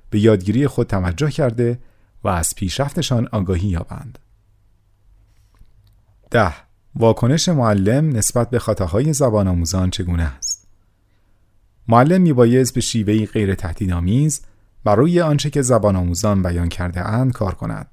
به 0.09 0.19
یادگیری 0.19 0.67
خود 0.67 0.87
توجه 0.87 1.31
کرده 1.31 1.79
و 2.23 2.27
از 2.27 2.55
پیشرفتشان 2.55 3.27
آگاهی 3.31 3.67
یابند. 3.67 4.19
ده 6.31 6.64
واکنش 6.95 7.49
معلم 7.49 8.09
نسبت 8.09 8.49
به 8.49 8.59
خطاهای 8.59 9.13
زبان 9.13 9.47
آموزان 9.47 9.89
چگونه 9.89 10.23
است؟ 10.23 10.67
معلم 11.87 12.21
میبایست 12.21 12.73
به 12.73 12.81
شیوهی 12.81 13.25
غیر 13.25 13.55
تهدیدآمیز 13.55 14.41
بر 14.83 14.95
روی 14.95 15.21
آنچه 15.21 15.49
که 15.49 15.61
زبان 15.61 15.95
آموزان 15.95 16.43
بیان 16.43 16.69
کرده 16.69 17.01
اند 17.01 17.33
کار 17.33 17.53
کند. 17.53 17.87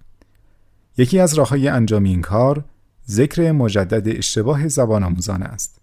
یکی 0.96 1.18
از 1.18 1.34
راههای 1.34 1.68
انجام 1.68 2.04
این 2.04 2.20
کار 2.20 2.64
ذکر 3.08 3.52
مجدد 3.52 4.08
اشتباه 4.18 4.68
زبان 4.68 5.02
آموزان 5.02 5.42
است. 5.42 5.80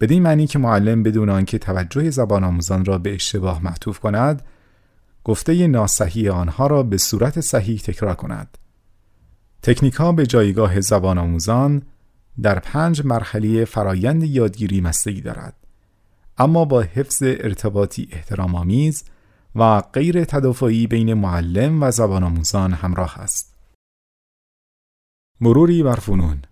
بدین 0.00 0.22
معنی 0.22 0.46
که 0.46 0.58
معلم 0.58 1.02
بدون 1.02 1.28
آنکه 1.28 1.58
توجه 1.58 2.10
زبان 2.10 2.44
آموزان 2.44 2.84
را 2.84 2.98
به 2.98 3.14
اشتباه 3.14 3.64
معطوف 3.64 3.98
کند 3.98 4.42
گفته 5.24 5.66
ناصحیح 5.66 6.32
آنها 6.32 6.66
را 6.66 6.82
به 6.82 6.98
صورت 6.98 7.40
صحیح 7.40 7.78
تکرار 7.78 8.14
کند 8.14 8.58
تکنیک 9.62 9.94
ها 9.94 10.12
به 10.12 10.26
جایگاه 10.26 10.80
زبان 10.80 11.18
آموزان 11.18 11.82
در 12.42 12.58
پنج 12.58 13.04
مرحله 13.04 13.64
فرایند 13.64 14.24
یادگیری 14.24 14.80
مستگی 14.80 15.20
دارد. 15.20 15.54
اما 16.38 16.64
با 16.64 16.80
حفظ 16.80 17.22
ارتباطی 17.22 18.08
احترام 18.12 18.54
آمیز 18.54 19.04
و 19.54 19.80
غیر 19.80 20.24
تدافعی 20.24 20.86
بین 20.86 21.14
معلم 21.14 21.82
و 21.82 21.90
زبان 21.90 22.24
آموزان 22.24 22.72
همراه 22.72 23.18
است. 23.18 23.56
مروری 25.40 25.82
بر 25.82 25.96
فنون. 25.96 26.42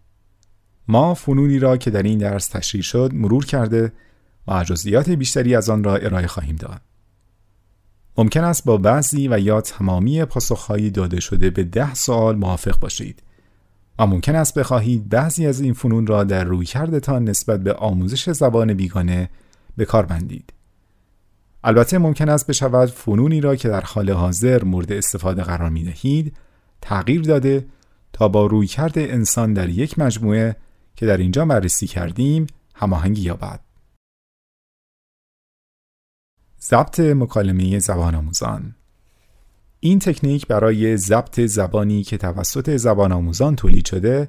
ما 0.89 1.15
فنونی 1.15 1.59
را 1.59 1.77
که 1.77 1.91
در 1.91 2.03
این 2.03 2.19
درس 2.19 2.49
تشریح 2.49 2.83
شد 2.83 3.11
مرور 3.15 3.47
کرده 3.47 3.93
و 4.49 4.65
جزئیات 4.65 5.11
بیشتری 5.11 5.55
از 5.55 5.71
آن 5.71 5.85
را 5.85 5.97
ارائه 5.97 6.27
خواهیم 6.27 6.57
داد. 6.57 6.81
ممکن 8.19 8.45
است 8.45 8.65
با 8.65 8.77
بعضی 8.77 9.29
و 9.29 9.39
یا 9.39 9.61
تمامی 9.61 10.25
پاسخهایی 10.25 10.91
داده 10.91 11.21
شده 11.21 11.51
به 11.51 11.65
ده 11.65 11.95
سوال 11.95 12.37
موافق 12.37 12.81
باشید. 12.81 13.23
و 13.99 14.07
ممکن 14.07 14.35
است 14.35 14.59
بخواهید 14.59 15.09
بعضی 15.09 15.47
از 15.47 15.61
این 15.61 15.73
فنون 15.73 16.07
را 16.07 16.25
در 16.25 16.45
روی 16.45 16.67
کردتان 16.67 17.25
نسبت 17.25 17.61
به 17.61 17.73
آموزش 17.73 18.31
زبان 18.31 18.75
بیگانه 18.75 19.31
به 19.77 19.85
کار 19.85 20.07
بندید. 20.07 20.53
البته 21.65 21.99
ممکن 21.99 22.29
است 22.29 22.47
بشود 22.47 22.89
فنونی 22.89 23.41
را 23.41 23.57
که 23.57 23.69
در 23.69 23.81
حال 23.81 24.11
حاضر 24.11 24.65
مورد 24.65 24.93
استفاده 24.93 25.43
قرار 25.43 25.69
می 25.69 25.85
دهید 25.85 26.37
تغییر 26.81 27.23
داده 27.23 27.67
تا 28.13 28.29
با 28.29 28.47
رویکرد 28.47 28.99
انسان 28.99 29.53
در 29.53 29.69
یک 29.69 29.99
مجموعه 29.99 30.57
که 30.97 31.07
در 31.07 31.17
اینجا 31.17 31.45
بررسی 31.45 31.87
کردیم 31.87 32.47
هماهنگی 32.75 33.23
یابد. 33.23 33.61
ضبط 36.63 37.01
مکالمه 37.01 37.79
زبان 37.79 38.15
آموزان 38.15 38.75
این 39.81 39.99
تکنیک 39.99 40.47
برای 40.47 40.97
ضبط 40.97 41.41
زبانی 41.41 42.03
که 42.03 42.17
توسط 42.17 42.77
زبان 42.77 43.13
آموزان 43.13 43.57
تولید 43.57 43.87
شده 43.87 44.29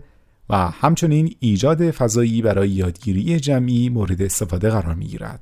و 0.49 0.55
همچنین 0.55 1.35
ایجاد 1.39 1.91
فضایی 1.91 2.41
برای 2.41 2.69
یادگیری 2.69 3.39
جمعی 3.39 3.89
مورد 3.89 4.21
استفاده 4.21 4.69
قرار 4.69 4.95
می 4.95 5.05
گیرد. 5.05 5.41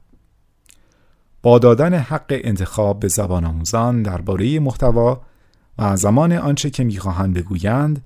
با 1.42 1.60
دادن 1.60 1.94
حق 1.94 2.40
انتخاب 2.44 3.00
به 3.00 3.08
زبان 3.08 3.46
آموزان 3.46 4.04
درباره 4.04 4.60
محتوا 4.60 5.22
و 5.78 5.96
زمان 5.96 6.34
آنچه 6.34 6.70
که 6.70 6.84
می‌خواهند 6.84 7.34
بگویند 7.34 8.06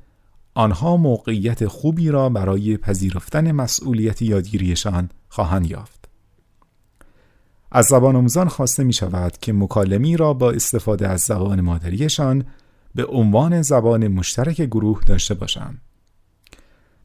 آنها 0.53 0.97
موقعیت 0.97 1.67
خوبی 1.67 2.09
را 2.09 2.29
برای 2.29 2.77
پذیرفتن 2.77 3.51
مسئولیت 3.51 4.21
یادگیریشان 4.21 5.09
خواهند 5.29 5.71
یافت. 5.71 6.00
از 7.71 7.85
زبان 7.85 8.15
آموزان 8.15 8.47
خواسته 8.47 8.83
می 8.83 8.93
شود 8.93 9.37
که 9.37 9.53
مکالمی 9.53 10.17
را 10.17 10.33
با 10.33 10.51
استفاده 10.51 11.07
از 11.07 11.21
زبان 11.21 11.61
مادریشان 11.61 12.45
به 12.95 13.05
عنوان 13.05 13.61
زبان 13.61 14.07
مشترک 14.07 14.61
گروه 14.61 15.01
داشته 15.05 15.33
باشند. 15.33 15.81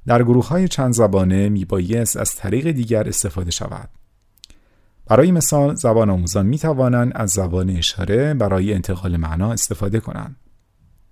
در 0.06 0.22
گروه 0.22 0.48
های 0.48 0.68
چند 0.68 0.92
زبانه 0.92 1.48
می 1.48 1.64
بایست 1.64 2.16
از 2.16 2.34
طریق 2.34 2.70
دیگر 2.70 3.08
استفاده 3.08 3.50
شود. 3.50 3.88
برای 5.06 5.32
مثال 5.32 5.74
زبان 5.74 6.10
آموزان 6.10 6.46
می 6.46 6.58
توانند 6.58 7.12
از 7.14 7.30
زبان 7.30 7.70
اشاره 7.70 8.34
برای 8.34 8.74
انتقال 8.74 9.16
معنا 9.16 9.52
استفاده 9.52 10.00
کنند. 10.00 10.36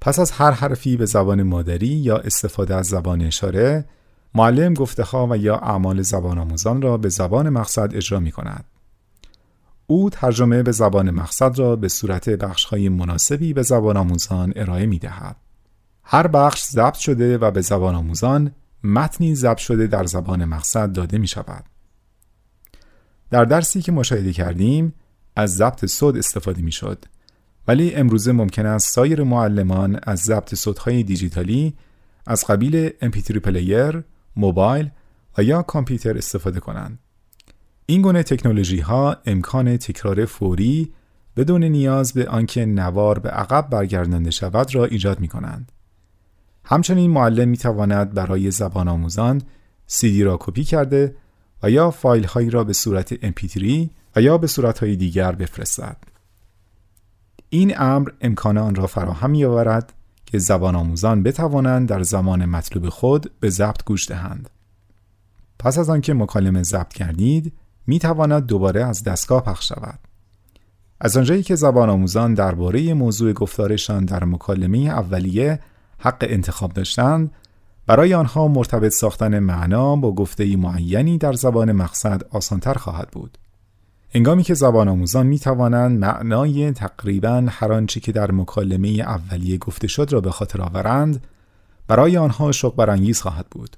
پس 0.00 0.18
از 0.18 0.30
هر 0.30 0.50
حرفی 0.50 0.96
به 0.96 1.06
زبان 1.06 1.42
مادری 1.42 1.86
یا 1.86 2.16
استفاده 2.18 2.74
از 2.74 2.86
زبان 2.86 3.22
اشاره 3.22 3.84
معلم 4.34 4.74
گفته 4.74 5.18
و 5.30 5.36
یا 5.36 5.56
اعمال 5.56 6.02
زبان 6.02 6.38
آموزان 6.38 6.82
را 6.82 6.96
به 6.96 7.08
زبان 7.08 7.48
مقصد 7.48 7.96
اجرا 7.96 8.20
می 8.20 8.32
کند. 8.32 8.64
او 9.86 10.10
ترجمه 10.10 10.62
به 10.62 10.72
زبان 10.72 11.10
مقصد 11.10 11.58
را 11.58 11.76
به 11.76 11.88
صورت 11.88 12.28
بخش 12.30 12.64
های 12.64 12.88
مناسبی 12.88 13.52
به 13.52 13.62
زبان 13.62 13.96
آموزان 13.96 14.52
ارائه 14.56 14.86
می 14.86 14.98
دهد. 14.98 15.36
هر 16.02 16.26
بخش 16.26 16.62
ضبط 16.64 16.94
شده 16.94 17.38
و 17.38 17.50
به 17.50 17.60
زبان 17.60 17.94
آموزان 17.94 18.52
متنی 18.84 19.34
ضبط 19.34 19.58
شده 19.58 19.86
در 19.86 20.04
زبان 20.04 20.44
مقصد 20.44 20.92
داده 20.92 21.18
می 21.18 21.26
شود. 21.26 21.64
در 23.30 23.44
درسی 23.44 23.82
که 23.82 23.92
مشاهده 23.92 24.32
کردیم 24.32 24.94
از 25.36 25.54
ضبط 25.54 25.84
صوت 25.84 26.16
استفاده 26.16 26.62
می 26.62 26.72
شد 26.72 27.04
ولی 27.68 27.94
امروزه 27.94 28.32
ممکن 28.32 28.66
است 28.66 28.94
سایر 28.94 29.22
معلمان 29.22 30.00
از 30.02 30.20
ضبط 30.20 30.54
صوتهای 30.54 31.02
دیجیتالی 31.02 31.74
از 32.26 32.46
قبیل 32.46 32.88
MP3 32.88 33.36
player، 33.36 34.04
موبایل 34.36 34.90
و 35.38 35.42
یا 35.42 35.62
کامپیوتر 35.62 36.18
استفاده 36.18 36.60
کنند. 36.60 36.98
این 37.86 38.02
گونه 38.02 38.22
تکنولوژی 38.22 38.80
ها 38.80 39.16
امکان 39.26 39.76
تکرار 39.76 40.24
فوری 40.24 40.92
بدون 41.36 41.64
نیاز 41.64 42.12
به 42.12 42.28
آنکه 42.28 42.66
نوار 42.66 43.18
به 43.18 43.30
عقب 43.30 43.70
برگردانده 43.70 44.30
شود 44.30 44.74
را 44.74 44.84
ایجاد 44.84 45.20
می 45.20 45.28
کنند. 45.28 45.72
همچنین 46.64 47.10
معلم 47.10 47.48
می 47.48 47.56
تواند 47.56 48.14
برای 48.14 48.50
زبان 48.50 48.88
آموزان 48.88 49.42
CD 49.90 50.20
را 50.20 50.36
کپی 50.40 50.64
کرده 50.64 51.16
و 51.62 51.70
یا 51.70 51.90
فایل 51.90 52.24
هایی 52.24 52.50
را 52.50 52.64
به 52.64 52.72
صورت 52.72 53.14
MP3 53.14 53.88
و 54.16 54.22
یا 54.22 54.38
به 54.38 54.46
صورت 54.46 54.78
های 54.78 54.96
دیگر 54.96 55.32
بفرستد. 55.32 55.96
این 57.48 57.80
امر 57.80 58.08
امکان 58.20 58.58
آن 58.58 58.74
را 58.74 58.86
فراهم 58.86 59.30
می 59.30 59.44
آورد 59.44 59.92
که 60.26 60.38
زبان 60.38 60.76
آموزان 60.76 61.22
بتوانند 61.22 61.88
در 61.88 62.02
زمان 62.02 62.44
مطلوب 62.44 62.88
خود 62.88 63.30
به 63.40 63.50
ضبط 63.50 63.84
گوش 63.84 64.08
دهند. 64.08 64.50
پس 65.58 65.78
از 65.78 65.90
آنکه 65.90 66.14
مکالمه 66.14 66.62
ضبط 66.62 66.92
کردید، 66.92 67.52
می 67.86 67.98
تواند 67.98 68.46
دوباره 68.46 68.84
از 68.84 69.02
دستگاه 69.02 69.44
پخش 69.44 69.68
شود. 69.68 69.98
از 71.00 71.16
آنجایی 71.16 71.42
که 71.42 71.54
زبان 71.54 71.90
آموزان 71.90 72.34
درباره 72.34 72.94
موضوع 72.94 73.32
گفتارشان 73.32 74.04
در 74.04 74.24
مکالمه 74.24 74.78
اولیه 74.78 75.60
حق 75.98 76.26
انتخاب 76.28 76.72
داشتند، 76.72 77.30
برای 77.86 78.14
آنها 78.14 78.48
مرتبط 78.48 78.92
ساختن 78.92 79.38
معنا 79.38 79.96
با 79.96 80.12
گفته 80.12 80.56
معینی 80.56 81.18
در 81.18 81.32
زبان 81.32 81.72
مقصد 81.72 82.22
آسانتر 82.30 82.74
خواهد 82.74 83.08
بود. 83.10 83.38
انگامی 84.14 84.42
که 84.42 84.54
زبان 84.54 84.88
آموزان 84.88 85.26
می 85.26 85.38
توانند 85.38 85.98
معنای 85.98 86.72
تقریبا 86.72 87.46
هر 87.48 87.72
آنچه 87.72 88.00
که 88.00 88.12
در 88.12 88.32
مکالمه 88.32 88.88
اولیه 88.88 89.58
گفته 89.58 89.86
شد 89.86 90.12
را 90.12 90.20
به 90.20 90.30
خاطر 90.30 90.62
آورند 90.62 91.24
برای 91.86 92.16
آنها 92.16 92.52
شوق 92.52 92.76
برانگیز 92.76 93.20
خواهد 93.20 93.46
بود 93.50 93.76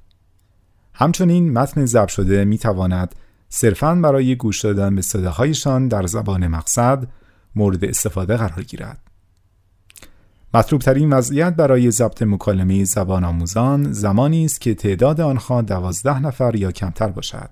همچنین 0.94 1.52
متن 1.52 1.86
ضبط 1.86 2.08
شده 2.08 2.44
می 2.44 2.58
تواند 2.58 3.14
صرفاً 3.56 3.94
برای 3.94 4.36
گوش 4.36 4.64
دادن 4.64 4.94
به 4.94 5.02
صداهایشان 5.02 5.88
در 5.88 6.06
زبان 6.06 6.46
مقصد 6.46 7.08
مورد 7.54 7.84
استفاده 7.84 8.36
قرار 8.36 8.62
گیرد 8.62 9.00
مطلوب 10.54 10.80
ترین 10.80 11.12
وضعیت 11.12 11.56
برای 11.56 11.90
ضبط 11.90 12.22
مکالمه 12.22 12.84
زبان 12.84 13.24
آموزان 13.24 13.92
زمانی 13.92 14.44
است 14.44 14.60
که 14.60 14.74
تعداد 14.74 15.20
آنها 15.20 15.62
دوازده 15.62 16.18
نفر 16.18 16.56
یا 16.56 16.72
کمتر 16.72 17.08
باشد 17.08 17.50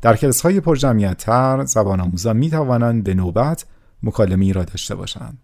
در 0.00 0.16
کلاس 0.16 0.40
های 0.40 0.60
پرجمعیت 0.60 1.16
تر 1.16 1.64
زبان 1.64 2.00
آموزان 2.00 2.36
می 2.36 2.50
توانند 2.50 3.04
به 3.04 3.14
نوبت 3.14 3.66
مکالمه 4.02 4.52
را 4.52 4.64
داشته 4.64 4.94
باشند. 4.94 5.38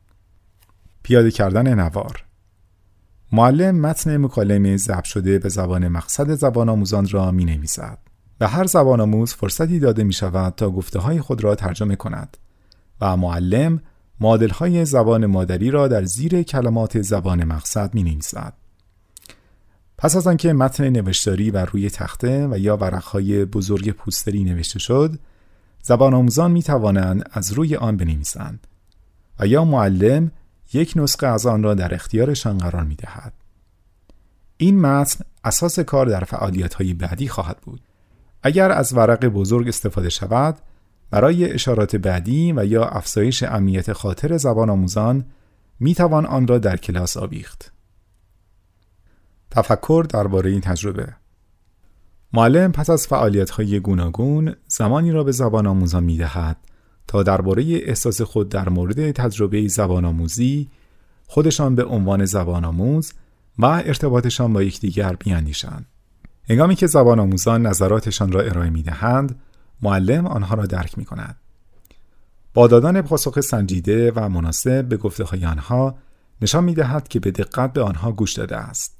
پیاده 1.03 1.30
کردن 1.30 1.74
نوار 1.74 2.24
معلم 3.32 3.80
متن 3.80 4.16
مکالمه 4.16 4.76
ضبط 4.76 5.05
شده 5.05 5.39
به 5.39 5.49
زبان 5.49 5.89
مقصد 5.89 6.34
زبان 6.34 6.68
آموزان 6.68 7.09
را 7.09 7.30
می 7.30 7.45
نویسد. 7.45 8.07
به 8.39 8.49
هر 8.49 8.66
زبان 8.66 9.01
آموز 9.01 9.34
فرصتی 9.34 9.78
داده 9.78 10.05
می 10.05 10.12
شود 10.12 10.55
تا 10.55 10.70
گفته 10.70 10.99
های 10.99 11.20
خود 11.20 11.45
را 11.45 11.55
ترجمه 11.55 11.97
کند 11.97 12.36
و 13.01 13.16
معلم 13.16 13.80
مادل 14.20 14.51
های 14.51 14.84
زبان 14.84 15.26
مادری 15.26 15.70
را 15.70 15.89
در 15.89 16.05
زیر 16.05 16.43
کلمات 16.43 17.03
زبان 17.03 17.45
مقصد 17.45 17.95
می 17.95 18.03
نویسد. 18.03 18.53
پس 19.99 20.16
از 20.16 20.26
آنکه 20.26 20.53
متن 20.53 20.89
نوشتاری 20.89 21.51
بر 21.51 21.64
روی 21.64 21.91
تخته 21.91 22.49
و 22.51 22.59
یا 22.59 22.76
ورقهای 22.76 23.45
بزرگ 23.45 23.91
پوستری 23.91 24.45
نوشته 24.45 24.78
شد، 24.78 25.18
زبان 25.82 26.14
آموزان 26.14 26.51
می 26.51 26.62
توانند 26.62 27.30
از 27.32 27.53
روی 27.53 27.76
آن 27.76 27.97
بنویسند 27.97 28.66
و 29.41 29.47
یا 29.47 29.64
معلم 29.64 30.30
یک 30.72 30.93
نسخه 30.97 31.26
از 31.26 31.47
آن 31.47 31.62
را 31.62 31.74
در 31.74 31.95
اختیارشان 31.95 32.59
قرار 32.59 32.84
می 32.84 32.95
دهد. 32.95 33.32
این 34.57 34.80
متن 34.80 35.24
اساس 35.45 35.78
کار 35.78 36.07
در 36.07 36.24
فعالیت 36.24 36.74
های 36.74 36.95
بعدی 36.95 37.28
خواهد 37.28 37.59
بود. 37.62 37.80
اگر 38.43 38.72
از 38.72 38.95
ورق 38.97 39.26
بزرگ 39.26 39.68
استفاده 39.68 40.09
شود، 40.09 40.59
برای 41.11 41.53
اشارات 41.53 41.97
بعدی 41.97 42.53
و 42.53 42.66
یا 42.66 42.84
افزایش 42.84 43.43
امنیت 43.43 43.93
خاطر 43.93 44.36
زبان 44.36 44.70
آموزان 44.70 45.24
می 45.80 45.95
توان 45.95 46.26
آن 46.26 46.47
را 46.47 46.59
در 46.59 46.76
کلاس 46.76 47.16
آویخت. 47.16 47.72
تفکر 49.51 50.07
درباره 50.09 50.51
این 50.51 50.61
تجربه 50.61 51.14
معلم 52.32 52.72
پس 52.72 52.91
از 52.91 53.07
فعالیت 53.07 53.51
های 53.51 53.80
گوناگون 53.80 54.55
زمانی 54.66 55.12
را 55.12 55.24
به 55.24 55.32
زبان 55.32 55.66
آموزان 55.66 56.05
می 56.05 56.16
دهد 56.16 56.57
تا 57.07 57.22
درباره 57.22 57.64
احساس 57.64 58.20
خود 58.20 58.49
در 58.49 58.68
مورد 58.68 59.11
تجربه 59.11 59.68
زبان 59.68 60.05
آموزی 60.05 60.70
خودشان 61.26 61.74
به 61.74 61.84
عنوان 61.84 62.24
زبان 62.24 62.64
آموز 62.64 63.12
و 63.59 63.64
ارتباطشان 63.64 64.53
با 64.53 64.62
یکدیگر 64.62 65.12
بیاندیشند. 65.12 65.86
هنگامی 66.51 66.74
که 66.74 66.86
زبان 66.86 67.20
آموزان 67.20 67.66
نظراتشان 67.66 68.32
را 68.32 68.40
ارائه 68.40 68.70
می 68.70 68.82
دهند، 68.82 69.40
معلم 69.82 70.26
آنها 70.26 70.55
را 70.55 70.66
درک 70.66 70.99
می 70.99 71.05
کند. 71.05 71.36
با 72.55 72.66
دادن 72.66 73.03
پاسخ 73.03 73.40
سنجیده 73.40 74.12
و 74.16 74.28
مناسب 74.28 74.84
به 74.84 74.96
گفته 74.96 75.24
های 75.24 75.44
آنها 75.44 75.99
نشان 76.42 76.64
می 76.64 76.74
دهد 76.74 77.09
که 77.09 77.20
به 77.20 77.30
دقت 77.30 77.72
به 77.72 77.82
آنها 77.82 78.12
گوش 78.12 78.32
داده 78.32 78.57
است. 78.57 78.99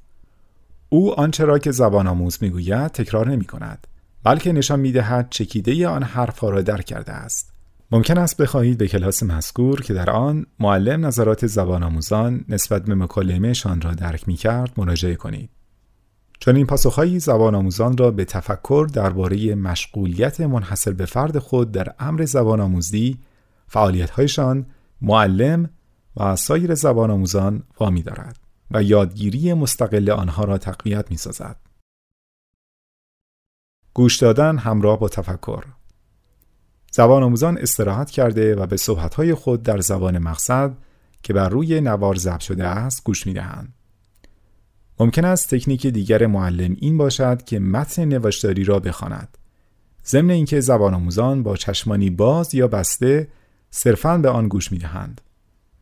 او 0.89 1.19
آنچه 1.19 1.45
را 1.45 1.59
که 1.59 1.71
زبان 1.71 2.07
آموز 2.07 2.37
می‌گوید 2.41 2.87
تکرار 2.87 3.29
نمی 3.29 3.45
کند 3.45 3.87
بلکه 4.23 4.51
نشان 4.51 4.79
می 4.79 4.91
دهد 4.91 5.27
چکیده 5.29 5.87
آن 5.87 6.03
حرفها 6.03 6.49
را 6.49 6.61
درک 6.61 6.85
کرده 6.85 7.11
است 7.11 7.53
ممکن 7.91 8.17
است 8.17 8.37
بخواهید 8.41 8.77
به 8.77 8.87
کلاس 8.87 9.23
مذکور 9.23 9.81
که 9.81 9.93
در 9.93 10.09
آن 10.09 10.45
معلم 10.59 11.05
نظرات 11.05 11.47
زبان 11.47 11.83
آموزان 11.83 12.45
نسبت 12.49 12.83
به 12.83 12.95
مکالمهشان 12.95 13.81
را 13.81 13.93
درک 13.93 14.27
می 14.27 14.35
کرد 14.35 14.71
مراجعه 14.77 15.15
کنید 15.15 15.49
چون 16.39 16.55
این 16.55 16.65
پاسخهایی 16.65 17.19
زبان 17.19 17.55
آموزان 17.55 17.97
را 17.97 18.11
به 18.11 18.25
تفکر 18.25 18.87
درباره 18.93 19.55
مشغولیت 19.55 20.41
منحصر 20.41 20.91
به 20.91 21.05
فرد 21.05 21.39
خود 21.39 21.71
در 21.71 21.93
امر 21.99 22.25
زبان 22.25 22.59
آموزی 22.59 23.19
فعالیتهایشان 23.67 24.65
معلم 25.01 25.69
و 26.17 26.35
سایر 26.35 26.75
زبان 26.75 27.11
آموزان 27.11 27.63
وامی 27.79 28.03
دارد 28.03 28.37
و 28.71 28.83
یادگیری 28.83 29.53
مستقل 29.53 30.09
آنها 30.09 30.43
را 30.43 30.57
تقویت 30.57 31.11
می 31.11 31.17
سازد. 31.17 31.55
گوش 33.93 34.17
دادن 34.17 34.57
همراه 34.57 34.99
با 34.99 35.09
تفکر 35.09 35.63
زبان 36.91 37.23
آموزان 37.23 37.57
استراحت 37.57 38.11
کرده 38.11 38.55
و 38.55 38.65
به 38.65 38.77
صحبتهای 38.77 39.33
خود 39.33 39.63
در 39.63 39.79
زبان 39.79 40.17
مقصد 40.17 40.77
که 41.23 41.33
بر 41.33 41.49
روی 41.49 41.81
نوار 41.81 42.15
ضبط 42.15 42.39
شده 42.39 42.67
است 42.67 43.03
گوش 43.03 43.27
می 43.27 43.33
دهند. 43.33 43.73
ممکن 44.99 45.25
است 45.25 45.55
تکنیک 45.55 45.87
دیگر 45.87 46.25
معلم 46.25 46.75
این 46.79 46.97
باشد 46.97 47.43
که 47.43 47.59
متن 47.59 48.05
نوشتاری 48.05 48.63
را 48.63 48.79
بخواند. 48.79 49.37
ضمن 50.05 50.29
اینکه 50.29 50.59
زبان 50.59 50.93
آموزان 50.93 51.43
با 51.43 51.55
چشمانی 51.55 52.09
باز 52.09 52.53
یا 52.53 52.67
بسته 52.67 53.27
صرفاً 53.71 54.17
به 54.17 54.29
آن 54.29 54.47
گوش 54.47 54.71
می 54.71 54.77
دهند. 54.77 55.21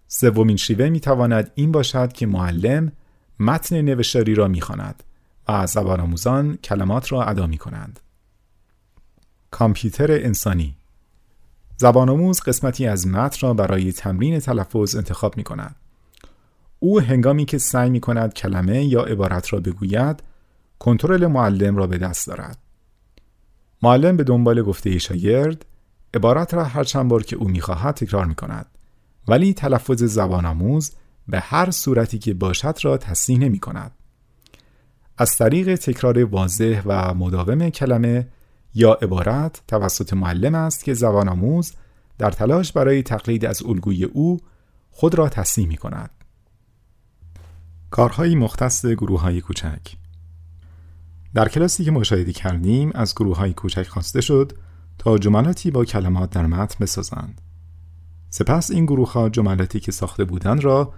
سومین 0.07 0.57
شیوه 0.57 0.89
می 0.89 0.99
تواند 0.99 1.51
این 1.55 1.72
باشد 1.72 2.13
که 2.13 2.26
معلم 2.26 2.91
متن 3.39 3.82
نوشتاری 3.82 4.36
را 4.36 4.47
می 4.47 4.61
خواند 4.61 5.03
و 5.49 5.68
زبان 5.68 5.99
آموزان 5.99 6.57
کلمات 6.63 7.11
را 7.11 7.24
ادا 7.24 7.47
می 7.47 7.57
کنند. 7.57 7.99
کامپیوتر 9.51 10.11
انسانی 10.11 10.76
زبان 11.78 12.09
آموز 12.09 12.41
قسمتی 12.41 12.88
از 12.88 13.07
متن 13.07 13.47
را 13.47 13.53
برای 13.53 13.91
تمرین 13.91 14.39
تلفظ 14.39 14.95
انتخاب 14.95 15.38
می 15.38 15.43
کند. 15.43 15.76
او 16.80 17.01
هنگامی 17.01 17.45
که 17.45 17.57
سعی 17.57 17.89
می 17.89 17.99
کند 17.99 18.34
کلمه 18.34 18.86
یا 18.86 19.01
عبارت 19.01 19.53
را 19.53 19.59
بگوید 19.59 20.23
کنترل 20.80 21.28
معلم 21.28 21.78
را 21.78 21.88
به 21.88 21.97
دست 21.97 22.28
دارد. 22.28 22.57
معلم 23.82 24.17
به 24.17 24.23
دنبال 24.23 24.61
گفته 24.61 24.97
شاگرد 24.97 25.65
عبارت 26.13 26.53
را 26.53 26.63
هر 26.63 26.84
چند 26.84 27.09
بار 27.09 27.23
که 27.23 27.36
او 27.36 27.47
می‌خواهد 27.47 27.95
تکرار 27.95 28.25
می 28.25 28.36
کند 28.36 28.65
ولی 29.28 29.53
تلفظ 29.53 30.03
زبان 30.03 30.45
آموز 30.45 30.91
به 31.28 31.39
هر 31.39 31.71
صورتی 31.71 32.19
که 32.19 32.34
باشد 32.34 32.78
را 32.82 32.97
تصحیح 32.97 33.39
نمی 33.39 33.59
کند. 33.59 33.91
از 35.17 35.38
طریق 35.38 35.75
تکرار 35.75 36.23
واضح 36.23 36.82
و 36.86 37.13
مداوم 37.13 37.69
کلمه 37.69 38.28
یا 38.75 38.93
عبارت 38.93 39.61
توسط 39.67 40.13
معلم 40.13 40.55
است 40.55 40.84
که 40.84 40.93
زبان 40.93 41.30
آموز 41.30 41.73
در 42.17 42.32
تلاش 42.32 42.71
برای 42.71 43.03
تقلید 43.03 43.45
از 43.45 43.63
الگوی 43.63 44.03
او 44.03 44.39
خود 44.91 45.15
را 45.15 45.30
تصحیح 45.30 45.67
می 45.67 45.78
کند. 45.78 46.09
کارهایی 47.89 48.35
مختص 48.35 48.85
گروه 48.85 49.21
های 49.21 49.41
کوچک 49.41 49.81
در 51.33 51.47
کلاسی 51.47 51.83
که 51.83 51.91
مشاهده 51.91 52.33
کردیم 52.33 52.91
از 52.95 53.15
گروه 53.15 53.38
های 53.38 53.53
کوچک 53.53 53.88
خواسته 53.88 54.21
شد 54.21 54.53
تا 54.97 55.17
جملاتی 55.17 55.71
با 55.71 55.85
کلمات 55.85 56.29
در 56.29 56.45
متن 56.45 56.75
بسازند. 56.79 57.41
سپس 58.29 58.71
این 58.71 58.85
گروه 58.85 59.11
ها 59.11 59.29
جملاتی 59.29 59.79
که 59.79 59.91
ساخته 59.91 60.25
بودند 60.25 60.63
را 60.63 60.93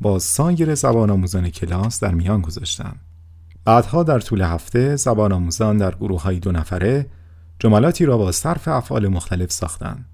با 0.00 0.18
سایر 0.18 0.74
زبان 0.74 1.10
آموزان 1.10 1.50
کلاس 1.50 2.00
در 2.00 2.14
میان 2.14 2.40
گذاشتند. 2.40 3.00
بعدها 3.64 4.02
در 4.02 4.20
طول 4.20 4.42
هفته 4.42 4.96
زبان 4.96 5.32
آموزان 5.32 5.76
در 5.76 5.94
گروه 5.94 6.22
های 6.22 6.40
دو 6.40 6.52
نفره 6.52 7.06
جملاتی 7.58 8.04
را 8.04 8.18
با 8.18 8.32
صرف 8.32 8.68
افعال 8.68 9.08
مختلف 9.08 9.52
ساختند. 9.52 10.04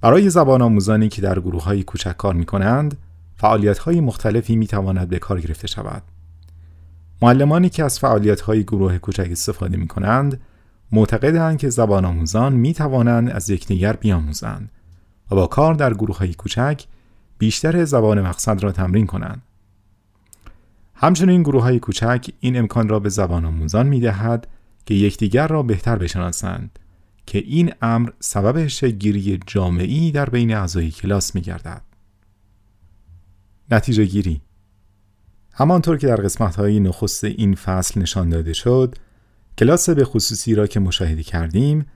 برای 0.00 0.30
زبان 0.30 0.62
آموزانی 0.62 1.08
که 1.08 1.22
در 1.22 1.40
گروه 1.40 1.64
های 1.64 1.82
کوچک 1.82 2.16
کار 2.16 2.34
می 2.34 2.46
کنند، 2.46 2.96
فعالیت 3.42 3.78
های 3.78 4.00
مختلفی 4.00 4.56
می 4.56 4.66
تواند 4.66 5.08
به 5.08 5.18
کار 5.18 5.40
گرفته 5.40 5.66
شود. 5.66 6.02
معلمانی 7.22 7.68
که 7.68 7.84
از 7.84 7.98
فعالیت 7.98 8.40
های 8.40 8.62
گروه 8.62 8.98
کوچک 8.98 9.28
استفاده 9.30 9.76
می 9.76 9.86
کنند، 9.86 10.40
معتقدند 10.92 11.58
که 11.58 11.68
زبان 11.70 12.04
آموزان 12.04 12.52
می 12.52 12.74
توانند 12.74 13.30
از 13.30 13.50
یکدیگر 13.50 13.92
بیاموزند 13.92 14.70
و 15.30 15.34
با 15.34 15.46
کار 15.46 15.74
در 15.74 15.94
گروه 15.94 16.18
های 16.18 16.34
کوچک 16.34 16.84
بیشتر 17.38 17.84
زبان 17.84 18.20
مقصد 18.20 18.62
را 18.62 18.72
تمرین 18.72 19.06
کنند. 19.06 19.42
همچنین 20.94 21.42
گروه 21.42 21.62
های 21.62 21.78
کوچک 21.78 22.26
این 22.40 22.58
امکان 22.58 22.88
را 22.88 22.98
به 22.98 23.08
زبان 23.08 23.44
آموزان 23.44 23.86
می 23.86 24.00
دهد 24.00 24.48
که 24.86 24.94
یکدیگر 24.94 25.46
را 25.46 25.62
بهتر 25.62 25.96
بشناسند 25.96 26.78
که 27.26 27.38
این 27.38 27.72
امر 27.82 28.10
سبب 28.20 28.66
شگیری 28.66 29.40
جامعی 29.46 30.12
در 30.12 30.30
بین 30.30 30.54
اعضای 30.54 30.90
کلاس 30.90 31.34
می 31.34 31.40
گردد. 31.40 31.91
نتیجه 33.72 34.04
گیری 34.04 34.40
همانطور 35.52 35.98
که 35.98 36.06
در 36.06 36.16
قسمت 36.16 36.56
های 36.56 36.80
نخست 36.80 37.24
این 37.24 37.54
فصل 37.54 38.00
نشان 38.00 38.28
داده 38.28 38.52
شد 38.52 38.94
کلاس 39.58 39.90
به 39.90 40.04
خصوصی 40.04 40.54
را 40.54 40.66
که 40.66 40.80
مشاهده 40.80 41.22
کردیم 41.22 41.86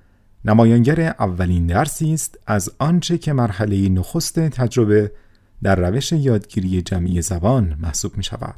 نمایانگر 0.44 1.00
اولین 1.00 1.66
درسی 1.66 2.14
است 2.14 2.38
از 2.46 2.70
آنچه 2.78 3.18
که 3.18 3.32
مرحله 3.32 3.88
نخست 3.88 4.40
تجربه 4.40 5.12
در 5.62 5.90
روش 5.90 6.12
یادگیری 6.12 6.82
جمعی 6.82 7.22
زبان 7.22 7.76
محسوب 7.80 8.16
می 8.16 8.22
شود. 8.22 8.54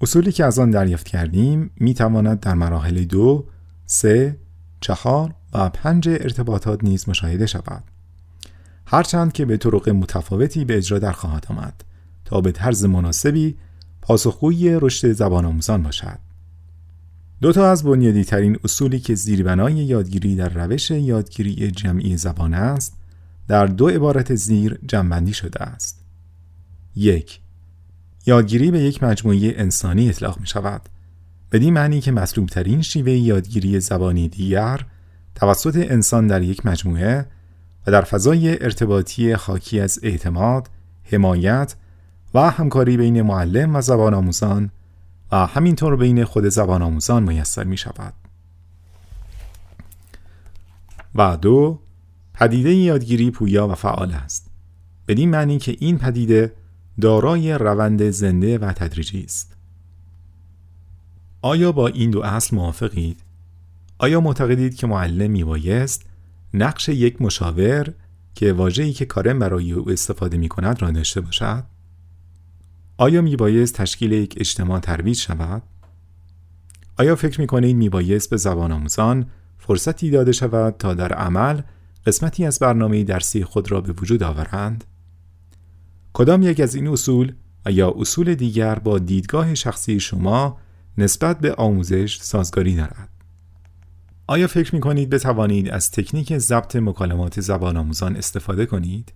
اصولی 0.00 0.32
که 0.32 0.44
از 0.44 0.58
آن 0.58 0.70
دریافت 0.70 1.08
کردیم 1.08 1.70
می 1.76 1.94
تواند 1.94 2.40
در 2.40 2.54
مراحل 2.54 3.04
دو، 3.04 3.44
سه، 3.86 4.36
چهار 4.80 5.34
و 5.54 5.68
پنج 5.68 6.08
ارتباطات 6.08 6.84
نیز 6.84 7.08
مشاهده 7.08 7.46
شود. 7.46 7.84
هرچند 8.86 9.32
که 9.32 9.44
به 9.44 9.56
طرق 9.56 9.88
متفاوتی 9.88 10.64
به 10.64 10.76
اجرا 10.76 10.98
در 10.98 11.12
خواهد 11.12 11.46
آمد 11.48 11.84
تا 12.28 12.40
به 12.40 12.52
طرز 12.52 12.84
مناسبی 12.84 13.56
پاسخگوی 14.02 14.78
رشد 14.80 15.12
زبان 15.12 15.44
آموزان 15.44 15.82
باشد. 15.82 16.18
دو 17.40 17.52
تا 17.52 17.70
از 17.70 17.82
بنیادی 17.84 18.24
ترین 18.24 18.58
اصولی 18.64 19.00
که 19.00 19.14
زیربنای 19.14 19.74
یادگیری 19.74 20.36
در 20.36 20.48
روش 20.48 20.90
یادگیری 20.90 21.70
جمعی 21.70 22.16
زبان 22.16 22.54
است 22.54 22.96
در 23.48 23.66
دو 23.66 23.88
عبارت 23.88 24.34
زیر 24.34 24.78
جمعبندی 24.86 25.32
شده 25.32 25.62
است. 25.62 26.04
یک 26.96 27.40
یادگیری 28.26 28.70
به 28.70 28.80
یک 28.80 29.02
مجموعه 29.02 29.54
انسانی 29.56 30.08
اطلاق 30.08 30.40
می 30.40 30.46
شود. 30.46 30.88
بدین 31.52 31.74
معنی 31.74 32.00
که 32.00 32.12
مطلوب 32.12 32.48
ترین 32.48 32.82
شیوه 32.82 33.12
یادگیری 33.12 33.80
زبانی 33.80 34.28
دیگر 34.28 34.86
توسط 35.34 35.76
انسان 35.90 36.26
در 36.26 36.42
یک 36.42 36.66
مجموعه 36.66 37.26
و 37.86 37.90
در 37.90 38.02
فضای 38.02 38.64
ارتباطی 38.64 39.32
حاکی 39.32 39.80
از 39.80 39.98
اعتماد، 40.02 40.68
حمایت 41.02 41.74
و 42.34 42.50
همکاری 42.50 42.96
بین 42.96 43.22
معلم 43.22 43.76
و 43.76 43.80
زبان 43.80 44.14
آموزان 44.14 44.70
و 45.32 45.46
همینطور 45.46 45.96
بین 45.96 46.24
خود 46.24 46.48
زبان 46.48 46.82
آموزان 46.82 47.22
میسر 47.22 47.64
می 47.64 47.76
شود. 47.76 48.14
و 51.14 51.36
دو 51.36 51.78
پدیده 52.34 52.74
یادگیری 52.74 53.30
پویا 53.30 53.68
و 53.68 53.74
فعال 53.74 54.12
است. 54.12 54.50
بدین 55.08 55.30
معنی 55.30 55.58
که 55.58 55.76
این 55.78 55.98
پدیده 55.98 56.52
دارای 57.00 57.52
روند 57.52 58.10
زنده 58.10 58.58
و 58.58 58.72
تدریجی 58.72 59.24
است. 59.24 59.56
آیا 61.42 61.72
با 61.72 61.88
این 61.88 62.10
دو 62.10 62.22
اصل 62.22 62.56
موافقید؟ 62.56 63.20
آیا 63.98 64.20
معتقدید 64.20 64.76
که 64.76 64.86
معلم 64.86 65.30
میبایست 65.30 66.06
نقش 66.54 66.88
یک 66.88 67.22
مشاور 67.22 67.92
که 68.34 68.52
واجهی 68.52 68.92
که 68.92 69.04
کارم 69.04 69.38
برای 69.38 69.72
او 69.72 69.90
استفاده 69.90 70.36
می 70.36 70.48
کند 70.48 70.82
را 70.82 70.90
داشته 70.90 71.20
باشد؟ 71.20 71.64
آیا 73.00 73.22
میبایست 73.22 73.74
تشکیل 73.74 74.12
یک 74.12 74.34
اجتماع 74.36 74.80
ترویج 74.80 75.16
شود؟ 75.16 75.62
آیا 76.96 77.16
فکر 77.16 77.40
می 77.40 77.46
کنید 77.46 77.76
میبایست 77.76 78.30
به 78.30 78.36
زبان 78.36 78.72
آموزان 78.72 79.26
فرصتی 79.58 80.10
داده 80.10 80.32
شود 80.32 80.74
تا 80.78 80.94
در 80.94 81.12
عمل 81.12 81.60
قسمتی 82.06 82.44
از 82.44 82.58
برنامه 82.58 83.04
درسی 83.04 83.44
خود 83.44 83.70
را 83.72 83.80
به 83.80 83.92
وجود 83.92 84.22
آورند؟ 84.22 84.84
کدام 86.12 86.42
یک 86.42 86.60
از 86.60 86.74
این 86.74 86.88
اصول 86.88 87.32
یا 87.66 87.94
اصول 87.96 88.34
دیگر 88.34 88.74
با 88.74 88.98
دیدگاه 88.98 89.54
شخصی 89.54 90.00
شما 90.00 90.58
نسبت 90.98 91.38
به 91.38 91.54
آموزش 91.54 92.18
سازگاری 92.20 92.76
دارد؟ 92.76 93.08
آیا 94.26 94.46
فکر 94.46 94.74
می 94.74 94.80
کنید 94.80 95.10
بتوانید 95.10 95.68
از 95.68 95.90
تکنیک 95.90 96.38
ضبط 96.38 96.76
مکالمات 96.76 97.40
زبان 97.40 97.76
آموزان 97.76 98.16
استفاده 98.16 98.66
کنید؟ 98.66 99.12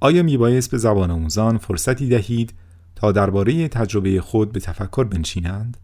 آیا 0.00 0.22
می 0.22 0.36
بایست 0.36 0.70
به 0.70 0.78
زبان 0.78 1.10
آموزان 1.10 1.58
فرصتی 1.58 2.08
دهید 2.08 2.54
تا 2.94 3.12
درباره 3.12 3.68
تجربه 3.68 4.20
خود 4.20 4.52
به 4.52 4.60
تفکر 4.60 5.04
بنشینند؟ 5.04 5.76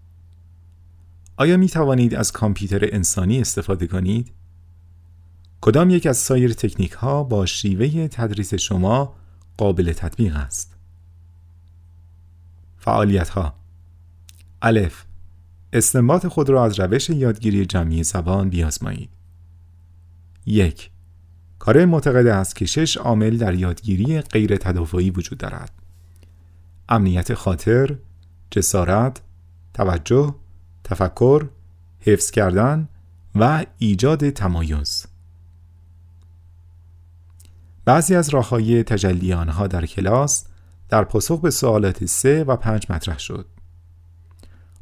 آیا 1.37 1.57
می 1.57 1.69
توانید 1.69 2.14
از 2.14 2.33
کامپیوتر 2.33 2.89
انسانی 2.93 3.41
استفاده 3.41 3.87
کنید؟ 3.87 4.33
کدام 5.61 5.91
یک 5.91 6.07
از 6.07 6.17
سایر 6.17 6.53
تکنیک 6.53 6.93
ها 6.93 7.25
با 7.25 7.47
شیوه 7.47 8.09
تدریس 8.09 8.55
شما 8.55 9.14
قابل 9.57 9.93
تطبیق 9.93 10.37
است؟ 10.37 10.77
فعالیت 12.79 13.29
ها 13.29 13.55
الف 14.62 15.05
استنباط 15.73 16.27
خود 16.27 16.51
را 16.51 16.64
از 16.64 16.81
روش 16.81 17.11
یادگیری 17.11 17.67
جمعی 17.67 18.03
زبان 18.03 18.49
بیازمایید. 18.49 19.11
یک 20.47 20.91
کاره 21.59 21.86
معتقد 21.86 22.26
است 22.26 22.57
که 22.57 22.66
شش 22.66 22.96
عامل 22.96 23.36
در 23.36 23.54
یادگیری 23.54 24.20
غیر 24.20 24.57
تدافعی 24.57 25.11
وجود 25.11 25.38
دارد. 25.38 25.70
امنیت 26.88 27.34
خاطر، 27.34 27.96
جسارت، 28.50 29.20
توجه، 29.74 30.34
تفکر، 30.84 31.46
حفظ 32.00 32.30
کردن 32.30 32.88
و 33.34 33.66
ایجاد 33.78 34.30
تمایز. 34.30 35.07
بعضی 37.84 38.14
از 38.14 38.28
راههای 38.28 38.82
تجلی 38.82 39.32
آنها 39.32 39.66
در 39.66 39.86
کلاس 39.86 40.44
در 40.88 41.04
پاسخ 41.04 41.40
به 41.40 41.50
سوالات 41.50 42.04
سه 42.04 42.44
و 42.44 42.57
پنج 42.57 42.86
مطرح 42.90 43.18
شد. 43.18 43.46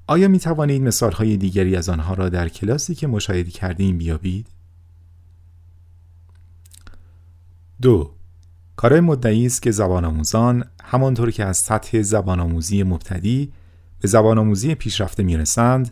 آیا 0.06 0.28
می 0.28 0.38
توانید 0.38 0.82
مثال 0.82 1.12
های 1.12 1.36
دیگری 1.36 1.76
از 1.76 1.88
آنها 1.88 2.14
را 2.14 2.28
در 2.28 2.48
کلاسی 2.48 2.94
که 2.94 3.06
مشاهده 3.06 3.50
کردیم 3.50 3.98
بیابید؟ 3.98 4.46
دو 7.84 8.10
کارای 8.76 9.00
مدعی 9.00 9.46
است 9.46 9.62
که 9.62 9.70
زبان 9.70 10.04
آموزان 10.04 10.64
همانطور 10.84 11.30
که 11.30 11.44
از 11.44 11.56
سطح 11.56 12.02
زبان 12.02 12.40
آموزی 12.40 12.82
مبتدی 12.82 13.52
به 14.00 14.08
زبان 14.08 14.38
آموزی 14.38 14.74
پیشرفته 14.74 15.22
می 15.22 15.36
رسند 15.36 15.90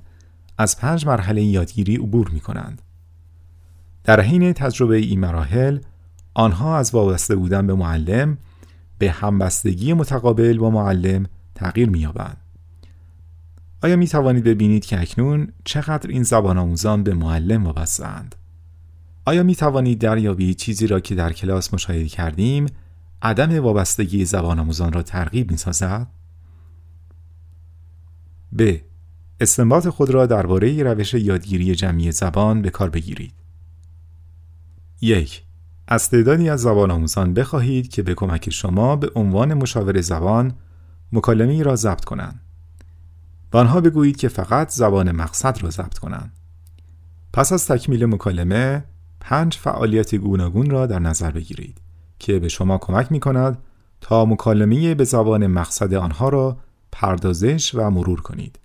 از 0.58 0.78
پنج 0.78 1.06
مرحله 1.06 1.42
یادگیری 1.42 1.96
عبور 1.96 2.28
می 2.28 2.40
کنند. 2.40 2.82
در 4.04 4.20
حین 4.20 4.52
تجربه 4.52 4.96
این 4.96 5.20
مراحل 5.20 5.78
آنها 6.34 6.78
از 6.78 6.94
وابسته 6.94 7.36
بودن 7.36 7.66
به 7.66 7.74
معلم 7.74 8.38
به 8.98 9.10
همبستگی 9.10 9.92
متقابل 9.92 10.58
با 10.58 10.70
معلم 10.70 11.26
تغییر 11.54 11.90
می 11.90 11.98
یابند. 11.98 12.36
آیا 13.82 13.96
می 13.96 14.06
توانید 14.06 14.44
ببینید 14.44 14.84
که 14.84 15.00
اکنون 15.00 15.48
چقدر 15.64 16.10
این 16.10 16.22
زبان 16.22 16.58
آموزان 16.58 17.02
به 17.02 17.14
معلم 17.14 17.64
وابسته‌اند؟ 17.64 18.34
آیا 19.24 19.42
می 19.42 19.54
توانید 19.54 20.00
دریابید 20.00 20.56
چیزی 20.56 20.86
را 20.86 21.00
که 21.00 21.14
در 21.14 21.32
کلاس 21.32 21.74
مشاهده 21.74 22.06
کردیم 22.08 22.66
عدم 23.22 23.58
وابستگی 23.58 24.24
زبان 24.24 24.58
آموزان 24.58 24.92
را 24.92 25.02
ترغیب 25.02 25.50
می 25.50 25.56
سازد؟ 25.56 26.06
ب. 28.58 28.76
استنباط 29.40 29.88
خود 29.88 30.10
را 30.10 30.26
درباره 30.26 30.82
روش 30.82 31.14
یادگیری 31.14 31.74
جمعی 31.74 32.12
زبان 32.12 32.62
به 32.62 32.70
کار 32.70 32.90
بگیرید. 32.90 33.34
یک 35.00 35.42
از 35.88 36.10
تعدادی 36.10 36.48
از 36.48 36.60
زبان 36.60 36.90
آموزان 36.90 37.34
بخواهید 37.34 37.88
که 37.88 38.02
به 38.02 38.14
کمک 38.14 38.50
شما 38.50 38.96
به 38.96 39.10
عنوان 39.14 39.54
مشاور 39.54 40.00
زبان 40.00 40.54
مکالمه 41.12 41.62
را 41.62 41.76
ضبط 41.76 42.04
کنند. 42.04 42.40
و 43.52 43.56
آنها 43.56 43.80
بگویید 43.80 44.16
که 44.16 44.28
فقط 44.28 44.70
زبان 44.70 45.12
مقصد 45.12 45.62
را 45.62 45.70
ضبط 45.70 45.98
کنند. 45.98 46.32
پس 47.32 47.52
از 47.52 47.68
تکمیل 47.68 48.06
مکالمه 48.06 48.84
پنج 49.22 49.56
فعالیت 49.56 50.14
گوناگون 50.14 50.70
را 50.70 50.86
در 50.86 50.98
نظر 50.98 51.30
بگیرید 51.30 51.78
که 52.18 52.38
به 52.38 52.48
شما 52.48 52.78
کمک 52.78 53.12
می 53.12 53.20
کند 53.20 53.58
تا 54.00 54.24
مکالمه 54.24 54.94
به 54.94 55.04
زبان 55.04 55.46
مقصد 55.46 55.94
آنها 55.94 56.28
را 56.28 56.56
پردازش 56.92 57.74
و 57.74 57.90
مرور 57.90 58.20
کنید. 58.20 58.58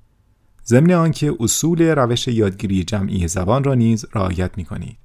ضمن 0.65 0.91
آنکه 0.91 1.33
اصول 1.39 1.81
روش 1.81 2.27
یادگیری 2.27 2.83
جمعی 2.83 3.27
زبان 3.27 3.63
را 3.63 3.73
نیز 3.73 4.05
رعایت 4.13 4.57
می 4.57 4.65
کنید. 4.65 4.97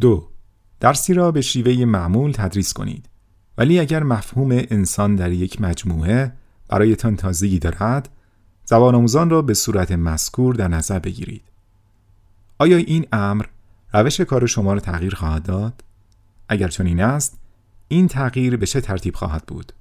دو 0.00 0.28
درسی 0.80 1.14
را 1.14 1.30
به 1.30 1.40
شیوه 1.40 1.84
معمول 1.84 2.32
تدریس 2.32 2.72
کنید 2.72 3.08
ولی 3.58 3.78
اگر 3.78 4.02
مفهوم 4.02 4.50
انسان 4.52 5.16
در 5.16 5.32
یک 5.32 5.60
مجموعه 5.60 6.32
برایتان 6.68 7.16
تازگی 7.16 7.58
دارد 7.58 8.08
زبان 8.64 8.94
آموزان 8.94 9.30
را 9.30 9.42
به 9.42 9.54
صورت 9.54 9.92
مذکور 9.92 10.54
در 10.54 10.68
نظر 10.68 10.98
بگیرید 10.98 11.53
آیا 12.64 12.76
این 12.76 13.06
امر 13.12 13.44
روش 13.92 14.20
کار 14.20 14.46
شما 14.46 14.72
را 14.72 14.80
تغییر 14.80 15.14
خواهد 15.14 15.42
داد؟ 15.42 15.84
اگر 16.48 16.68
چنین 16.68 17.00
است 17.00 17.38
این 17.88 18.08
تغییر 18.08 18.56
به 18.56 18.66
چه 18.66 18.80
ترتیب 18.80 19.14
خواهد 19.14 19.46
بود؟ 19.46 19.72